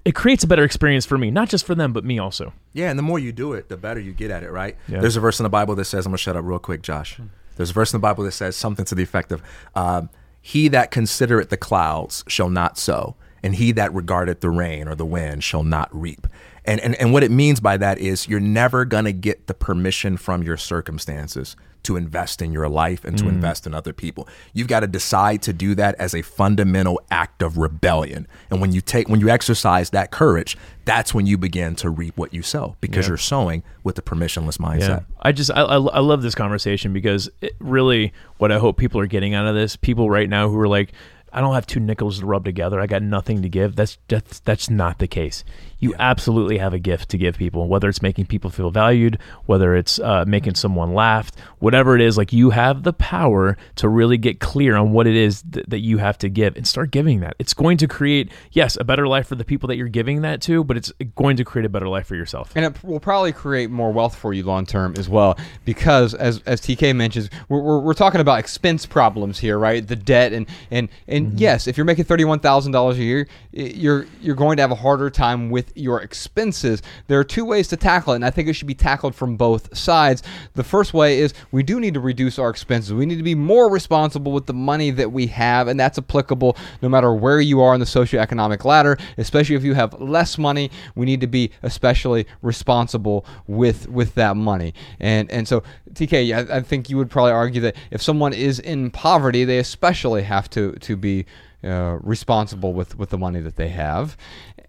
it 0.05 0.15
creates 0.15 0.43
a 0.43 0.47
better 0.47 0.63
experience 0.63 1.05
for 1.05 1.17
me, 1.17 1.31
not 1.31 1.49
just 1.49 1.65
for 1.65 1.75
them, 1.75 1.93
but 1.93 2.03
me 2.03 2.19
also. 2.19 2.53
Yeah, 2.73 2.89
and 2.89 2.99
the 2.99 3.03
more 3.03 3.19
you 3.19 3.31
do 3.31 3.53
it, 3.53 3.69
the 3.69 3.77
better 3.77 3.99
you 3.99 4.13
get 4.13 4.31
at 4.31 4.43
it, 4.43 4.51
right? 4.51 4.77
Yeah. 4.87 4.99
There's 5.01 5.15
a 5.15 5.19
verse 5.19 5.39
in 5.39 5.43
the 5.43 5.49
Bible 5.49 5.75
that 5.75 5.85
says, 5.85 6.05
"I'm 6.05 6.11
gonna 6.11 6.17
shut 6.17 6.35
up 6.35 6.45
real 6.45 6.59
quick, 6.59 6.81
Josh." 6.81 7.19
There's 7.55 7.69
a 7.69 7.73
verse 7.73 7.93
in 7.93 7.97
the 7.97 8.01
Bible 8.01 8.23
that 8.25 8.33
says 8.33 8.55
something 8.55 8.85
to 8.85 8.95
the 8.95 9.03
effect 9.03 9.31
of, 9.31 9.41
um, 9.75 10.09
"He 10.41 10.67
that 10.67 10.91
considereth 10.91 11.49
the 11.49 11.57
clouds 11.57 12.23
shall 12.27 12.49
not 12.49 12.77
sow." 12.77 13.15
and 13.45 13.53
he 13.55 13.71
that 13.71 13.93
regardeth 13.93 14.39
the 14.39 14.49
rain 14.49 14.87
or 14.87 14.95
the 14.95 15.05
wind 15.05 15.43
shall 15.43 15.63
not 15.63 15.87
reap. 15.95 16.25
And, 16.65 16.79
and, 16.81 16.95
and 16.95 17.13
what 17.13 17.23
it 17.23 17.31
means 17.31 17.59
by 17.59 17.77
that 17.77 17.99
is 17.99 18.27
you're 18.27 18.39
never 18.39 18.85
going 18.85 19.05
to 19.05 19.13
get 19.13 19.47
the 19.47 19.53
permission 19.53 20.17
from 20.17 20.43
your 20.43 20.57
circumstances 20.57 21.55
to 21.85 21.95
invest 21.95 22.41
in 22.41 22.51
your 22.51 22.67
life 22.67 23.05
and 23.05 23.15
to 23.17 23.25
mm. 23.25 23.29
invest 23.29 23.67
in 23.67 23.73
other 23.73 23.93
people. 23.93 24.27
You've 24.53 24.67
got 24.67 24.79
to 24.79 24.87
decide 24.87 25.43
to 25.43 25.53
do 25.53 25.75
that 25.75 25.93
as 25.95 26.15
a 26.15 26.23
fundamental 26.23 26.99
act 27.11 27.43
of 27.43 27.57
rebellion. 27.57 28.27
And 28.49 28.59
when 28.59 28.71
you 28.71 28.81
take 28.81 29.07
when 29.07 29.19
you 29.19 29.29
exercise 29.29 29.91
that 29.91 30.09
courage, 30.11 30.57
that's 30.85 31.13
when 31.13 31.27
you 31.27 31.37
begin 31.37 31.75
to 31.75 31.89
reap 31.91 32.17
what 32.17 32.33
you 32.33 32.41
sow 32.41 32.75
because 32.81 33.05
yeah. 33.05 33.09
you're 33.09 33.17
sowing 33.17 33.63
with 33.83 33.95
the 33.95 34.01
permissionless 34.01 34.57
mindset. 34.57 34.87
Yeah. 34.87 34.99
I 35.21 35.31
just 35.31 35.51
I, 35.51 35.61
I 35.61 35.99
love 35.99 36.23
this 36.23 36.33
conversation 36.35 36.91
because 36.91 37.29
really 37.59 38.13
what 38.37 38.51
I 38.51 38.57
hope 38.57 38.77
people 38.77 38.99
are 38.99 39.07
getting 39.07 39.35
out 39.35 39.45
of 39.45 39.53
this, 39.53 39.75
people 39.75 40.09
right 40.09 40.29
now 40.29 40.49
who 40.49 40.59
are 40.59 40.67
like 40.67 40.91
I 41.31 41.41
don't 41.41 41.53
have 41.53 41.67
two 41.67 41.81
nickels 41.81 42.19
to 42.19 42.25
rub 42.25 42.45
together. 42.45 42.79
I 42.79 42.87
got 42.87 43.03
nothing 43.03 43.41
to 43.41 43.49
give. 43.49 43.75
That's 43.75 43.97
that's 44.07 44.39
that's 44.39 44.69
not 44.69 44.99
the 44.99 45.07
case. 45.07 45.43
You 45.79 45.91
yeah. 45.91 45.97
absolutely 45.99 46.57
have 46.57 46.73
a 46.73 46.79
gift 46.79 47.09
to 47.09 47.17
give 47.17 47.37
people, 47.37 47.67
whether 47.67 47.89
it's 47.89 48.01
making 48.01 48.27
people 48.27 48.49
feel 48.49 48.71
valued, 48.71 49.19
whether 49.45 49.75
it's 49.75 49.99
uh, 49.99 50.25
making 50.27 50.55
someone 50.55 50.93
laugh, 50.93 51.31
whatever 51.59 51.95
it 51.95 52.01
is. 52.01 52.17
Like 52.17 52.33
you 52.33 52.51
have 52.51 52.83
the 52.83 52.93
power 52.93 53.57
to 53.75 53.89
really 53.89 54.17
get 54.17 54.39
clear 54.39 54.75
on 54.75 54.91
what 54.91 55.07
it 55.07 55.15
is 55.15 55.43
th- 55.43 55.65
that 55.67 55.79
you 55.79 55.97
have 55.97 56.17
to 56.19 56.29
give 56.29 56.55
and 56.55 56.67
start 56.67 56.91
giving 56.91 57.19
that. 57.19 57.35
It's 57.39 57.53
going 57.53 57.77
to 57.77 57.87
create, 57.87 58.31
yes, 58.51 58.77
a 58.79 58.83
better 58.83 59.07
life 59.07 59.27
for 59.27 59.35
the 59.35 59.45
people 59.45 59.67
that 59.67 59.75
you're 59.75 59.87
giving 59.87 60.21
that 60.21 60.41
to, 60.43 60.63
but 60.63 60.77
it's 60.77 60.91
going 61.15 61.37
to 61.37 61.43
create 61.43 61.65
a 61.65 61.69
better 61.69 61.87
life 61.87 62.07
for 62.07 62.15
yourself. 62.15 62.51
And 62.55 62.65
it 62.65 62.83
will 62.83 62.99
probably 62.99 63.31
create 63.31 63.69
more 63.69 63.91
wealth 63.91 64.15
for 64.15 64.33
you 64.33 64.43
long 64.43 64.65
term 64.65 64.93
as 64.97 65.09
well, 65.09 65.37
because 65.65 66.13
as 66.13 66.41
as 66.45 66.61
TK 66.61 66.95
mentions, 66.95 67.29
we're, 67.49 67.59
we're, 67.59 67.79
we're 67.79 67.93
talking 67.93 68.21
about 68.21 68.39
expense 68.39 68.85
problems 68.85 69.39
here, 69.39 69.57
right? 69.57 69.85
The 69.85 69.95
debt 69.95 70.33
and 70.33 70.47
and 70.71 70.89
and 71.07 71.27
mm-hmm. 71.27 71.37
yes, 71.37 71.67
if 71.67 71.77
you're 71.77 71.85
making 71.85 72.05
thirty 72.05 72.25
one 72.25 72.39
thousand 72.39 72.71
dollars 72.71 72.97
a 72.97 73.03
year, 73.03 73.27
you're 73.51 74.05
you're 74.21 74.35
going 74.35 74.57
to 74.57 74.63
have 74.63 74.71
a 74.71 74.75
harder 74.75 75.09
time 75.09 75.49
with 75.49 75.74
your 75.75 76.01
expenses. 76.01 76.81
There 77.07 77.19
are 77.19 77.23
two 77.23 77.45
ways 77.45 77.67
to 77.69 77.77
tackle 77.77 78.13
it, 78.13 78.17
and 78.17 78.25
I 78.25 78.29
think 78.29 78.47
it 78.47 78.53
should 78.53 78.67
be 78.67 78.75
tackled 78.75 79.15
from 79.15 79.37
both 79.37 79.77
sides. 79.77 80.23
The 80.53 80.63
first 80.63 80.93
way 80.93 81.19
is 81.19 81.33
we 81.51 81.63
do 81.63 81.79
need 81.79 81.93
to 81.93 81.99
reduce 81.99 82.39
our 82.39 82.49
expenses. 82.49 82.93
We 82.93 83.05
need 83.05 83.17
to 83.17 83.23
be 83.23 83.35
more 83.35 83.69
responsible 83.69 84.31
with 84.31 84.45
the 84.45 84.53
money 84.53 84.91
that 84.91 85.11
we 85.11 85.27
have, 85.27 85.67
and 85.67 85.79
that's 85.79 85.97
applicable 85.97 86.57
no 86.81 86.89
matter 86.89 87.13
where 87.13 87.41
you 87.41 87.61
are 87.61 87.73
in 87.73 87.79
the 87.79 87.85
socioeconomic 87.85 88.63
ladder, 88.65 88.97
especially 89.17 89.55
if 89.55 89.63
you 89.63 89.73
have 89.73 89.99
less 89.99 90.37
money. 90.37 90.71
We 90.95 91.05
need 91.05 91.21
to 91.21 91.27
be 91.27 91.51
especially 91.63 92.27
responsible 92.41 93.25
with 93.47 93.87
with 93.87 94.15
that 94.15 94.35
money. 94.35 94.73
And 94.99 95.29
and 95.31 95.47
so 95.47 95.63
TK, 95.93 96.49
I, 96.51 96.57
I 96.57 96.61
think 96.61 96.89
you 96.89 96.97
would 96.97 97.09
probably 97.09 97.31
argue 97.31 97.61
that 97.61 97.75
if 97.91 98.01
someone 98.01 98.33
is 98.33 98.59
in 98.59 98.91
poverty, 98.91 99.45
they 99.45 99.59
especially 99.59 100.23
have 100.23 100.49
to 100.51 100.73
to 100.73 100.95
be 100.95 101.25
uh, 101.65 101.97
responsible 102.01 102.73
with, 102.73 102.95
with 102.95 103.09
the 103.09 103.17
money 103.17 103.39
that 103.39 103.55
they 103.55 103.69
have, 103.69 104.15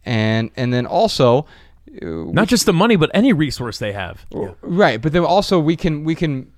and 0.06 0.50
and 0.56 0.72
then 0.72 0.86
also 0.86 1.46
uh, 2.02 2.06
not 2.06 2.48
just 2.48 2.64
the 2.64 2.72
money, 2.72 2.96
but 2.96 3.10
any 3.12 3.32
resource 3.32 3.78
they 3.78 3.92
have. 3.92 4.24
Right, 4.62 5.02
but 5.02 5.12
then 5.12 5.24
also 5.24 5.60
we 5.60 5.76
can 5.76 6.04
we 6.04 6.14
can 6.14 6.50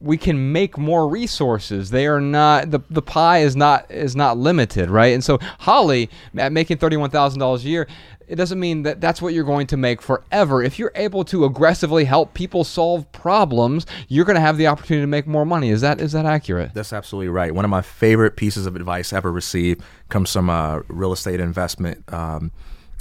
we 0.00 0.16
can 0.16 0.52
make 0.52 0.78
more 0.78 1.08
resources. 1.08 1.90
They 1.90 2.06
are 2.06 2.20
not 2.20 2.70
the 2.70 2.80
the 2.90 3.02
pie 3.02 3.38
is 3.38 3.56
not 3.56 3.90
is 3.90 4.16
not 4.16 4.36
limited, 4.36 4.90
right? 4.90 5.14
And 5.14 5.22
so 5.22 5.38
Holly 5.60 6.10
at 6.36 6.52
making 6.52 6.78
thirty 6.78 6.96
one 6.96 7.10
thousand 7.10 7.38
dollars 7.38 7.64
a 7.64 7.68
year, 7.68 7.86
it 8.26 8.36
doesn't 8.36 8.58
mean 8.58 8.84
that 8.84 9.00
that's 9.00 9.20
what 9.20 9.34
you're 9.34 9.44
going 9.44 9.66
to 9.66 9.76
make 9.76 10.00
forever. 10.00 10.62
If 10.62 10.78
you're 10.78 10.92
able 10.94 11.24
to 11.24 11.44
aggressively 11.44 12.04
help 12.04 12.32
people 12.32 12.64
solve 12.64 13.10
problems, 13.12 13.86
you're 14.08 14.24
going 14.24 14.36
to 14.36 14.40
have 14.40 14.56
the 14.56 14.68
opportunity 14.68 15.02
to 15.02 15.08
make 15.08 15.26
more 15.26 15.44
money. 15.44 15.70
Is 15.70 15.82
that 15.82 16.00
is 16.00 16.12
that 16.12 16.24
accurate? 16.24 16.72
That's 16.72 16.92
absolutely 16.92 17.28
right. 17.28 17.54
One 17.54 17.64
of 17.64 17.70
my 17.70 17.82
favorite 17.82 18.36
pieces 18.36 18.66
of 18.66 18.76
advice 18.76 19.12
ever 19.12 19.30
received 19.30 19.82
comes 20.08 20.32
from 20.32 20.48
a 20.48 20.82
real 20.88 21.12
estate 21.12 21.40
investment 21.40 22.10
um, 22.12 22.52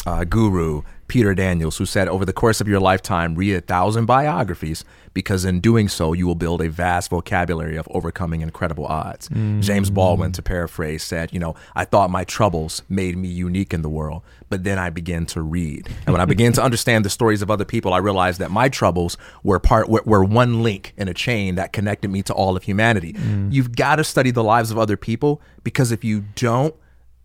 uh, 0.05 0.23
guru 0.23 0.81
Peter 1.09 1.33
Daniels, 1.33 1.77
who 1.77 1.85
said, 1.85 2.07
Over 2.07 2.23
the 2.23 2.31
course 2.31 2.61
of 2.61 2.67
your 2.67 2.79
lifetime, 2.79 3.35
read 3.35 3.55
a 3.55 3.61
thousand 3.61 4.05
biographies 4.05 4.85
because 5.13 5.43
in 5.43 5.59
doing 5.59 5.89
so, 5.89 6.13
you 6.13 6.27
will 6.27 6.35
build 6.35 6.61
a 6.61 6.69
vast 6.69 7.09
vocabulary 7.09 7.77
of 7.77 7.87
overcoming 7.91 8.41
incredible 8.41 8.85
odds. 8.85 9.27
Mm. 9.29 9.61
James 9.61 9.89
Baldwin, 9.89 10.31
to 10.33 10.43
paraphrase, 10.43 11.03
said, 11.03 11.33
You 11.33 11.39
know, 11.39 11.55
I 11.75 11.83
thought 11.83 12.11
my 12.11 12.23
troubles 12.23 12.83
made 12.87 13.17
me 13.17 13.27
unique 13.27 13.73
in 13.73 13.81
the 13.81 13.89
world, 13.89 14.21
but 14.49 14.63
then 14.63 14.77
I 14.77 14.91
began 14.91 15.25
to 15.27 15.41
read. 15.41 15.87
And 16.05 16.13
when 16.13 16.21
I 16.21 16.25
began 16.25 16.53
to 16.53 16.63
understand 16.63 17.03
the 17.03 17.09
stories 17.09 17.41
of 17.41 17.49
other 17.49 17.65
people, 17.65 17.91
I 17.91 17.97
realized 17.97 18.39
that 18.39 18.51
my 18.51 18.69
troubles 18.69 19.17
were 19.43 19.59
part 19.59 19.89
were, 19.89 20.03
were 20.05 20.23
one 20.23 20.61
link 20.61 20.93
in 20.95 21.07
a 21.07 21.13
chain 21.13 21.55
that 21.55 21.73
connected 21.73 22.09
me 22.09 22.21
to 22.23 22.33
all 22.33 22.55
of 22.55 22.63
humanity. 22.63 23.13
Mm. 23.13 23.51
You've 23.51 23.75
got 23.75 23.95
to 23.95 24.03
study 24.03 24.29
the 24.29 24.43
lives 24.43 24.69
of 24.69 24.77
other 24.77 24.95
people 24.95 25.41
because 25.63 25.91
if 25.91 26.03
you 26.03 26.25
don't, 26.35 26.75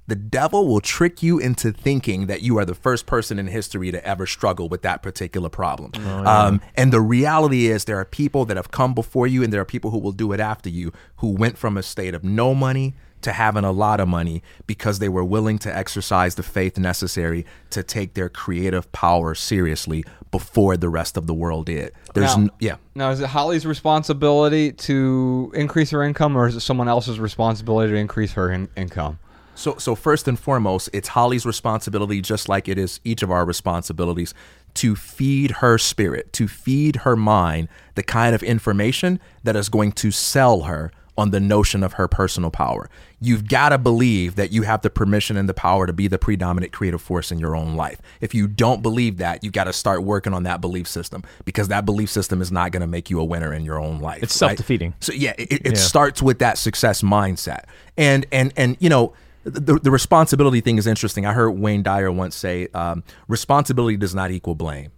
the 0.06 0.14
devil 0.16 0.66
will 0.68 0.80
trick 0.80 1.22
you 1.22 1.38
into 1.38 1.72
thinking 1.72 2.26
that 2.26 2.42
you 2.42 2.58
are 2.58 2.64
the 2.64 2.74
first 2.74 3.06
person 3.06 3.38
in 3.38 3.46
history 3.46 3.90
to 3.90 4.06
ever 4.06 4.26
struggle 4.26 4.68
with 4.68 4.82
that 4.82 5.02
particular 5.02 5.48
problem. 5.48 5.92
Oh 5.96 6.24
um, 6.26 6.60
and 6.74 6.92
the 6.92 7.00
reality 7.00 7.66
is, 7.66 7.84
there 7.86 7.98
are 7.98 8.04
people 8.04 8.44
that 8.46 8.56
have 8.56 8.70
come 8.70 8.94
before 8.94 9.26
you, 9.26 9.42
and 9.42 9.52
there 9.52 9.60
are 9.60 9.64
people 9.66 9.90
who 9.90 9.98
will 9.98 10.12
do 10.12 10.32
it 10.32 10.40
after 10.40 10.68
you 10.68 10.92
who 11.16 11.30
went 11.30 11.56
from 11.56 11.76
a 11.76 11.82
state 11.82 12.14
of 12.14 12.22
no 12.24 12.54
money 12.54 12.94
to 13.22 13.32
having 13.32 13.64
a 13.64 13.72
lot 13.72 14.00
of 14.00 14.06
money 14.06 14.42
because 14.66 14.98
they 14.98 15.08
were 15.08 15.24
willing 15.24 15.58
to 15.58 15.74
exercise 15.74 16.34
the 16.34 16.42
faith 16.42 16.76
necessary 16.76 17.46
to 17.70 17.82
take 17.82 18.12
their 18.12 18.28
creative 18.28 18.92
power 18.92 19.34
seriously 19.34 20.04
before 20.30 20.76
the 20.76 20.90
rest 20.90 21.16
of 21.16 21.26
the 21.26 21.32
world 21.32 21.64
did. 21.64 21.90
There's, 22.12 22.36
Now- 22.36 22.42
n- 22.42 22.50
yeah. 22.60 22.76
Now, 22.94 23.10
is 23.10 23.20
it 23.20 23.28
Holly's 23.28 23.64
responsibility 23.64 24.72
to 24.72 25.50
increase 25.54 25.90
her 25.90 26.02
income, 26.02 26.36
or 26.36 26.46
is 26.46 26.54
it 26.54 26.60
someone 26.60 26.86
else's 26.88 27.18
responsibility 27.18 27.92
to 27.94 27.96
increase 27.98 28.32
her 28.34 28.50
in- 28.52 28.68
income? 28.76 29.18
So, 29.54 29.76
so 29.78 29.94
first 29.94 30.26
and 30.28 30.38
foremost, 30.38 30.90
it's 30.92 31.08
Holly's 31.08 31.46
responsibility, 31.46 32.20
just 32.20 32.48
like 32.48 32.68
it 32.68 32.78
is 32.78 33.00
each 33.04 33.22
of 33.22 33.30
our 33.30 33.44
responsibilities, 33.44 34.34
to 34.74 34.96
feed 34.96 35.50
her 35.52 35.78
spirit, 35.78 36.32
to 36.34 36.48
feed 36.48 36.96
her 36.96 37.14
mind 37.16 37.68
the 37.94 38.02
kind 38.02 38.34
of 38.34 38.42
information 38.42 39.20
that 39.44 39.54
is 39.56 39.68
going 39.68 39.92
to 39.92 40.10
sell 40.10 40.62
her 40.62 40.90
on 41.16 41.30
the 41.30 41.38
notion 41.38 41.84
of 41.84 41.92
her 41.92 42.08
personal 42.08 42.50
power. 42.50 42.90
You've 43.20 43.46
got 43.46 43.68
to 43.68 43.78
believe 43.78 44.34
that 44.34 44.50
you 44.50 44.62
have 44.62 44.82
the 44.82 44.90
permission 44.90 45.36
and 45.36 45.48
the 45.48 45.54
power 45.54 45.86
to 45.86 45.92
be 45.92 46.08
the 46.08 46.18
predominant 46.18 46.72
creative 46.72 47.00
force 47.00 47.30
in 47.30 47.38
your 47.38 47.54
own 47.54 47.76
life. 47.76 48.02
If 48.20 48.34
you 48.34 48.48
don't 48.48 48.82
believe 48.82 49.18
that, 49.18 49.44
you've 49.44 49.52
got 49.52 49.64
to 49.64 49.72
start 49.72 50.02
working 50.02 50.34
on 50.34 50.42
that 50.42 50.60
belief 50.60 50.88
system 50.88 51.22
because 51.44 51.68
that 51.68 51.86
belief 51.86 52.10
system 52.10 52.42
is 52.42 52.50
not 52.50 52.72
going 52.72 52.80
to 52.80 52.88
make 52.88 53.10
you 53.10 53.20
a 53.20 53.24
winner 53.24 53.52
in 53.54 53.64
your 53.64 53.78
own 53.78 54.00
life. 54.00 54.24
It's 54.24 54.34
right? 54.42 54.48
self-defeating. 54.48 54.94
So 54.98 55.12
yeah, 55.12 55.34
it, 55.38 55.52
it 55.52 55.66
Yeah. 55.66 55.74
starts 55.74 56.20
with 56.20 56.40
that 56.40 56.58
success 56.58 57.02
mindset, 57.02 57.66
and 57.96 58.26
and 58.32 58.52
and 58.56 58.76
you 58.80 58.88
know. 58.88 59.14
The, 59.44 59.78
the 59.78 59.90
responsibility 59.90 60.60
thing 60.60 60.78
is 60.78 60.86
interesting. 60.86 61.26
I 61.26 61.32
heard 61.32 61.50
Wayne 61.50 61.82
Dyer 61.82 62.10
once 62.10 62.34
say, 62.34 62.68
um, 62.74 63.04
"Responsibility 63.28 63.96
does 63.96 64.14
not 64.14 64.30
equal 64.30 64.54
blame. 64.54 64.90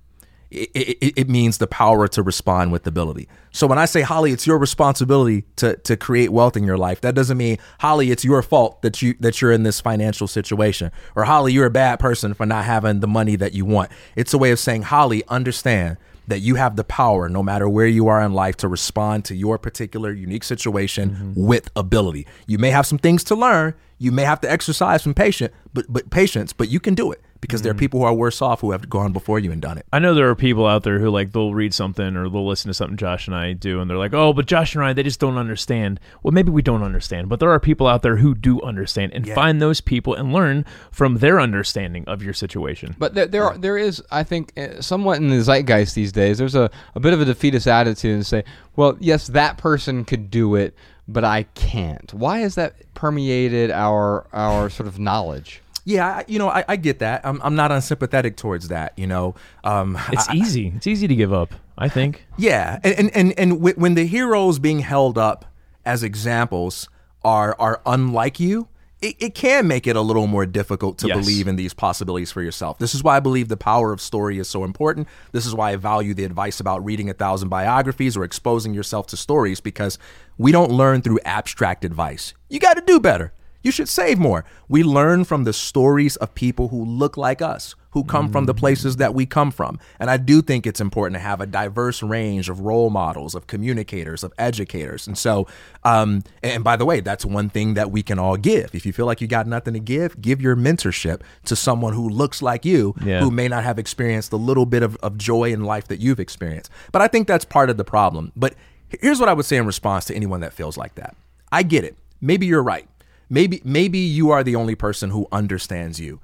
It, 0.49 0.71
it, 0.75 1.13
it 1.17 1.29
means 1.29 1.59
the 1.59 1.67
power 1.67 2.07
to 2.09 2.23
respond 2.23 2.71
with 2.71 2.87
ability." 2.87 3.29
So 3.51 3.67
when 3.67 3.79
I 3.79 3.87
say 3.87 4.03
Holly, 4.03 4.31
it's 4.31 4.47
your 4.47 4.59
responsibility 4.59 5.45
to 5.57 5.77
to 5.79 5.97
create 5.97 6.31
wealth 6.31 6.57
in 6.57 6.63
your 6.63 6.79
life. 6.79 7.01
That 7.01 7.17
doesn't 7.17 7.37
mean 7.37 7.59
Holly, 7.81 8.13
it's 8.13 8.25
your 8.25 8.41
fault 8.43 8.83
that 8.83 9.03
you 9.03 9.15
that 9.19 9.43
you're 9.43 9.53
in 9.53 9.65
this 9.65 9.81
financial 9.81 10.29
situation, 10.29 10.93
or 11.17 11.25
Holly, 11.25 11.53
you're 11.53 11.67
a 11.67 11.71
bad 11.71 11.99
person 11.99 12.33
for 12.33 12.47
not 12.47 12.65
having 12.65 13.01
the 13.01 13.09
money 13.09 13.35
that 13.37 13.53
you 13.53 13.65
want. 13.65 13.91
It's 14.15 14.33
a 14.33 14.39
way 14.39 14.53
of 14.53 14.61
saying, 14.61 14.83
Holly, 14.83 15.25
understand 15.29 15.97
that 16.27 16.41
you 16.41 16.57
have 16.57 16.77
the 16.77 16.85
power, 16.85 17.29
no 17.29 17.43
matter 17.43 17.69
where 17.69 17.87
you 17.87 18.09
are 18.09 18.23
in 18.23 18.33
life, 18.33 18.57
to 18.59 18.69
respond 18.69 19.25
to 19.27 19.35
your 19.35 19.59
particular 19.59 20.13
unique 20.13 20.45
situation 20.45 21.11
mm-hmm. 21.11 21.47
with 21.47 21.71
ability. 21.77 22.27
You 22.47 22.59
may 22.59 22.71
have 22.71 22.87
some 22.87 22.99
things 22.99 23.25
to 23.25 23.35
learn. 23.35 23.75
You 23.99 24.13
may 24.13 24.25
have 24.25 24.41
to 24.43 24.51
exercise 24.51 25.03
some 25.03 25.15
patience, 25.15 25.55
but 25.73 25.87
but 25.89 26.11
patience, 26.11 26.53
but 26.53 26.69
you 26.69 26.81
can 26.81 26.95
do 26.95 27.13
it 27.13 27.21
because 27.47 27.63
there 27.63 27.71
are 27.71 27.77
people 27.77 28.01
who 28.01 28.07
are 28.07 28.15
worse 28.15 28.43
off 28.43 28.61
who 28.61 28.73
have 28.73 28.89
gone 28.91 29.13
before 29.13 29.39
you 29.39 29.53
and 29.53 29.63
done 29.63 29.79
it. 29.79 29.87
I 29.93 29.99
know 29.99 30.15
there 30.15 30.29
are 30.29 30.35
people 30.35 30.67
out 30.67 30.83
there 30.83 30.99
who 30.99 31.11
like 31.11 31.33
they'll 31.33 31.55
read 31.55 31.73
something 31.73 32.17
or 32.17 32.29
they'll 32.29 32.47
listen 32.47 32.69
to 32.69 32.75
something 32.75 32.97
Josh 32.97 33.27
and 33.27 33.37
I 33.37 33.53
do 33.53 33.81
and 33.81 33.89
they're 33.89 33.97
like, 33.97 34.15
"Oh, 34.15 34.33
but 34.33 34.47
Josh 34.47 34.75
and 34.75 34.85
I 34.85 34.93
they 34.93 35.03
just 35.03 35.21
don't 35.21 35.39
understand." 35.39 36.01
Well, 36.23 36.33
maybe 36.33 36.51
we 36.51 36.63
don't 36.63 36.83
understand, 36.83 37.29
but 37.29 37.41
there 37.41 37.51
are 37.51 37.61
people 37.61 37.87
out 37.87 38.03
there 38.03 38.17
who 38.17 38.35
do 38.35 38.61
understand 38.63 39.13
and 39.15 39.29
find 39.29 39.61
those 39.61 39.81
people 39.81 40.15
and 40.15 40.33
learn 40.33 40.65
from 40.91 41.19
their 41.19 41.41
understanding 41.41 42.05
of 42.07 42.23
your 42.23 42.35
situation. 42.35 42.97
But 42.99 43.15
there, 43.15 43.27
there, 43.27 43.45
are, 43.45 43.59
there 43.59 43.79
is, 43.79 44.03
I 44.11 44.23
think, 44.23 44.53
uh, 44.59 44.81
somewhat 44.81 45.19
in 45.19 45.29
the 45.29 45.41
zeitgeist 45.43 45.95
these 45.95 46.13
days. 46.13 46.39
There's 46.39 46.55
a, 46.55 46.71
a 46.95 47.01
bit 47.01 47.13
of 47.13 47.21
a 47.21 47.25
defeatist 47.25 47.67
attitude 47.67 48.15
and 48.15 48.27
say, 48.27 48.45
well, 48.75 48.97
yes, 49.01 49.29
that 49.29 49.59
person 49.59 50.05
could 50.05 50.31
do 50.31 50.55
it, 50.55 50.75
but 51.09 51.25
I 51.25 51.45
can't. 51.55 52.13
Why 52.13 52.39
has 52.39 52.55
that 52.57 52.75
permeated 52.95 53.71
our 53.71 54.27
our 54.33 54.69
sort 54.71 54.87
of 54.87 54.99
knowledge? 54.99 55.63
Yeah, 55.89 56.07
I, 56.19 56.25
you 56.27 56.39
know, 56.41 56.49
I, 56.49 56.65
I 56.67 56.77
get 56.77 56.99
that. 56.99 57.25
I'm, 57.25 57.41
I'm 57.43 57.55
not 57.55 57.71
unsympathetic 57.71 58.37
towards 58.37 58.69
that. 58.69 58.93
You 58.99 59.07
know, 59.07 59.37
um, 59.63 59.97
It's 60.13 60.29
easy. 60.35 60.73
It's 60.77 60.87
easy 60.89 61.07
to 61.07 61.15
give 61.15 61.33
up, 61.33 61.55
I 61.79 61.89
think. 61.89 62.27
Yeah, 62.37 62.81
and 62.85 62.95
and 62.99 63.11
and, 63.17 63.39
and 63.39 63.53
wh- 63.61 63.79
when 63.79 63.95
the 63.95 64.05
heroes 64.07 64.59
being 64.59 64.81
held 64.81 65.17
up 65.17 65.45
as 65.85 66.03
examples 66.03 66.89
are 67.25 67.55
are 67.61 67.81
unlike 67.87 68.41
you, 68.41 68.67
it, 69.01 69.15
it 69.21 69.35
can 69.37 69.69
make 69.69 69.87
it 69.87 69.95
a 69.95 70.01
little 70.01 70.27
more 70.27 70.45
difficult 70.45 70.99
to 70.99 71.07
Yes. 71.07 71.19
believe 71.25 71.47
in 71.47 71.55
these 71.55 71.73
possibilities 71.73 72.33
for 72.33 72.43
yourself. 72.43 72.79
This 72.79 72.93
is 72.95 73.05
why 73.05 73.17
I 73.17 73.21
believe 73.21 73.47
the 73.49 73.57
power 73.57 73.93
of 73.93 74.01
story 74.01 74.39
is 74.41 74.49
so 74.49 74.65
important. 74.65 75.07
This 75.31 75.47
is 75.47 75.55
why 75.55 75.71
I 75.73 75.77
value 75.77 76.15
the 76.15 76.25
advice 76.25 76.59
about 76.59 76.85
reading 76.85 77.09
a 77.11 77.15
thousand 77.15 77.49
biographies 77.49 78.17
or 78.17 78.25
exposing 78.25 78.75
yourself 78.75 79.07
to 79.09 79.17
stories 79.17 79.61
because 79.61 79.99
we 80.37 80.51
don't 80.51 80.73
learn 80.73 81.03
through 81.03 81.21
abstract 81.25 81.85
advice. 81.85 82.35
You 82.49 82.59
got 82.59 82.75
to 82.75 82.83
do 82.85 82.99
better. 82.99 83.33
You 83.67 83.73
should 83.73 83.89
save 83.89 84.17
more. 84.21 84.45
We 84.69 84.85
learn 84.85 85.25
from 85.25 85.43
the 85.43 85.53
stories 85.53 86.15
of 86.15 86.33
people 86.37 86.69
who 86.69 86.85
look 86.85 87.17
like 87.17 87.43
us, 87.43 87.75
who 87.91 88.05
come 88.05 88.31
from 88.31 88.47
the 88.47 88.55
places 88.55 88.99
that 88.99 89.13
we 89.13 89.27
come 89.27 89.51
from. 89.51 89.81
And 89.99 90.09
I 90.09 90.19
do 90.19 90.41
think 90.41 90.69
it's 90.69 90.81
important 90.81 91.15
to 91.15 91.19
have 91.19 91.41
a 91.41 91.47
diverse 91.47 92.01
range 92.01 92.49
of 92.49 92.61
role 92.61 92.91
models, 92.91 93.35
of 93.35 93.49
communicators, 93.49 94.23
of 94.23 94.33
educators. 94.39 95.09
And 95.09 95.19
so, 95.19 95.49
um, 95.83 96.23
and 96.45 96.63
by 96.63 96.77
the 96.77 96.85
way, 96.85 97.01
that's 97.01 97.25
one 97.25 97.49
thing 97.51 97.75
that 97.75 97.91
we 97.91 98.05
can 98.05 98.21
all 98.21 98.37
give. 98.37 98.73
If 98.73 98.87
you 98.87 98.93
feel 98.93 99.05
like 99.07 99.21
you 99.21 99.27
got 99.27 99.49
nothing 99.49 99.75
to 99.75 99.81
give, 99.81 100.23
give 100.23 100.41
your 100.41 100.55
mentorship 100.55 101.23
to 101.47 101.57
someone 101.57 101.93
who 101.93 102.09
looks 102.09 102.41
like 102.41 102.65
you, 102.65 102.95
Yeah. 103.03 103.19
who 103.19 103.33
may 103.33 103.49
not 103.49 103.65
have 103.65 103.81
experienced 103.81 104.31
the 104.31 104.39
little 104.39 104.67
bit 104.67 104.85
of, 104.85 104.95
of 105.03 105.19
joy 105.19 105.51
in 105.53 105.65
life 105.65 105.89
that 105.89 105.99
you've 105.99 106.21
experienced. 106.21 106.71
But 106.93 107.03
I 107.03 107.09
think 107.09 107.27
that's 107.27 107.45
part 107.45 107.69
of 107.69 107.79
the 107.79 107.85
problem. 107.85 108.31
But 108.37 108.55
here's 109.01 109.19
what 109.19 109.29
I 109.29 109.33
would 109.33 109.45
say 109.47 109.57
in 109.57 109.67
response 109.67 110.05
to 110.05 110.15
anyone 110.15 110.39
that 110.43 110.53
feels 110.53 110.77
like 110.77 110.95
that. 110.95 111.17
I 111.51 111.65
get 111.65 111.83
it. 111.83 111.97
Maybe 112.21 112.47
you're 112.47 112.63
right. 112.63 112.87
Maybe 113.29 113.61
maybe 113.65 113.99
you 113.99 114.31
are 114.31 114.45
the 114.45 114.57
only 114.57 114.75
person 114.75 115.11
who 115.11 115.27
understands 115.33 116.01
you. 116.01 116.21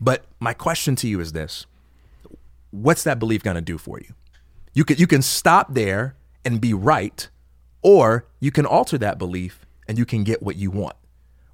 But 0.00 0.24
my 0.40 0.52
question 0.52 0.96
to 0.96 1.08
you 1.08 1.20
is 1.20 1.32
this. 1.32 1.66
What's 2.70 3.04
that 3.04 3.18
belief 3.18 3.42
going 3.42 3.56
to 3.56 3.62
do 3.62 3.78
for 3.78 3.98
you? 3.98 4.14
You 4.72 4.84
can 4.84 4.98
you 4.98 5.06
can 5.06 5.22
stop 5.22 5.74
there 5.74 6.16
and 6.44 6.60
be 6.60 6.74
right 6.74 7.28
or 7.82 8.26
you 8.40 8.50
can 8.50 8.66
alter 8.66 8.98
that 8.98 9.18
belief 9.18 9.66
and 9.88 9.98
you 9.98 10.04
can 10.04 10.24
get 10.24 10.42
what 10.42 10.56
you 10.56 10.70
want. 10.70 10.96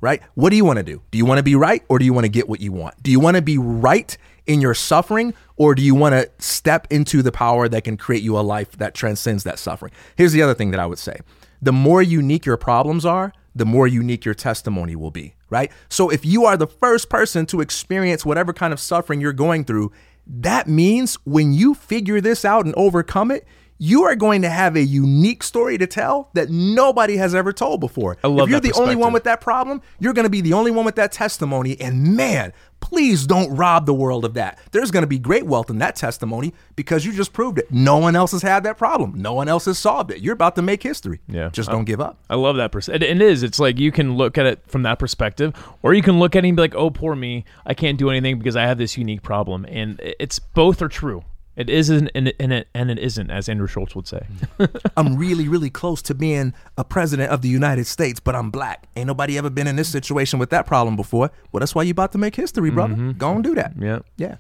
Right? 0.03 0.23
What 0.35 0.49
do 0.49 0.57
you 0.57 0.65
want 0.65 0.79
to 0.79 0.83
do? 0.83 1.03
Do 1.11 1.19
you 1.19 1.27
want 1.27 1.39
to 1.39 1.43
be 1.43 1.55
right 1.55 1.83
or 1.89 1.99
do 1.99 2.07
you 2.07 2.15
want 2.15 2.25
to 2.25 2.31
get 2.31 2.49
what 2.49 2.61
you 2.61 2.73
want? 2.73 3.03
Do 3.03 3.11
you 3.11 3.21
want 3.21 3.37
to 3.37 3.43
be 3.43 3.59
right 3.59 4.17
in 4.47 4.63
your 4.63 4.73
suffering 4.73 5.35
or 5.57 5.75
do 5.75 5.83
you 5.83 5.95
want 5.95 6.15
to 6.15 6.31
step 6.39 6.87
into 6.91 7.23
the 7.23 7.31
power 7.31 7.69
that 7.69 7.85
can 7.85 7.99
create 7.99 8.23
you 8.23 8.39
a 8.39 8.41
life 8.41 8.73
that 8.79 8.95
transcends 8.95 9.45
that 9.45 9.59
suffering? 9.59 9.93
Here's 10.17 10.33
the 10.33 10.41
other 10.41 10.55
thing 10.55 10.71
that 10.71 10.81
I 10.81 10.87
would 10.87 10.99
say. 10.99 11.19
The 11.61 11.73
more 11.73 12.01
unique 12.01 12.47
your 12.47 12.57
problems 12.57 13.05
are, 13.05 13.35
the 13.61 13.67
more 13.67 13.87
unique 13.87 14.25
your 14.25 14.33
testimony 14.33 14.97
will 14.97 15.11
be, 15.11 15.35
right? 15.51 15.71
So 15.91 16.09
if 16.09 16.25
you 16.25 16.47
are 16.47 16.57
the 16.57 16.67
first 16.67 17.11
person 17.11 17.45
to 17.47 17.61
experience 17.61 18.25
whatever 18.25 18.55
kind 18.55 18.73
of 18.73 18.81
suffering 18.81 19.21
you're 19.21 19.35
going 19.35 19.67
through, 19.67 19.93
that 20.27 20.67
means 20.67 21.17
when 21.27 21.53
you 21.53 21.75
figure 21.75 22.23
this 22.23 22.43
out 22.43 22.65
and 22.65 22.75
overcome 22.75 23.31
it, 23.31 23.47
you 23.83 24.05
are 24.05 24.14
going 24.14 24.43
to 24.43 24.51
have 24.51 24.76
a 24.76 24.83
unique 24.83 25.43
story 25.43 25.78
to 25.78 25.87
tell 25.87 26.28
that 26.35 26.51
nobody 26.51 27.16
has 27.16 27.35
ever 27.35 27.51
told 27.51 27.81
before. 27.81 28.18
I 28.22 28.28
love 28.28 28.47
if 28.47 28.51
you're 28.51 28.61
the 28.61 28.78
only 28.78 28.95
one 28.95 29.14
with 29.14 29.24
that 29.24 29.41
problem, 29.41 29.81
you're 29.99 30.12
going 30.12 30.26
to 30.26 30.31
be 30.31 30.43
the 30.43 30.53
only 30.53 30.70
one 30.70 30.85
with 30.85 30.97
that 30.97 31.12
testimony. 31.12 31.81
And 31.81 32.14
man, 32.14 32.53
please 32.81 33.26
don't 33.26 33.57
rob 33.57 33.87
the 33.87 33.95
world 33.95 34.26
of 34.26 34.35
that. 34.35 34.59
There's 34.72 34.91
going 34.91 35.03
to 35.03 35.07
be 35.07 35.18
great 35.18 35.47
wealth 35.47 35.70
in 35.70 35.78
that 35.78 35.97
testimony 35.97 36.53
because 36.76 37.07
you 37.07 37.12
just 37.12 37.33
proved 37.33 37.59
it. 37.59 37.72
No 37.72 37.97
one 37.97 38.14
else 38.14 38.33
has 38.33 38.43
had 38.43 38.64
that 38.64 38.76
problem. 38.76 39.14
No 39.16 39.33
one 39.33 39.49
else 39.49 39.64
has 39.64 39.78
solved 39.78 40.11
it. 40.11 40.20
You're 40.20 40.35
about 40.35 40.57
to 40.57 40.62
make 40.62 40.83
history. 40.83 41.20
Yeah. 41.26 41.49
Just 41.49 41.70
don't 41.70 41.87
give 41.87 42.03
up. 42.03 42.18
I 42.28 42.35
love 42.35 42.57
that 42.57 42.72
perspective. 42.72 43.09
It 43.09 43.22
is. 43.22 43.43
It's 43.43 43.59
like 43.59 43.78
you 43.78 43.93
can 43.93 44.14
look 44.14 44.37
at 44.37 44.45
it 44.45 44.61
from 44.66 44.83
that 44.83 44.99
perspective, 44.99 45.55
or 45.83 45.95
you 45.95 46.03
can 46.03 46.18
look 46.18 46.37
at 46.37 46.45
it 46.45 46.49
and 46.49 46.57
be 46.57 46.62
like, 46.62 46.74
"Oh, 46.74 46.91
poor 46.91 47.16
me. 47.16 47.47
I 47.64 47.72
can't 47.72 47.97
do 47.97 48.11
anything 48.11 48.39
because 48.39 48.57
I 48.57 48.66
have 48.66 48.76
this 48.76 48.99
unique 48.99 49.22
problem." 49.22 49.64
And 49.64 49.99
it's 50.03 50.39
both 50.39 50.83
are 50.83 50.89
true. 50.89 51.24
It 51.57 51.69
isn't, 51.69 52.11
and 52.15 52.29
it, 52.29 52.37
and 52.39 52.53
it 52.53 52.69
and 52.75 52.91
it 52.91 52.99
isn't, 52.99 53.31
as 53.31 53.49
Andrew 53.49 53.67
Schulz 53.67 53.95
would 53.95 54.07
say. 54.07 54.27
I'm 54.97 55.17
really, 55.17 55.49
really 55.49 55.69
close 55.69 56.01
to 56.03 56.15
being 56.15 56.55
a 56.79 56.85
president 56.85 57.31
of 57.31 57.43
the 57.43 57.49
United 57.49 57.87
States, 57.87 58.21
but 58.21 58.35
I'm 58.37 58.51
black. 58.51 58.89
Ain't 58.97 59.09
nobody 59.09 59.37
ever 59.37 59.51
been 59.51 59.67
in 59.67 59.77
this 59.77 59.89
situation 59.89 60.39
with 60.39 60.51
that 60.51 60.67
problem 60.67 60.97
before. 60.97 61.31
Well, 61.53 61.59
that's 61.59 61.75
why 61.75 61.83
you 61.83 61.91
about 61.91 62.13
to 62.13 62.19
make 62.19 62.37
history, 62.37 62.71
brother. 62.71 62.95
Mm-hmm. 62.95 63.19
Go 63.19 63.33
and 63.33 63.45
do 63.45 63.55
that. 63.57 63.75
Yeah. 63.79 63.99
Yeah. 64.17 64.37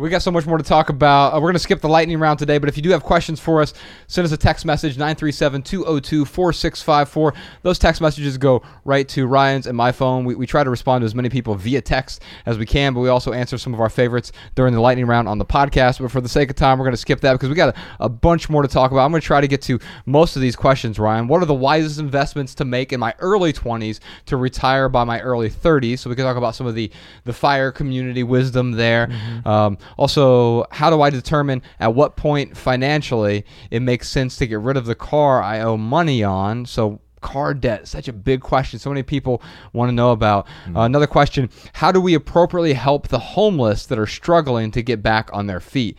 We 0.00 0.08
got 0.08 0.22
so 0.22 0.30
much 0.30 0.46
more 0.46 0.56
to 0.56 0.64
talk 0.64 0.88
about. 0.88 1.34
Uh, 1.34 1.36
we're 1.36 1.48
going 1.48 1.52
to 1.56 1.58
skip 1.58 1.82
the 1.82 1.88
lightning 1.88 2.18
round 2.18 2.38
today, 2.38 2.56
but 2.56 2.70
if 2.70 2.76
you 2.78 2.82
do 2.82 2.88
have 2.88 3.02
questions 3.02 3.38
for 3.38 3.60
us, 3.60 3.74
send 4.06 4.24
us 4.24 4.32
a 4.32 4.36
text 4.38 4.64
message 4.64 4.96
937 4.96 5.60
202 5.60 6.24
4654. 6.24 7.34
Those 7.60 7.78
text 7.78 8.00
messages 8.00 8.38
go 8.38 8.62
right 8.86 9.06
to 9.10 9.26
Ryan's 9.26 9.66
and 9.66 9.76
my 9.76 9.92
phone. 9.92 10.24
We, 10.24 10.36
we 10.36 10.46
try 10.46 10.64
to 10.64 10.70
respond 10.70 11.02
to 11.02 11.04
as 11.04 11.14
many 11.14 11.28
people 11.28 11.54
via 11.54 11.82
text 11.82 12.22
as 12.46 12.56
we 12.56 12.64
can, 12.64 12.94
but 12.94 13.00
we 13.00 13.10
also 13.10 13.34
answer 13.34 13.58
some 13.58 13.74
of 13.74 13.80
our 13.80 13.90
favorites 13.90 14.32
during 14.54 14.72
the 14.72 14.80
lightning 14.80 15.04
round 15.04 15.28
on 15.28 15.36
the 15.36 15.44
podcast. 15.44 16.00
But 16.00 16.10
for 16.10 16.22
the 16.22 16.30
sake 16.30 16.48
of 16.48 16.56
time, 16.56 16.78
we're 16.78 16.86
going 16.86 16.94
to 16.94 16.96
skip 16.96 17.20
that 17.20 17.32
because 17.32 17.50
we 17.50 17.54
got 17.54 17.76
a, 17.76 18.04
a 18.04 18.08
bunch 18.08 18.48
more 18.48 18.62
to 18.62 18.68
talk 18.68 18.92
about. 18.92 19.04
I'm 19.04 19.10
going 19.10 19.20
to 19.20 19.26
try 19.26 19.42
to 19.42 19.48
get 19.48 19.60
to 19.62 19.78
most 20.06 20.34
of 20.34 20.40
these 20.40 20.56
questions, 20.56 20.98
Ryan. 20.98 21.28
What 21.28 21.42
are 21.42 21.46
the 21.46 21.52
wisest 21.52 22.00
investments 22.00 22.54
to 22.54 22.64
make 22.64 22.94
in 22.94 23.00
my 23.00 23.14
early 23.18 23.52
20s 23.52 24.00
to 24.26 24.38
retire 24.38 24.88
by 24.88 25.04
my 25.04 25.20
early 25.20 25.50
30s? 25.50 25.98
So 25.98 26.08
we 26.08 26.16
can 26.16 26.24
talk 26.24 26.38
about 26.38 26.54
some 26.54 26.66
of 26.66 26.74
the, 26.74 26.90
the 27.24 27.34
fire 27.34 27.70
community 27.70 28.22
wisdom 28.22 28.72
there. 28.72 29.10
Um, 29.44 29.76
also, 29.96 30.66
how 30.70 30.90
do 30.90 31.02
I 31.02 31.10
determine 31.10 31.62
at 31.78 31.94
what 31.94 32.16
point 32.16 32.56
financially 32.56 33.44
it 33.70 33.80
makes 33.80 34.08
sense 34.08 34.36
to 34.36 34.46
get 34.46 34.60
rid 34.60 34.76
of 34.76 34.86
the 34.86 34.94
car 34.94 35.42
I 35.42 35.60
owe 35.60 35.76
money 35.76 36.22
on? 36.22 36.66
So 36.66 37.00
car 37.20 37.54
debt? 37.54 37.86
Such 37.86 38.08
a 38.08 38.12
big 38.12 38.40
question. 38.40 38.78
So 38.78 38.90
many 38.90 39.02
people 39.02 39.42
want 39.72 39.88
to 39.90 39.94
know 39.94 40.12
about. 40.12 40.46
Uh, 40.74 40.80
another 40.80 41.06
question 41.06 41.50
How 41.74 41.92
do 41.92 42.00
we 42.00 42.14
appropriately 42.14 42.72
help 42.72 43.08
the 43.08 43.18
homeless 43.18 43.86
that 43.86 43.98
are 43.98 44.06
struggling 44.06 44.70
to 44.72 44.82
get 44.82 45.02
back 45.02 45.30
on 45.32 45.46
their 45.46 45.60
feet? 45.60 45.96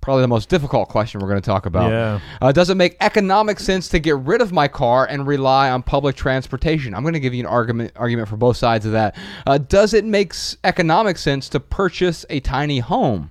Probably 0.00 0.20
the 0.20 0.28
most 0.28 0.50
difficult 0.50 0.90
question 0.90 1.18
we're 1.18 1.28
going 1.28 1.40
to 1.40 1.46
talk 1.46 1.64
about. 1.64 1.90
Yeah. 1.90 2.20
Uh, 2.42 2.52
does 2.52 2.68
it 2.68 2.74
make 2.74 2.94
economic 3.00 3.58
sense 3.58 3.88
to 3.88 3.98
get 3.98 4.18
rid 4.18 4.42
of 4.42 4.52
my 4.52 4.68
car 4.68 5.06
and 5.06 5.26
rely 5.26 5.70
on 5.70 5.82
public 5.82 6.14
transportation? 6.14 6.94
I'm 6.94 7.00
going 7.00 7.14
to 7.14 7.20
give 7.20 7.32
you 7.32 7.40
an 7.40 7.46
argument 7.46 7.92
argument 7.96 8.28
for 8.28 8.36
both 8.36 8.58
sides 8.58 8.84
of 8.84 8.92
that. 8.92 9.16
Uh, 9.46 9.56
does 9.56 9.94
it 9.94 10.04
make 10.04 10.34
economic 10.62 11.16
sense 11.16 11.48
to 11.50 11.60
purchase 11.60 12.26
a 12.28 12.40
tiny 12.40 12.80
home? 12.80 13.30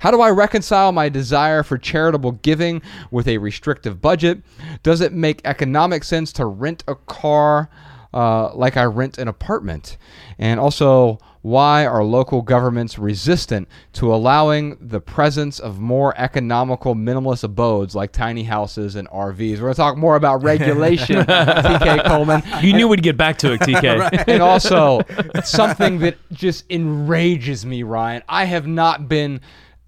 How 0.00 0.10
do 0.10 0.20
I 0.22 0.30
reconcile 0.30 0.92
my 0.92 1.08
desire 1.10 1.62
for 1.62 1.76
charitable 1.76 2.32
giving 2.32 2.80
with 3.10 3.28
a 3.28 3.36
restrictive 3.38 4.00
budget? 4.00 4.40
Does 4.82 5.02
it 5.02 5.12
make 5.12 5.42
economic 5.44 6.04
sense 6.04 6.32
to 6.34 6.46
rent 6.46 6.82
a 6.88 6.94
car 6.94 7.68
uh, 8.12 8.52
like 8.54 8.78
I 8.78 8.84
rent 8.84 9.18
an 9.18 9.28
apartment? 9.28 9.98
And 10.38 10.58
also, 10.58 11.18
why 11.42 11.84
are 11.84 12.02
local 12.02 12.40
governments 12.40 12.98
resistant 12.98 13.68
to 13.92 14.14
allowing 14.14 14.78
the 14.80 15.00
presence 15.02 15.58
of 15.58 15.80
more 15.80 16.14
economical 16.18 16.94
minimalist 16.94 17.44
abodes 17.44 17.94
like 17.94 18.12
tiny 18.12 18.44
houses 18.44 18.96
and 18.96 19.06
RVs? 19.10 19.56
We're 19.56 19.64
going 19.64 19.74
to 19.74 19.76
talk 19.76 19.98
more 19.98 20.16
about 20.16 20.42
regulation, 20.42 21.16
TK 21.16 22.06
Coleman. 22.06 22.42
You 22.62 22.72
knew 22.72 22.88
we'd 22.88 23.02
get 23.02 23.18
back 23.18 23.36
to 23.38 23.52
it, 23.52 23.60
TK. 23.60 24.24
And 24.30 24.42
also, 24.42 25.00
something 25.44 25.98
that 25.98 26.16
just 26.32 26.64
enrages 26.70 27.66
me, 27.66 27.82
Ryan. 27.82 28.22
I 28.28 28.44
have 28.44 28.66
not 28.66 29.06
been 29.06 29.40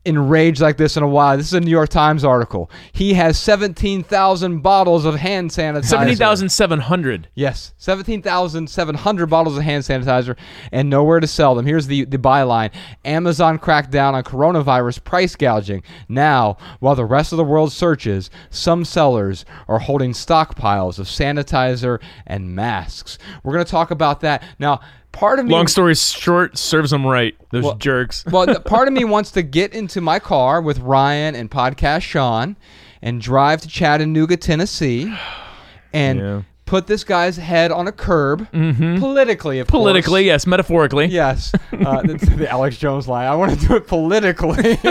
enraged 0.05 0.61
like 0.61 0.77
this 0.77 0.97
in 0.97 1.03
a 1.03 1.09
while. 1.09 1.37
This 1.37 1.47
is 1.47 1.53
a 1.55 1.61
New 1.61 1.71
York 1.71 1.89
Times 1.89 2.25
article. 2.25 2.71
He 2.93 3.15
has 3.15 3.39
17,000 3.39 4.61
bottles 4.61 5.05
of 5.05 5.15
hand 5.17 5.51
sanitizer. 5.51 5.85
Seventy 5.85 6.15
thousand 6.15 6.49
seven 6.51 6.81
hundred. 6.81 7.29
Yes, 7.35 7.73
17,700 7.79 9.27
bottles 9.27 9.57
of 9.57 9.63
hand 9.63 9.85
sanitizer 9.85 10.37
and 10.73 10.91
nowhere 10.91 11.21
to 11.21 11.27
sell 11.27 11.55
them. 11.55 11.67
Here's 11.67 11.87
the, 11.87 12.05
the 12.05 12.19
byline 12.19 12.71
Amazon 13.05 13.59
cracked 13.59 13.91
down 13.91 14.15
on 14.15 14.25
coronavirus 14.25 15.05
price 15.05 15.37
gouging. 15.37 15.83
Now, 16.09 16.57
while 16.81 16.95
the 16.95 17.05
rest 17.05 17.33
of 17.33 17.37
the 17.37 17.45
world 17.45 17.73
searches, 17.73 18.31
some 18.51 18.85
sellers 18.85 19.45
are 19.69 19.79
holding 19.79 20.13
stockpiles 20.13 20.99
of 20.99 21.07
sanitizer 21.07 22.01
and 22.27 22.55
masks. 22.55 23.19
We're 23.43 23.53
going 23.55 23.65
to 23.65 23.71
talk 23.71 23.91
about 23.91 24.21
that. 24.21 24.43
Now, 24.59 24.81
part 25.13 25.39
of 25.39 25.47
me. 25.47 25.53
Long 25.53 25.67
story 25.69 25.95
short, 25.95 26.59
serves 26.59 26.91
them 26.91 27.07
right. 27.07 27.35
Those 27.51 27.65
Well- 27.65 27.75
jerks. 27.77 28.25
well, 28.31 28.47
part 28.65 28.89
of 28.89 28.95
me 28.95 29.05
wants 29.05 29.31
to 29.33 29.43
get 29.43 29.73
into 29.73 30.01
my 30.01 30.19
car 30.19 30.61
with 30.61 30.79
Ryan 30.81 31.35
and 31.35 31.51
podcast 31.51 32.03
Sean 32.03 32.57
and 33.01 33.21
drive 33.21 33.61
to 33.63 33.69
Chattanooga, 33.69 34.37
Tennessee, 34.37 35.13
and 35.93 36.19
Yeah. 36.19 36.43
Put 36.73 36.87
this 36.87 37.05
guy's 37.05 37.37
head 37.37 37.71
on 37.71 37.87
a 37.87 37.93
curb 37.93 38.51
politically, 38.51 39.59
of 39.59 39.69
course. 39.69 39.79
Politically, 39.79 40.25
yes. 40.25 40.47
Metaphorically. 40.47 41.05
Yes, 41.05 41.53
uh, 41.73 42.01
the, 42.01 42.15
the 42.39 42.49
Alex 42.51 42.79
Jones 42.79 43.07
line. 43.07 43.27
I 43.27 43.35
want 43.35 43.61
to 43.61 43.67
do 43.67 43.77
it 43.77 43.87
politically. 43.87 44.79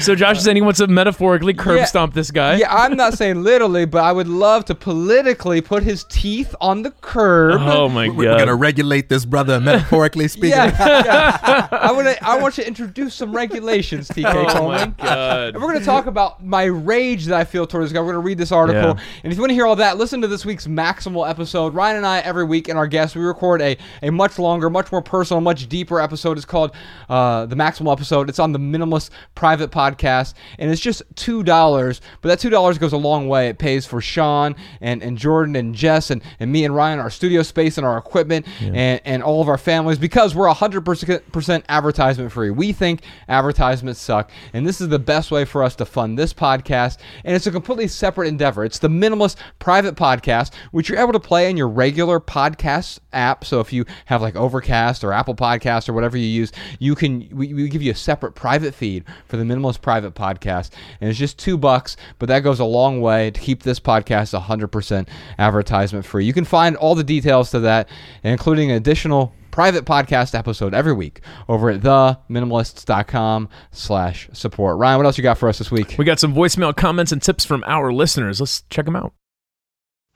So 0.00 0.14
Josh 0.16 0.38
is 0.38 0.44
saying 0.44 0.56
he 0.56 0.62
wants 0.62 0.78
to 0.80 0.88
metaphorically 0.88 1.54
curb 1.54 1.76
Yeah. 1.78 1.84
stomp 1.84 2.14
this 2.14 2.30
guy. 2.32 2.56
yeah, 2.56 2.74
I'm 2.74 2.96
not 2.96 3.14
saying 3.14 3.42
literally, 3.44 3.84
but 3.84 4.02
I 4.02 4.10
would 4.10 4.26
love 4.26 4.64
to 4.66 4.74
politically 4.74 5.60
put 5.60 5.84
his 5.84 6.02
teeth 6.04 6.52
on 6.60 6.82
the 6.82 6.90
curb. 6.90 7.60
Oh 7.62 7.88
my 7.88 8.08
We're 8.08 8.24
god. 8.30 8.38
gonna 8.40 8.56
regulate 8.56 9.08
this 9.08 9.24
brother 9.24 9.60
metaphorically 9.60 10.26
speaking. 10.36 10.50
Yeah, 10.50 11.02
yeah. 11.04 11.68
I 11.70 11.92
want 11.92 12.08
to. 12.08 12.24
I 12.24 12.36
want 12.38 12.58
you 12.58 12.64
to 12.64 12.68
introduce 12.68 13.14
some 13.14 13.32
regulations, 13.34 14.08
TK 14.08 14.24
Oh 14.26 14.42
my 14.44 14.52
Coleman. 14.52 14.94
god. 14.98 15.54
And 15.54 15.62
we're 15.62 15.68
going 15.68 15.78
to 15.78 15.84
talk 15.84 16.06
about 16.06 16.44
my 16.44 16.64
rage 16.64 17.26
that 17.26 17.38
I 17.38 17.44
feel 17.44 17.66
towards 17.68 17.86
this 17.86 17.92
guy. 17.94 18.00
We're 18.00 18.12
going 18.12 18.22
to 18.22 18.26
read 18.26 18.38
this 18.38 18.50
article. 18.52 18.96
Yeah. 18.96 19.04
And 19.22 19.32
if 19.32 19.36
you 19.36 19.42
want 19.42 19.50
to 19.50 19.54
hear 19.54 19.66
all 19.66 19.76
that, 19.76 19.96
listen 19.98 20.09
to 20.10 20.26
this 20.26 20.44
week's 20.44 20.66
Maximal 20.66 21.28
episode. 21.28 21.72
Ryan 21.72 21.98
and 21.98 22.06
I, 22.06 22.18
every 22.18 22.42
week, 22.42 22.68
and 22.68 22.76
our 22.76 22.88
guests, 22.88 23.14
we 23.14 23.22
record 23.22 23.62
a, 23.62 23.76
a 24.02 24.10
much 24.10 24.40
longer, 24.40 24.68
much 24.68 24.90
more 24.90 25.02
personal, 25.02 25.40
much 25.40 25.68
deeper 25.68 26.00
episode. 26.00 26.36
It's 26.36 26.44
called 26.44 26.72
uh, 27.08 27.46
the 27.46 27.54
Maximal 27.54 27.92
episode. 27.92 28.28
It's 28.28 28.40
on 28.40 28.50
the 28.50 28.58
Minimalist 28.58 29.10
Private 29.36 29.70
Podcast. 29.70 30.34
And 30.58 30.68
it's 30.68 30.80
just 30.80 31.04
$2. 31.14 32.00
But 32.22 32.28
that 32.28 32.40
$2 32.40 32.80
goes 32.80 32.92
a 32.92 32.96
long 32.96 33.28
way. 33.28 33.50
It 33.50 33.58
pays 33.58 33.86
for 33.86 34.00
Sean 34.00 34.56
and, 34.80 35.00
and 35.00 35.16
Jordan 35.16 35.54
and 35.54 35.76
Jess 35.76 36.10
and, 36.10 36.22
and 36.40 36.50
me 36.50 36.64
and 36.64 36.74
Ryan, 36.74 36.98
our 36.98 37.10
studio 37.10 37.42
space 37.42 37.78
and 37.78 37.86
our 37.86 37.96
equipment 37.96 38.46
and, 38.60 39.00
and 39.04 39.22
all 39.22 39.40
of 39.40 39.48
our 39.48 39.58
families 39.58 39.98
because 39.98 40.34
we're 40.34 40.52
100% 40.52 41.64
advertisement 41.68 42.32
free. 42.32 42.50
We 42.50 42.72
think 42.72 43.02
advertisements 43.28 44.00
suck. 44.00 44.32
And 44.52 44.66
this 44.66 44.80
is 44.80 44.88
the 44.88 44.98
best 44.98 45.30
way 45.30 45.44
for 45.44 45.62
us 45.62 45.76
to 45.76 45.84
fund 45.84 46.18
this 46.18 46.34
podcast. 46.34 46.98
And 47.24 47.36
it's 47.36 47.46
a 47.46 47.52
completely 47.52 47.86
separate 47.86 48.26
endeavor. 48.26 48.64
It's 48.64 48.80
the 48.80 48.88
Minimalist 48.88 49.36
Private 49.60 49.89
Podcast, 49.96 50.52
which 50.70 50.88
you're 50.88 50.98
able 50.98 51.12
to 51.12 51.20
play 51.20 51.50
in 51.50 51.56
your 51.56 51.68
regular 51.68 52.20
podcast 52.20 52.98
app. 53.12 53.44
So 53.44 53.60
if 53.60 53.72
you 53.72 53.84
have 54.06 54.22
like 54.22 54.36
Overcast 54.36 55.04
or 55.04 55.12
Apple 55.12 55.34
Podcast 55.34 55.88
or 55.88 55.92
whatever 55.92 56.16
you 56.16 56.26
use, 56.26 56.52
you 56.78 56.94
can, 56.94 57.28
we, 57.32 57.52
we 57.54 57.68
give 57.68 57.82
you 57.82 57.92
a 57.92 57.96
separate 57.96 58.32
private 58.32 58.74
feed 58.74 59.04
for 59.26 59.36
the 59.36 59.44
Minimalist 59.44 59.80
Private 59.82 60.14
Podcast. 60.14 60.70
And 61.00 61.10
it's 61.10 61.18
just 61.18 61.38
two 61.38 61.56
bucks, 61.56 61.96
but 62.18 62.28
that 62.28 62.40
goes 62.40 62.60
a 62.60 62.64
long 62.64 63.00
way 63.00 63.30
to 63.30 63.40
keep 63.40 63.62
this 63.62 63.80
podcast 63.80 64.38
100% 64.38 65.08
advertisement 65.38 66.04
free. 66.04 66.24
You 66.24 66.32
can 66.32 66.44
find 66.44 66.76
all 66.76 66.94
the 66.94 67.04
details 67.04 67.50
to 67.50 67.60
that, 67.60 67.88
including 68.22 68.70
additional 68.70 69.32
private 69.50 69.84
podcast 69.84 70.38
episode 70.38 70.74
every 70.74 70.92
week 70.92 71.20
over 71.48 71.70
at 71.70 71.80
theminimalists.com 71.80 73.48
slash 73.72 74.28
support. 74.32 74.78
Ryan, 74.78 74.98
what 74.98 75.06
else 75.06 75.18
you 75.18 75.22
got 75.22 75.38
for 75.38 75.48
us 75.48 75.58
this 75.58 75.70
week? 75.70 75.96
We 75.98 76.04
got 76.04 76.18
some 76.18 76.34
voicemail 76.34 76.74
comments 76.74 77.12
and 77.12 77.22
tips 77.22 77.44
from 77.44 77.64
our 77.66 77.92
listeners. 77.92 78.40
Let's 78.40 78.62
check 78.70 78.84
them 78.84 78.96
out. 78.96 79.12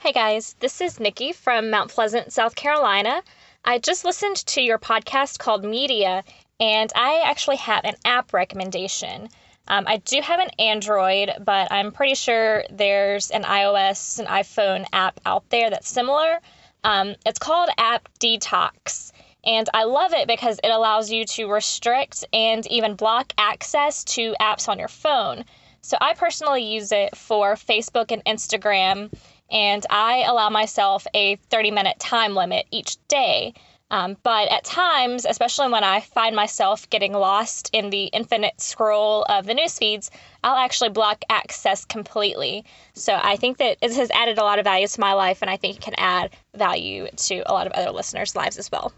Hey 0.04 0.12
guys, 0.12 0.54
this 0.60 0.82
is 0.82 1.00
Nikki 1.00 1.32
from 1.32 1.70
Mount 1.70 1.90
Pleasant, 1.90 2.30
South 2.30 2.54
Carolina. 2.54 3.22
I 3.64 3.78
just 3.78 4.04
listened 4.04 4.36
to 4.48 4.60
your 4.60 4.78
podcast 4.78 5.38
called 5.38 5.64
Media, 5.64 6.24
and 6.60 6.92
I 6.94 7.22
actually 7.24 7.56
have 7.56 7.86
an 7.86 7.94
app 8.04 8.34
recommendation. 8.34 9.30
Um, 9.66 9.84
I 9.86 9.96
do 9.96 10.20
have 10.20 10.40
an 10.40 10.50
Android, 10.58 11.30
but 11.42 11.72
I'm 11.72 11.90
pretty 11.90 12.16
sure 12.16 12.64
there's 12.68 13.30
an 13.30 13.44
iOS 13.44 14.18
and 14.18 14.28
iPhone 14.28 14.84
app 14.92 15.20
out 15.24 15.48
there 15.48 15.70
that's 15.70 15.88
similar. 15.88 16.40
Um, 16.84 17.14
it's 17.24 17.38
called 17.38 17.70
App 17.78 18.06
Detox, 18.20 19.10
and 19.42 19.70
I 19.72 19.84
love 19.84 20.12
it 20.12 20.28
because 20.28 20.60
it 20.62 20.68
allows 20.68 21.10
you 21.10 21.24
to 21.24 21.50
restrict 21.50 22.26
and 22.30 22.66
even 22.66 22.94
block 22.94 23.32
access 23.38 24.04
to 24.04 24.34
apps 24.38 24.68
on 24.68 24.78
your 24.78 24.88
phone. 24.88 25.46
So 25.80 25.98
I 26.00 26.14
personally 26.14 26.64
use 26.64 26.92
it 26.92 27.14
for 27.14 27.56
Facebook 27.56 28.10
and 28.10 28.24
Instagram, 28.24 29.10
and 29.50 29.84
I 29.90 30.24
allow 30.26 30.50
myself 30.50 31.06
a 31.14 31.36
30 31.36 31.70
minute 31.70 31.98
time 31.98 32.34
limit 32.34 32.66
each 32.70 32.96
day. 33.08 33.54
Um, 33.90 34.16
but 34.22 34.50
at 34.50 34.64
times, 34.64 35.24
especially 35.24 35.70
when 35.70 35.84
I 35.84 36.00
find 36.00 36.34
myself 36.34 36.88
getting 36.90 37.12
lost 37.12 37.70
in 37.72 37.90
the 37.90 38.04
infinite 38.06 38.60
scroll 38.60 39.24
of 39.28 39.46
the 39.46 39.54
news 39.54 39.78
feeds, 39.78 40.10
I'll 40.42 40.56
actually 40.56 40.90
block 40.90 41.22
access 41.28 41.84
completely. 41.84 42.64
So 42.94 43.18
I 43.22 43.36
think 43.36 43.58
that 43.58 43.78
it 43.82 43.94
has 43.94 44.10
added 44.10 44.38
a 44.38 44.42
lot 44.42 44.58
of 44.58 44.64
value 44.64 44.88
to 44.88 45.00
my 45.00 45.12
life, 45.12 45.42
and 45.42 45.50
I 45.50 45.56
think 45.56 45.76
it 45.76 45.82
can 45.82 45.94
add 45.96 46.34
value 46.54 47.08
to 47.08 47.42
a 47.48 47.52
lot 47.52 47.66
of 47.66 47.72
other 47.72 47.92
listeners' 47.92 48.34
lives 48.34 48.58
as 48.58 48.72
well. 48.72 48.92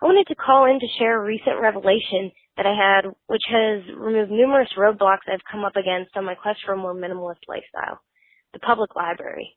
I 0.00 0.06
wanted 0.06 0.28
to 0.28 0.34
call 0.34 0.64
in 0.64 0.80
to 0.80 0.86
share 0.98 1.20
a 1.20 1.24
recent 1.24 1.60
revelation 1.60 2.32
that 2.56 2.66
I 2.66 2.74
had, 2.74 3.12
which 3.26 3.42
has 3.50 3.82
removed 3.96 4.30
numerous 4.30 4.70
roadblocks 4.78 5.28
I've 5.30 5.44
come 5.50 5.64
up 5.64 5.76
against 5.76 6.16
on 6.16 6.24
my 6.24 6.34
quest 6.34 6.60
for 6.64 6.72
a 6.72 6.76
more 6.76 6.94
minimalist 6.94 7.44
lifestyle. 7.48 8.00
The 8.52 8.58
public 8.60 8.96
library. 8.96 9.56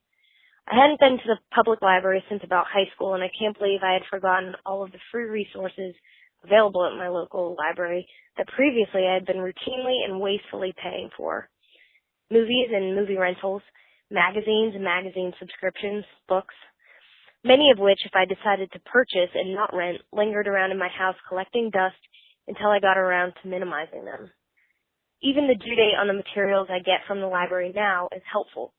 I 0.68 0.76
hadn't 0.76 1.00
been 1.00 1.18
to 1.18 1.28
the 1.28 1.40
public 1.54 1.82
library 1.82 2.24
since 2.30 2.42
about 2.44 2.68
high 2.68 2.90
school, 2.96 3.16
and 3.16 3.24
I 3.24 3.32
can't 3.38 3.58
believe 3.58 3.82
I 3.84 3.94
had 3.94 4.04
forgotten 4.10 4.54
all 4.66 4.84
of 4.84 4.92
the 4.92 5.00
free 5.12 5.26
resources 5.26 5.96
available 6.44 6.86
at 6.86 6.98
my 6.98 7.08
local 7.10 7.56
library 7.58 8.08
that 8.38 8.48
previously 8.48 9.08
I 9.08 9.16
had 9.16 9.26
been 9.26 9.38
routinely 9.38 10.06
and 10.06 10.22
wastefully 10.22 10.74
paying 10.82 11.10
for. 11.18 11.50
Movies 12.32 12.70
and 12.72 12.96
movie 12.96 13.18
rentals, 13.18 13.62
magazines 14.12 14.76
and 14.76 14.84
magazine 14.84 15.34
subscriptions, 15.40 16.06
books, 16.30 16.56
many 17.44 17.72
of 17.72 17.80
which, 17.80 18.00
if 18.06 18.12
I 18.16 18.26
decided 18.26 18.72
to 18.72 18.80
purchase 18.80 19.32
and 19.34 19.56
not 19.56 19.76
rent, 19.76 20.02
lingered 20.12 20.48
around 20.48 20.72
in 20.72 20.78
my 20.78 20.90
house 20.90 21.16
collecting 21.28 21.72
dust 21.72 21.98
until 22.48 22.70
I 22.70 22.80
got 22.80 22.98
around 22.98 23.34
to 23.42 23.50
minimizing 23.50 24.06
them. 24.06 24.32
Even 25.22 25.48
the 25.48 25.56
due 25.56 25.76
date 25.76 25.98
on 26.00 26.08
the 26.08 26.14
materials 26.14 26.68
I 26.70 26.80
get 26.80 27.08
from 27.08 27.22
the 27.22 27.28
library 27.28 27.72
now 27.74 28.10
is 28.16 28.22
helpful. 28.32 28.74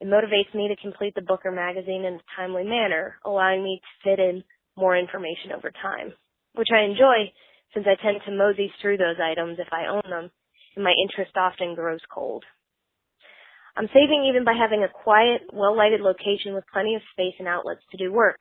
It 0.00 0.06
motivates 0.06 0.54
me 0.54 0.68
to 0.68 0.76
complete 0.80 1.14
the 1.14 1.22
book 1.22 1.44
or 1.44 1.50
magazine 1.50 2.04
in 2.04 2.14
a 2.14 2.30
timely 2.36 2.64
manner, 2.64 3.18
allowing 3.24 3.64
me 3.64 3.80
to 3.82 4.08
fit 4.08 4.20
in 4.20 4.44
more 4.76 4.96
information 4.96 5.50
over 5.56 5.70
time, 5.70 6.14
which 6.54 6.68
I 6.72 6.82
enjoy 6.82 7.32
since 7.74 7.86
I 7.86 8.00
tend 8.00 8.20
to 8.24 8.32
mosey 8.32 8.72
through 8.80 8.98
those 8.98 9.18
items 9.20 9.58
if 9.58 9.68
I 9.72 9.86
own 9.86 10.08
them, 10.08 10.30
and 10.76 10.84
my 10.84 10.94
interest 11.02 11.36
often 11.36 11.74
grows 11.74 12.00
cold. 12.12 12.44
I'm 13.76 13.88
saving 13.88 14.26
even 14.28 14.44
by 14.44 14.54
having 14.54 14.82
a 14.82 14.88
quiet, 14.88 15.42
well-lighted 15.52 16.00
location 16.00 16.54
with 16.54 16.64
plenty 16.72 16.94
of 16.94 17.02
space 17.12 17.34
and 17.38 17.46
outlets 17.46 17.82
to 17.90 17.96
do 17.96 18.12
work, 18.12 18.38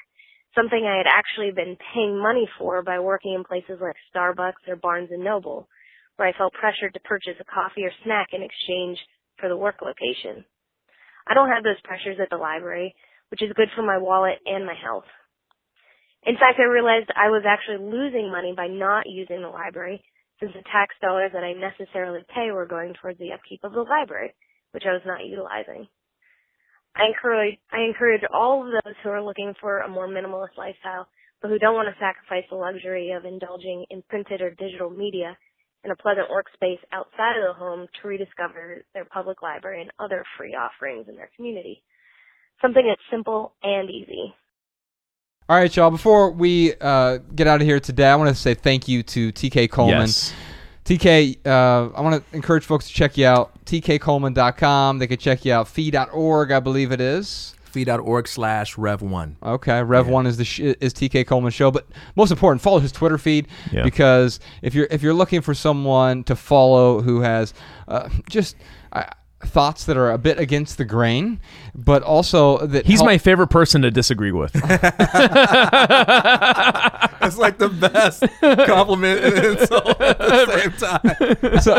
something 0.55 0.85
I 0.85 0.97
had 0.97 1.05
actually 1.05 1.51
been 1.51 1.77
paying 1.93 2.21
money 2.21 2.47
for 2.57 2.81
by 2.81 2.99
working 2.99 3.33
in 3.33 3.43
places 3.43 3.79
like 3.81 3.95
Starbucks 4.13 4.67
or 4.67 4.75
Barnes 4.75 5.09
& 5.11 5.17
Noble, 5.17 5.67
where 6.15 6.27
I 6.27 6.37
felt 6.37 6.53
pressured 6.53 6.93
to 6.93 6.99
purchase 7.01 7.37
a 7.39 7.43
coffee 7.45 7.85
or 7.85 7.91
snack 8.03 8.29
in 8.33 8.41
exchange 8.41 8.97
for 9.39 9.49
the 9.49 9.57
work 9.57 9.81
location. 9.81 10.45
I 11.27 11.33
don't 11.33 11.49
have 11.49 11.63
those 11.63 11.81
pressures 11.83 12.17
at 12.21 12.29
the 12.29 12.37
library, 12.37 12.95
which 13.29 13.43
is 13.43 13.51
good 13.55 13.69
for 13.75 13.83
my 13.83 13.97
wallet 13.97 14.39
and 14.45 14.65
my 14.65 14.75
health. 14.75 15.05
In 16.23 16.35
fact, 16.35 16.59
I 16.59 16.63
realized 16.63 17.11
I 17.15 17.29
was 17.29 17.43
actually 17.47 17.83
losing 17.83 18.31
money 18.31 18.53
by 18.55 18.67
not 18.67 19.07
using 19.07 19.41
the 19.41 19.49
library 19.49 20.03
since 20.39 20.51
the 20.53 20.63
tax 20.71 20.95
dollars 21.01 21.31
that 21.33 21.43
I 21.43 21.53
necessarily 21.53 22.21
pay 22.33 22.51
were 22.51 22.65
going 22.65 22.93
towards 22.93 23.19
the 23.19 23.33
upkeep 23.33 23.63
of 23.63 23.73
the 23.73 23.83
library, 23.83 24.33
which 24.71 24.83
I 24.87 24.93
was 24.93 25.05
not 25.05 25.25
utilizing. 25.25 25.87
I 26.95 27.07
encourage, 27.07 27.59
I 27.71 27.81
encourage 27.81 28.23
all 28.33 28.65
of 28.65 28.71
those 28.71 28.95
who 29.03 29.09
are 29.09 29.21
looking 29.21 29.53
for 29.61 29.79
a 29.79 29.89
more 29.89 30.07
minimalist 30.07 30.57
lifestyle, 30.57 31.07
but 31.41 31.49
who 31.49 31.59
don't 31.59 31.75
want 31.75 31.87
to 31.87 31.99
sacrifice 31.99 32.45
the 32.49 32.57
luxury 32.57 33.11
of 33.11 33.25
indulging 33.25 33.85
in 33.89 34.01
printed 34.09 34.41
or 34.41 34.51
digital 34.51 34.89
media 34.89 35.37
in 35.83 35.91
a 35.91 35.95
pleasant 35.95 36.27
workspace 36.29 36.79
outside 36.91 37.37
of 37.37 37.43
the 37.47 37.53
home 37.53 37.87
to 38.01 38.07
rediscover 38.07 38.83
their 38.93 39.05
public 39.05 39.41
library 39.41 39.81
and 39.81 39.91
other 39.99 40.23
free 40.37 40.55
offerings 40.55 41.07
in 41.07 41.15
their 41.15 41.29
community. 41.35 41.83
Something 42.61 42.87
that's 42.87 43.01
simple 43.11 43.53
and 43.63 43.89
easy. 43.89 44.33
All 45.49 45.57
right, 45.57 45.73
y'all. 45.73 45.91
Before 45.91 46.31
we 46.31 46.73
uh, 46.81 47.19
get 47.35 47.47
out 47.47 47.61
of 47.61 47.67
here 47.67 47.79
today, 47.79 48.07
I 48.07 48.15
want 48.15 48.29
to 48.29 48.35
say 48.35 48.53
thank 48.53 48.87
you 48.87 49.01
to 49.03 49.31
TK 49.31 49.69
Coleman. 49.69 50.01
Yes. 50.01 50.33
TK, 50.83 51.45
uh, 51.45 51.93
I 51.93 52.01
want 52.01 52.23
to 52.23 52.35
encourage 52.35 52.63
folks 52.63 52.87
to 52.87 52.93
check 52.93 53.17
you 53.17 53.25
out. 53.25 53.63
TKColeman.com. 53.65 54.99
They 54.99 55.07
can 55.07 55.17
check 55.17 55.45
you 55.45 55.53
out. 55.53 55.67
Fee.org, 55.67 56.51
I 56.51 56.59
believe 56.59 56.91
it 56.91 57.01
is. 57.01 57.55
Fee.org 57.85 58.27
slash 58.27 58.75
Rev1. 58.75 59.35
Okay, 59.43 59.83
Rev 59.83 60.07
One 60.07 60.25
is 60.25 60.37
the 60.37 60.45
sh- 60.45 60.59
is 60.61 60.93
TK 60.95 61.27
Coleman 61.27 61.51
show, 61.51 61.69
but 61.69 61.85
most 62.15 62.31
important, 62.31 62.61
follow 62.61 62.79
his 62.79 62.91
Twitter 62.91 63.19
feed 63.19 63.47
Yeah. 63.71 63.83
because 63.83 64.39
if 64.63 64.73
you're 64.73 64.87
if 64.89 65.03
you're 65.03 65.13
looking 65.13 65.41
for 65.41 65.53
someone 65.53 66.23
to 66.23 66.35
follow 66.35 67.01
who 67.01 67.21
has 67.21 67.53
uh, 67.87 68.09
just 68.29 68.55
uh, 68.93 69.03
thoughts 69.45 69.83
that 69.85 69.95
are 69.95 70.09
a 70.11 70.17
bit 70.17 70.39
against 70.39 70.79
the 70.79 70.85
grain, 70.85 71.39
but 71.75 72.01
also 72.01 72.65
that 72.65 72.87
He's 72.87 72.97
help- 72.99 73.05
my 73.09 73.19
favorite 73.19 73.49
person 73.49 73.83
to 73.83 73.91
disagree 73.91 74.31
with. 74.31 74.51
That's 77.19 77.37
like 77.37 77.57
the 77.59 77.69
best 77.69 78.23
compliment 78.65 79.23
and 79.23 79.45
insult 79.45 80.01
at 80.01 80.17
the 80.17 80.45
same 80.61 80.71
time. 80.71 81.61
so, 81.61 81.77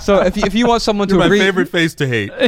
so 0.00 0.20
if 0.26 0.36
you, 0.36 0.42
if 0.44 0.54
you 0.54 0.66
want 0.66 0.82
someone 0.82 1.08
to 1.08 1.14
My 1.16 1.24
agree, 1.26 1.38
favorite 1.38 1.68
face 1.70 1.94
to 1.94 2.06
hate. 2.06 2.30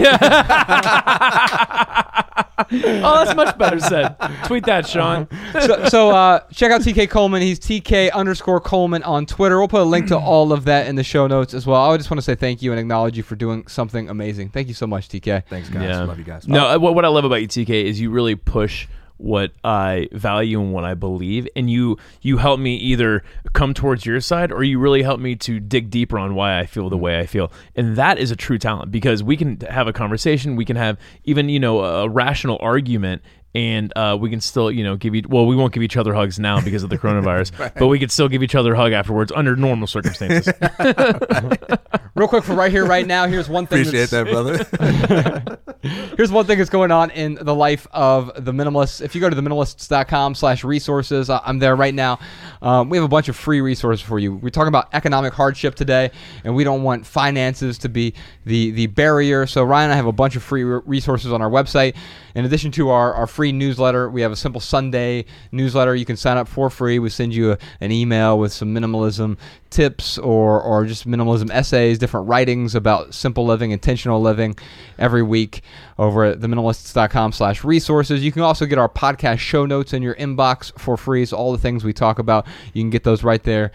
oh, 2.73 3.25
that's 3.25 3.35
much 3.35 3.59
better 3.59 3.81
said. 3.81 4.17
Tweet 4.45 4.65
that, 4.67 4.87
Sean. 4.87 5.27
so, 5.53 5.87
so 5.87 6.11
uh, 6.11 6.41
check 6.53 6.71
out 6.71 6.83
TK 6.83 7.11
Coleman. 7.11 7.43
He's 7.43 7.59
TK 7.59 8.13
underscore 8.13 8.61
Coleman 8.61 9.03
on 9.03 9.27
Twitter. 9.27 9.59
We'll 9.59 9.69
put 9.69 9.81
a 9.81 9.85
link 9.85 10.07
to 10.09 10.19
all 10.19 10.53
of 10.53 10.65
that 10.67 10.87
in 10.87 10.95
the 10.95 11.03
show 11.03 11.27
notes 11.27 11.53
as 11.53 11.67
well. 11.67 11.91
I 11.91 11.97
just 11.97 12.11
want 12.11 12.19
to 12.19 12.23
say 12.23 12.37
thank 12.37 12.63
you 12.63 12.71
and 12.71 12.79
acknowledge 12.79 13.17
you 13.17 13.25
for 13.25 13.35
doing 13.35 13.67
something 13.67 14.09
amazing. 14.09 14.51
Thank 14.51 14.69
you 14.69 14.75
so 14.75 14.87
much, 14.87 15.09
TK. 15.09 15.47
Thanks, 15.49 15.69
guys. 15.69 15.83
Yeah. 15.83 16.05
Love 16.05 16.19
you 16.19 16.25
guys. 16.25 16.47
No, 16.47 16.69
uh, 16.69 16.79
what, 16.79 16.95
what 16.95 17.05
I 17.05 17.09
love 17.09 17.25
about 17.25 17.43
you, 17.43 17.49
TK, 17.49 17.71
is 17.85 18.01
you 18.01 18.11
really 18.11 18.37
push 18.37 18.87
what 19.21 19.53
I 19.63 20.09
value 20.13 20.61
and 20.61 20.73
what 20.73 20.85
I 20.85 20.95
believe, 20.95 21.47
and 21.55 21.71
you 21.71 21.99
you 22.23 22.39
help 22.39 22.59
me 22.59 22.77
either 22.77 23.23
come 23.53 23.75
towards 23.75 24.07
your 24.07 24.21
side 24.21 24.51
or 24.51 24.63
you 24.63 24.79
really 24.79 25.03
help 25.03 25.21
me 25.21 25.37
to 25.37 25.61
dig 25.61 25.91
deeper 25.91 26.19
on 26.19 26.35
why 26.35 26.59
I 26.59 26.67
feel 26.67 26.89
the 26.89 26.97
way 26.97 27.19
I 27.19 27.27
feel, 27.27 27.53
and 27.77 27.97
that 27.97 28.19
is 28.19 28.31
a 28.31 28.37
true 28.37 28.59
talent 28.59 28.91
because 28.91 29.23
we 29.23 29.37
can 29.37 29.61
have 29.69 29.87
a 29.87 29.93
conversation, 29.93 30.57
we 30.57 30.65
can 30.65 30.77
have 30.77 30.99
even 31.25 31.49
you 31.49 31.61
know 31.61 31.81
a 31.85 32.09
rational 32.09 32.59
argument. 32.61 33.23
And 33.53 33.93
uh, 33.97 34.17
we 34.21 34.31
can 34.31 34.41
still, 34.41 34.71
you 34.71 34.85
know, 34.85 34.95
give 34.97 35.15
you. 35.15 35.23
Well, 35.29 35.45
we 35.47 35.57
won't 35.57 35.73
give 35.73 35.83
each 35.83 35.97
other 35.97 36.15
hugs 36.15 36.39
now 36.39 36.61
because 36.61 36.85
of 36.85 36.91
the 36.91 36.97
coronavirus, 36.99 37.75
but 37.79 37.89
we 37.89 37.99
could 37.99 38.13
still 38.13 38.29
give 38.29 38.45
each 38.45 38.55
other 38.55 38.75
a 38.75 38.77
hug 38.77 38.93
afterwards 38.93 39.33
under 39.35 39.57
normal 39.57 39.89
circumstances. 39.89 40.53
Real 42.15 42.29
quick 42.29 42.45
for 42.45 42.55
right 42.55 42.71
here, 42.71 42.85
right 42.87 43.07
now. 43.07 43.27
Here's 43.27 43.49
one 43.49 43.67
thing. 43.67 43.81
Appreciate 43.81 44.11
that, 44.11 44.27
brother. 44.29 45.59
Here's 46.17 46.31
one 46.31 46.45
thing 46.45 46.59
that's 46.59 46.71
going 46.71 46.91
on 46.91 47.11
in 47.11 47.37
the 47.41 47.55
life 47.55 47.87
of 47.93 48.45
the 48.45 48.53
minimalists. 48.53 49.01
If 49.01 49.15
you 49.15 49.21
go 49.21 49.31
to 49.31 49.37
theminimalists.com 49.37 50.35
slash 50.35 50.63
resources, 50.63 51.31
I- 51.31 51.41
I'm 51.45 51.59
there 51.59 51.75
right 51.75 51.95
now. 51.95 52.19
Um, 52.61 52.91
we 52.91 52.99
have 52.99 53.05
a 53.05 53.09
bunch 53.09 53.29
of 53.29 53.37
free 53.37 53.61
resources 53.63 54.05
for 54.05 54.19
you. 54.19 54.35
We're 54.35 54.51
talking 54.51 54.69
about 54.69 54.89
economic 54.93 55.33
hardship 55.33 55.75
today, 55.77 56.11
and 56.45 56.55
we 56.55 56.63
don't 56.65 56.83
want 56.83 57.07
finances 57.07 57.79
to 57.79 57.89
be 57.89 58.13
the, 58.45 58.73
the 58.73 58.87
barrier. 58.89 59.47
So 59.47 59.65
Ryan 59.65 59.85
and 59.85 59.93
I 59.95 59.97
have 59.97 60.07
a 60.07 60.13
bunch 60.13 60.37
of 60.37 60.43
free 60.43 60.65
re- 60.65 60.83
resources 60.85 61.33
on 61.33 61.41
our 61.41 61.51
website. 61.51 61.97
In 62.35 62.45
addition 62.45 62.71
to 62.73 62.91
our, 62.91 63.13
our 63.15 63.27
free 63.27 63.53
newsletter, 63.53 64.09
we 64.09 64.23
have 64.23 64.33
a 64.33 64.37
simple 64.37 64.61
Sunday 64.61 65.25
newsletter. 65.53 65.95
You 65.95 66.05
can 66.05 66.17
sign 66.17 66.37
up 66.37 66.49
for 66.49 66.71
free. 66.71 66.99
We 66.99 67.11
send 67.11 67.35
you 67.35 67.53
a, 67.53 67.59
an 67.81 67.93
email 67.93 68.39
with 68.39 68.53
some 68.53 68.75
minimalism 68.75 69.39
tips 69.71 70.19
or, 70.19 70.61
or 70.61 70.85
just 70.85 71.07
minimalism 71.07 71.51
essays, 71.51 71.99
different 71.99 72.29
writings 72.29 72.75
about 72.75 73.15
simple 73.15 73.45
living, 73.45 73.71
intentional 73.71 74.21
living 74.21 74.57
every 74.99 75.23
week 75.23 75.63
over 75.99 76.25
at 76.25 76.41
theminimalists.com 76.41 77.33
slash 77.33 77.65
resources. 77.65 78.25
You 78.25 78.33
can 78.33 78.43
also 78.43 78.67
get 78.67 78.79
our 78.79 78.89
podcast 78.89 79.39
show 79.39 79.67
notes 79.67 79.93
in 79.93 80.03
your 80.03 80.15
inbox 80.17 80.77
for 80.79 80.97
free. 80.97 81.25
So 81.25 81.37
all 81.37 81.53
the 81.53 81.59
things 81.59 81.85
we 81.85 81.93
talk 81.93 82.19
about, 82.19 82.47
you 82.73 82.83
can 82.83 82.91
get 82.91 83.05
those 83.05 83.23
right 83.23 83.43
there 83.43 83.71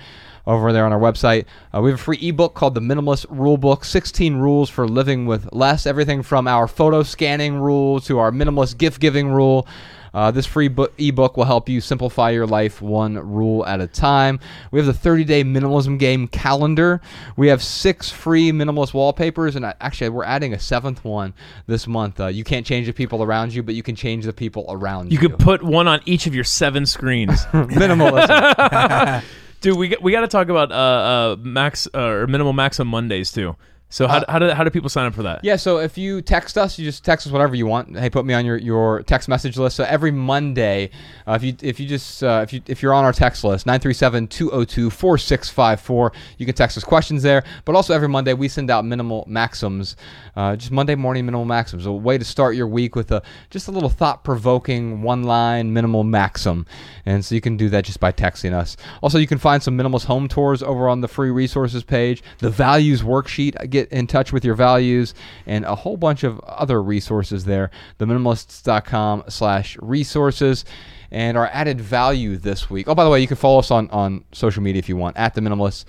over 0.47 0.71
there 0.71 0.85
on 0.85 0.93
our 0.93 0.99
website. 0.99 1.45
Uh, 1.73 1.81
we 1.81 1.91
have 1.91 1.99
a 1.99 2.03
free 2.03 2.19
ebook 2.21 2.53
called 2.53 2.75
The 2.75 2.81
Minimalist 2.81 3.25
Rule 3.29 3.57
Book 3.57 3.83
16 3.83 4.35
Rules 4.35 4.69
for 4.69 4.87
Living 4.87 5.25
with 5.25 5.51
Less. 5.53 5.85
Everything 5.85 6.23
from 6.23 6.47
our 6.47 6.67
photo 6.67 7.03
scanning 7.03 7.55
rule 7.55 7.99
to 8.01 8.19
our 8.19 8.31
minimalist 8.31 8.77
gift 8.77 8.99
giving 8.99 9.29
rule. 9.29 9.67
Uh, 10.15 10.31
this 10.31 10.45
free 10.45 10.69
book, 10.69 10.93
ebook 10.97 11.35
will 11.35 11.43
help 11.43 11.67
you 11.67 11.81
simplify 11.81 12.29
your 12.29 12.47
life 12.47 12.81
one 12.81 13.15
rule 13.15 13.65
at 13.65 13.81
a 13.81 13.87
time. 13.87 14.39
We 14.71 14.79
have 14.79 14.85
the 14.85 14.93
30 14.93 15.25
day 15.25 15.43
minimalism 15.43 15.99
game 15.99 16.29
calendar. 16.29 17.01
We 17.35 17.49
have 17.49 17.61
six 17.61 18.09
free 18.11 18.53
minimalist 18.53 18.93
wallpapers, 18.93 19.57
and 19.57 19.65
actually, 19.65 20.07
we're 20.07 20.23
adding 20.23 20.53
a 20.53 20.59
seventh 20.59 21.03
one 21.03 21.33
this 21.67 21.85
month. 21.85 22.21
Uh, 22.21 22.27
you 22.27 22.45
can't 22.45 22.65
change 22.65 22.87
the 22.87 22.93
people 22.93 23.23
around 23.23 23.53
you, 23.53 23.61
but 23.61 23.75
you 23.75 23.83
can 23.83 23.97
change 23.97 24.23
the 24.23 24.31
people 24.31 24.65
around 24.69 25.11
you. 25.11 25.19
you 25.19 25.27
could 25.27 25.37
put 25.37 25.61
one 25.61 25.85
on 25.85 25.99
each 26.05 26.27
of 26.27 26.33
your 26.33 26.45
seven 26.45 26.85
screens. 26.85 27.45
minimalism. 27.51 29.21
Dude, 29.65 29.77
we 29.79 29.97
we 29.99 30.11
got 30.11 30.21
to 30.21 30.27
talk 30.27 30.49
about 30.49 30.71
uh, 30.71 30.75
uh, 30.75 31.35
max 31.39 31.87
uh, 31.91 31.99
or 31.99 32.27
minimal 32.27 32.53
max 32.53 32.79
on 32.79 32.85
Mondays 32.85 33.31
too. 33.31 33.55
So 33.89 34.07
how, 34.07 34.23
how 34.27 34.39
do 34.39 34.49
how 34.49 34.63
do 34.63 34.71
people 34.71 34.89
sign 34.89 35.05
up 35.05 35.13
for 35.13 35.21
that? 35.23 35.41
Yeah, 35.43 35.57
so 35.57 35.77
if 35.77 35.95
you 35.97 36.21
text 36.21 36.57
us, 36.57 36.79
you 36.79 36.85
just 36.85 37.05
text 37.05 37.27
us 37.27 37.31
whatever 37.31 37.53
you 37.55 37.67
want. 37.67 37.95
Hey, 37.97 38.09
put 38.09 38.25
me 38.25 38.33
on 38.33 38.43
your, 38.43 38.57
your 38.57 39.03
text 39.03 39.29
message 39.29 39.57
list. 39.57 39.75
So 39.75 39.83
every 39.83 40.09
Monday, 40.11 40.89
uh, 41.27 41.33
if 41.33 41.43
you 41.43 41.55
if 41.61 41.79
you 41.79 41.87
just 41.87 42.23
uh, 42.23 42.41
if 42.43 42.51
you 42.51 42.61
if 42.65 42.81
you're 42.81 42.93
on 42.93 43.05
our 43.05 43.13
text 43.13 43.43
list, 43.43 43.67
937-202-4654, 43.67 46.15
you 46.39 46.47
can 46.47 46.55
text 46.55 46.77
us 46.77 46.83
questions 46.83 47.21
there. 47.21 47.43
But 47.63 47.75
also 47.75 47.93
every 47.93 48.09
Monday 48.09 48.33
we 48.33 48.47
send 48.47 48.71
out 48.71 48.85
minimal 48.85 49.23
maxims. 49.27 49.95
Uh, 50.35 50.55
just 50.55 50.71
Monday 50.71 50.95
morning 50.95 51.25
minimal 51.25 51.45
maxims, 51.45 51.85
a 51.85 51.91
way 51.91 52.17
to 52.17 52.25
start 52.25 52.55
your 52.55 52.67
week 52.67 52.95
with 52.95 53.11
a 53.11 53.21
just 53.49 53.67
a 53.69 53.71
little 53.71 53.87
thought-provoking 53.87 55.03
one-line 55.03 55.71
minimal 55.71 56.03
maxim. 56.03 56.65
And 57.05 57.23
so 57.23 57.35
you 57.35 57.41
can 57.41 57.55
do 57.55 57.69
that 57.69 57.85
just 57.85 58.01
by 58.01 58.11
texting 58.11 58.51
us. 58.51 58.75
Also, 59.01 59.17
you 59.17 59.27
can 59.27 59.37
find 59.37 59.63
some 59.63 59.77
minimalist 59.77 60.03
home 60.05 60.27
tours 60.27 60.61
over 60.61 60.89
on 60.89 60.99
the 60.99 61.07
free 61.07 61.29
resources 61.29 61.83
page, 61.83 62.21
the 62.39 62.49
values 62.49 63.01
worksheet. 63.01 63.55
Get 63.75 63.91
in 63.91 64.07
touch 64.07 64.31
with 64.31 64.45
your 64.45 64.55
values 64.55 65.13
and 65.45 65.65
a 65.65 65.75
whole 65.75 65.97
bunch 65.97 66.23
of 66.23 66.39
other 66.39 66.81
resources 66.81 67.43
there. 67.43 67.71
Theminimalists.com 67.99 69.25
slash 69.27 69.77
resources. 69.81 70.63
And 71.11 71.37
our 71.37 71.47
added 71.47 71.81
value 71.81 72.37
this 72.37 72.69
week. 72.69 72.87
Oh, 72.87 72.95
by 72.95 73.03
the 73.03 73.09
way, 73.09 73.19
you 73.19 73.27
can 73.27 73.35
follow 73.35 73.59
us 73.59 73.71
on, 73.71 73.89
on 73.89 74.23
social 74.31 74.63
media 74.63 74.79
if 74.79 74.87
you 74.87 74.95
want 74.95 75.17
at 75.17 75.33
the 75.33 75.41
minimalists, 75.41 75.83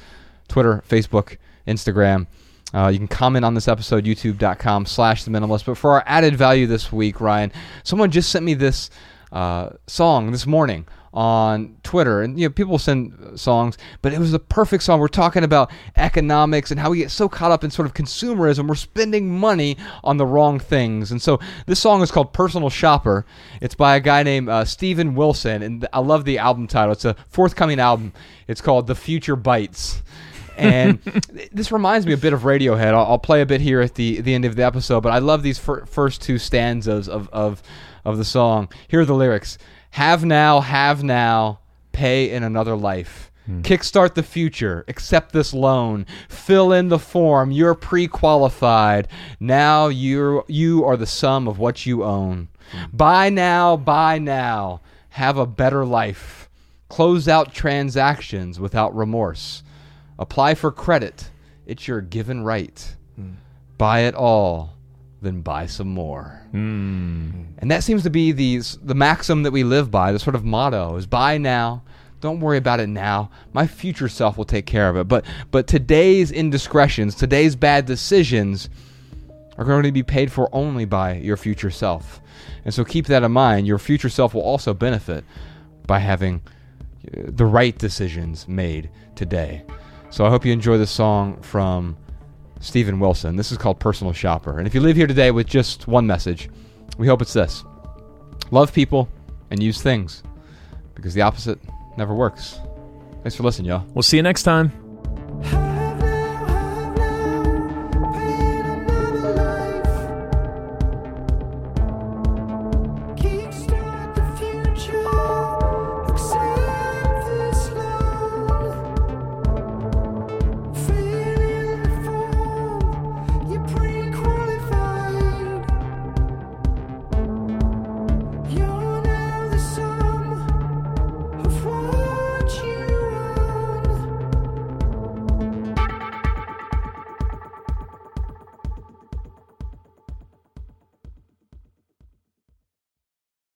Twitter, 0.49 0.83
Facebook, 0.89 1.37
Instagram. 1.69 2.27
Uh, 2.75 2.89
you 2.89 2.99
can 2.99 3.07
comment 3.07 3.45
on 3.45 3.55
this 3.55 3.69
episode, 3.69 4.05
youtube.com 4.05 4.85
slash 4.85 5.23
the 5.23 5.31
minimalist. 5.31 5.65
But 5.65 5.79
for 5.79 5.93
our 5.93 6.03
added 6.07 6.35
value 6.35 6.67
this 6.67 6.93
week, 6.93 7.21
Ryan, 7.21 7.53
someone 7.85 8.11
just 8.11 8.31
sent 8.31 8.45
me 8.45 8.55
this 8.55 8.91
uh, 9.31 9.71
song 9.87 10.33
this 10.33 10.45
morning 10.45 10.87
on 11.17 11.75
Twitter, 11.83 12.21
and 12.21 12.39
you 12.39 12.47
know 12.47 12.53
people 12.53 12.79
send 12.79 13.41
songs, 13.41 13.79
but 14.03 14.13
it 14.13 14.19
was 14.19 14.33
the 14.33 14.39
perfect 14.39 14.83
song. 14.83 15.01
We're 15.01 15.09
talking 15.09 15.45
about 15.45 15.71
economics 15.97 16.71
and 16.71 16.79
how 16.79 16.91
we 16.91 16.99
get 16.99 17.11
so 17.11 17.27
caught 17.27 17.51
up 17.51 17.65
in 17.65 17.71
sort 17.71 17.87
of 17.87 17.95
consumerism. 17.95 18.69
We're 18.69 18.75
spending 18.75 19.31
money 19.39 19.79
on 20.05 20.19
the 20.19 20.27
wrong 20.27 20.59
things, 20.59 21.11
and 21.11 21.23
so 21.23 21.41
this 21.65 21.81
song 21.81 22.03
is 22.03 22.11
called 22.11 22.35
"Personal 22.35 22.69
Shopper." 22.69 23.25
It's 23.63 23.75
by 23.75 23.97
a 23.97 24.01
guy 24.01 24.23
named 24.25 24.51
uh, 24.51 24.67
Steven 24.67 25.15
Wilson, 25.15 25.63
and 25.63 25.89
I 25.91 26.01
love 26.01 26.27
the 26.27 26.37
album 26.37 26.67
title. 26.67 26.93
It's 26.93 27.07
a 27.07 27.17
forthcoming 27.31 27.81
album. 27.81 28.13
It's 28.47 28.61
called 28.61 28.87
"The 28.87 28.95
Future 28.95 29.37
Bites." 29.37 30.03
and 30.59 31.01
this 31.53 31.73
reminds 31.73 32.07
me 32.07 32.13
a 32.13 32.19
bit 32.19 32.35
of 32.35 32.43
Radiohead. 32.43 32.93
I'll, 32.93 33.07
I'll, 33.07 33.19
play 33.19 33.41
a 33.41 33.47
bit 33.47 33.63
here 33.63 33.81
at 33.81 33.95
the 33.95 34.21
the 34.21 34.35
end 34.35 34.45
of 34.45 34.55
the 34.55 34.65
episode, 34.65 35.01
but 35.01 35.13
I 35.13 35.19
love 35.19 35.43
these 35.43 35.59
fir- 35.59 35.87
first 35.87 36.21
two 36.21 36.37
stanzas 36.37 37.09
of, 37.09 37.31
of 37.33 37.63
of 38.05 38.19
the 38.19 38.25
song. 38.25 38.69
Here 38.89 39.01
are 39.01 39.07
the 39.07 39.15
lyrics: 39.15 39.57
Have 39.97 40.27
now, 40.27 40.61
have 40.61 41.03
now, 41.03 41.61
pay 41.93 42.31
in 42.31 42.43
another 42.43 42.77
life. 42.77 43.33
Hmm. 43.47 43.63
Kickstart 43.63 44.13
the 44.13 44.23
future. 44.23 44.85
Accept 44.89 45.33
this 45.33 45.55
loan. 45.55 46.05
Fill 46.29 46.71
in 46.75 46.89
the 46.89 46.99
form. 46.99 47.51
You're 47.51 47.75
pre-qualified. 47.75 49.09
Now 49.41 49.89
you 49.89 50.45
you 50.49 50.85
are 50.85 50.99
the 50.99 51.07
sum 51.07 51.49
of 51.49 51.59
what 51.59 51.87
you 51.87 52.05
own. 52.05 52.49
Hmm. 52.73 52.85
Buy 52.93 53.31
now, 53.31 53.79
buy 53.79 54.19
now. 54.19 54.83
Have 55.09 55.39
a 55.39 55.47
better 55.47 55.87
life. 55.87 56.51
Close 56.91 57.27
out 57.27 57.55
transactions 57.55 58.61
without 58.61 58.95
remorse. 58.95 59.63
Apply 60.19 60.55
for 60.55 60.71
credit. 60.71 61.31
It's 61.65 61.89
your 61.89 62.03
given 62.03 62.45
right. 62.45 62.97
Hmm. 63.15 63.37
Buy 63.79 64.01
it 64.01 64.15
all. 64.15 64.76
Then 65.23 65.41
buy 65.41 65.67
some 65.67 65.89
more. 65.89 66.41
And 67.59 67.71
that 67.71 67.83
seems 67.85 68.03
to 68.03 68.11
be 68.11 68.33
the 68.33 68.61
the 68.83 68.95
maxim 68.95 69.43
that 69.45 69.51
we 69.51 69.65
live 69.65 69.91
by. 69.91 70.13
The 70.13 70.19
sort 70.19 70.37
of 70.37 70.45
motto 70.45 70.97
is 70.97 71.07
buy 71.07 71.39
now. 71.39 71.83
Don't 72.21 72.41
worry 72.41 72.59
about 72.59 72.81
it 72.81 72.89
now. 72.89 73.31
My 73.53 73.67
future 73.67 74.09
self 74.09 74.37
will 74.37 74.45
take 74.45 74.67
care 74.67 74.89
of 74.89 74.97
it. 74.97 75.09
But 75.09 75.25
but 75.51 75.67
today's 75.67 76.31
indiscretions, 76.31 77.15
today's 77.15 77.57
bad 77.57 77.87
decisions 77.87 78.69
are 79.59 79.65
going 79.65 79.85
to 79.85 79.93
be 79.93 80.03
paid 80.03 80.31
for 80.31 80.49
only 80.55 80.85
by 80.85 81.15
your 81.15 81.37
future 81.37 81.71
self. 81.71 82.21
And 82.65 82.75
so 82.75 82.85
keep 82.85 83.07
that 83.07 83.23
in 83.23 83.33
mind. 83.33 83.67
Your 83.67 83.79
future 83.79 84.09
self 84.09 84.35
will 84.35 84.43
also 84.43 84.75
benefit 84.75 85.25
by 85.87 85.99
having 85.99 86.43
uh, 87.07 87.23
the 87.29 87.47
right 87.47 87.77
decisions 87.79 88.47
made 88.49 88.91
today. 89.15 89.65
So 90.11 90.27
I 90.27 90.31
hope 90.31 90.45
you 90.45 90.53
enjoy 90.53 90.79
the 90.79 90.87
song 90.87 91.41
from 91.43 91.97
Steven 92.67 92.99
Wilson. 92.99 93.37
This 93.37 93.53
is 93.53 93.59
called 93.59 93.79
Personal 93.79 94.13
Shopper. 94.13 94.59
And 94.59 94.67
if 94.67 94.75
you 94.75 94.81
leave 94.81 94.97
here 94.97 95.07
today 95.07 95.31
with 95.31 95.47
just 95.47 95.87
one 95.87 96.07
message, 96.07 96.51
we 96.99 97.07
hope 97.07 97.23
it's 97.23 97.33
this 97.33 97.65
love 98.51 98.73
people 98.73 99.09
and 99.51 99.63
use 99.63 99.81
things 99.81 100.23
because 100.95 101.15
the 101.15 101.23
opposite 101.23 101.59
never 101.97 102.15
works. 102.15 102.59
Thanks 103.23 103.37
for 103.37 103.45
listening, 103.45 103.69
y'all. 103.69 103.87
We'll 103.95 104.03
see 104.03 104.17
you 104.17 104.23
next 104.23 104.43
time. 104.43 105.66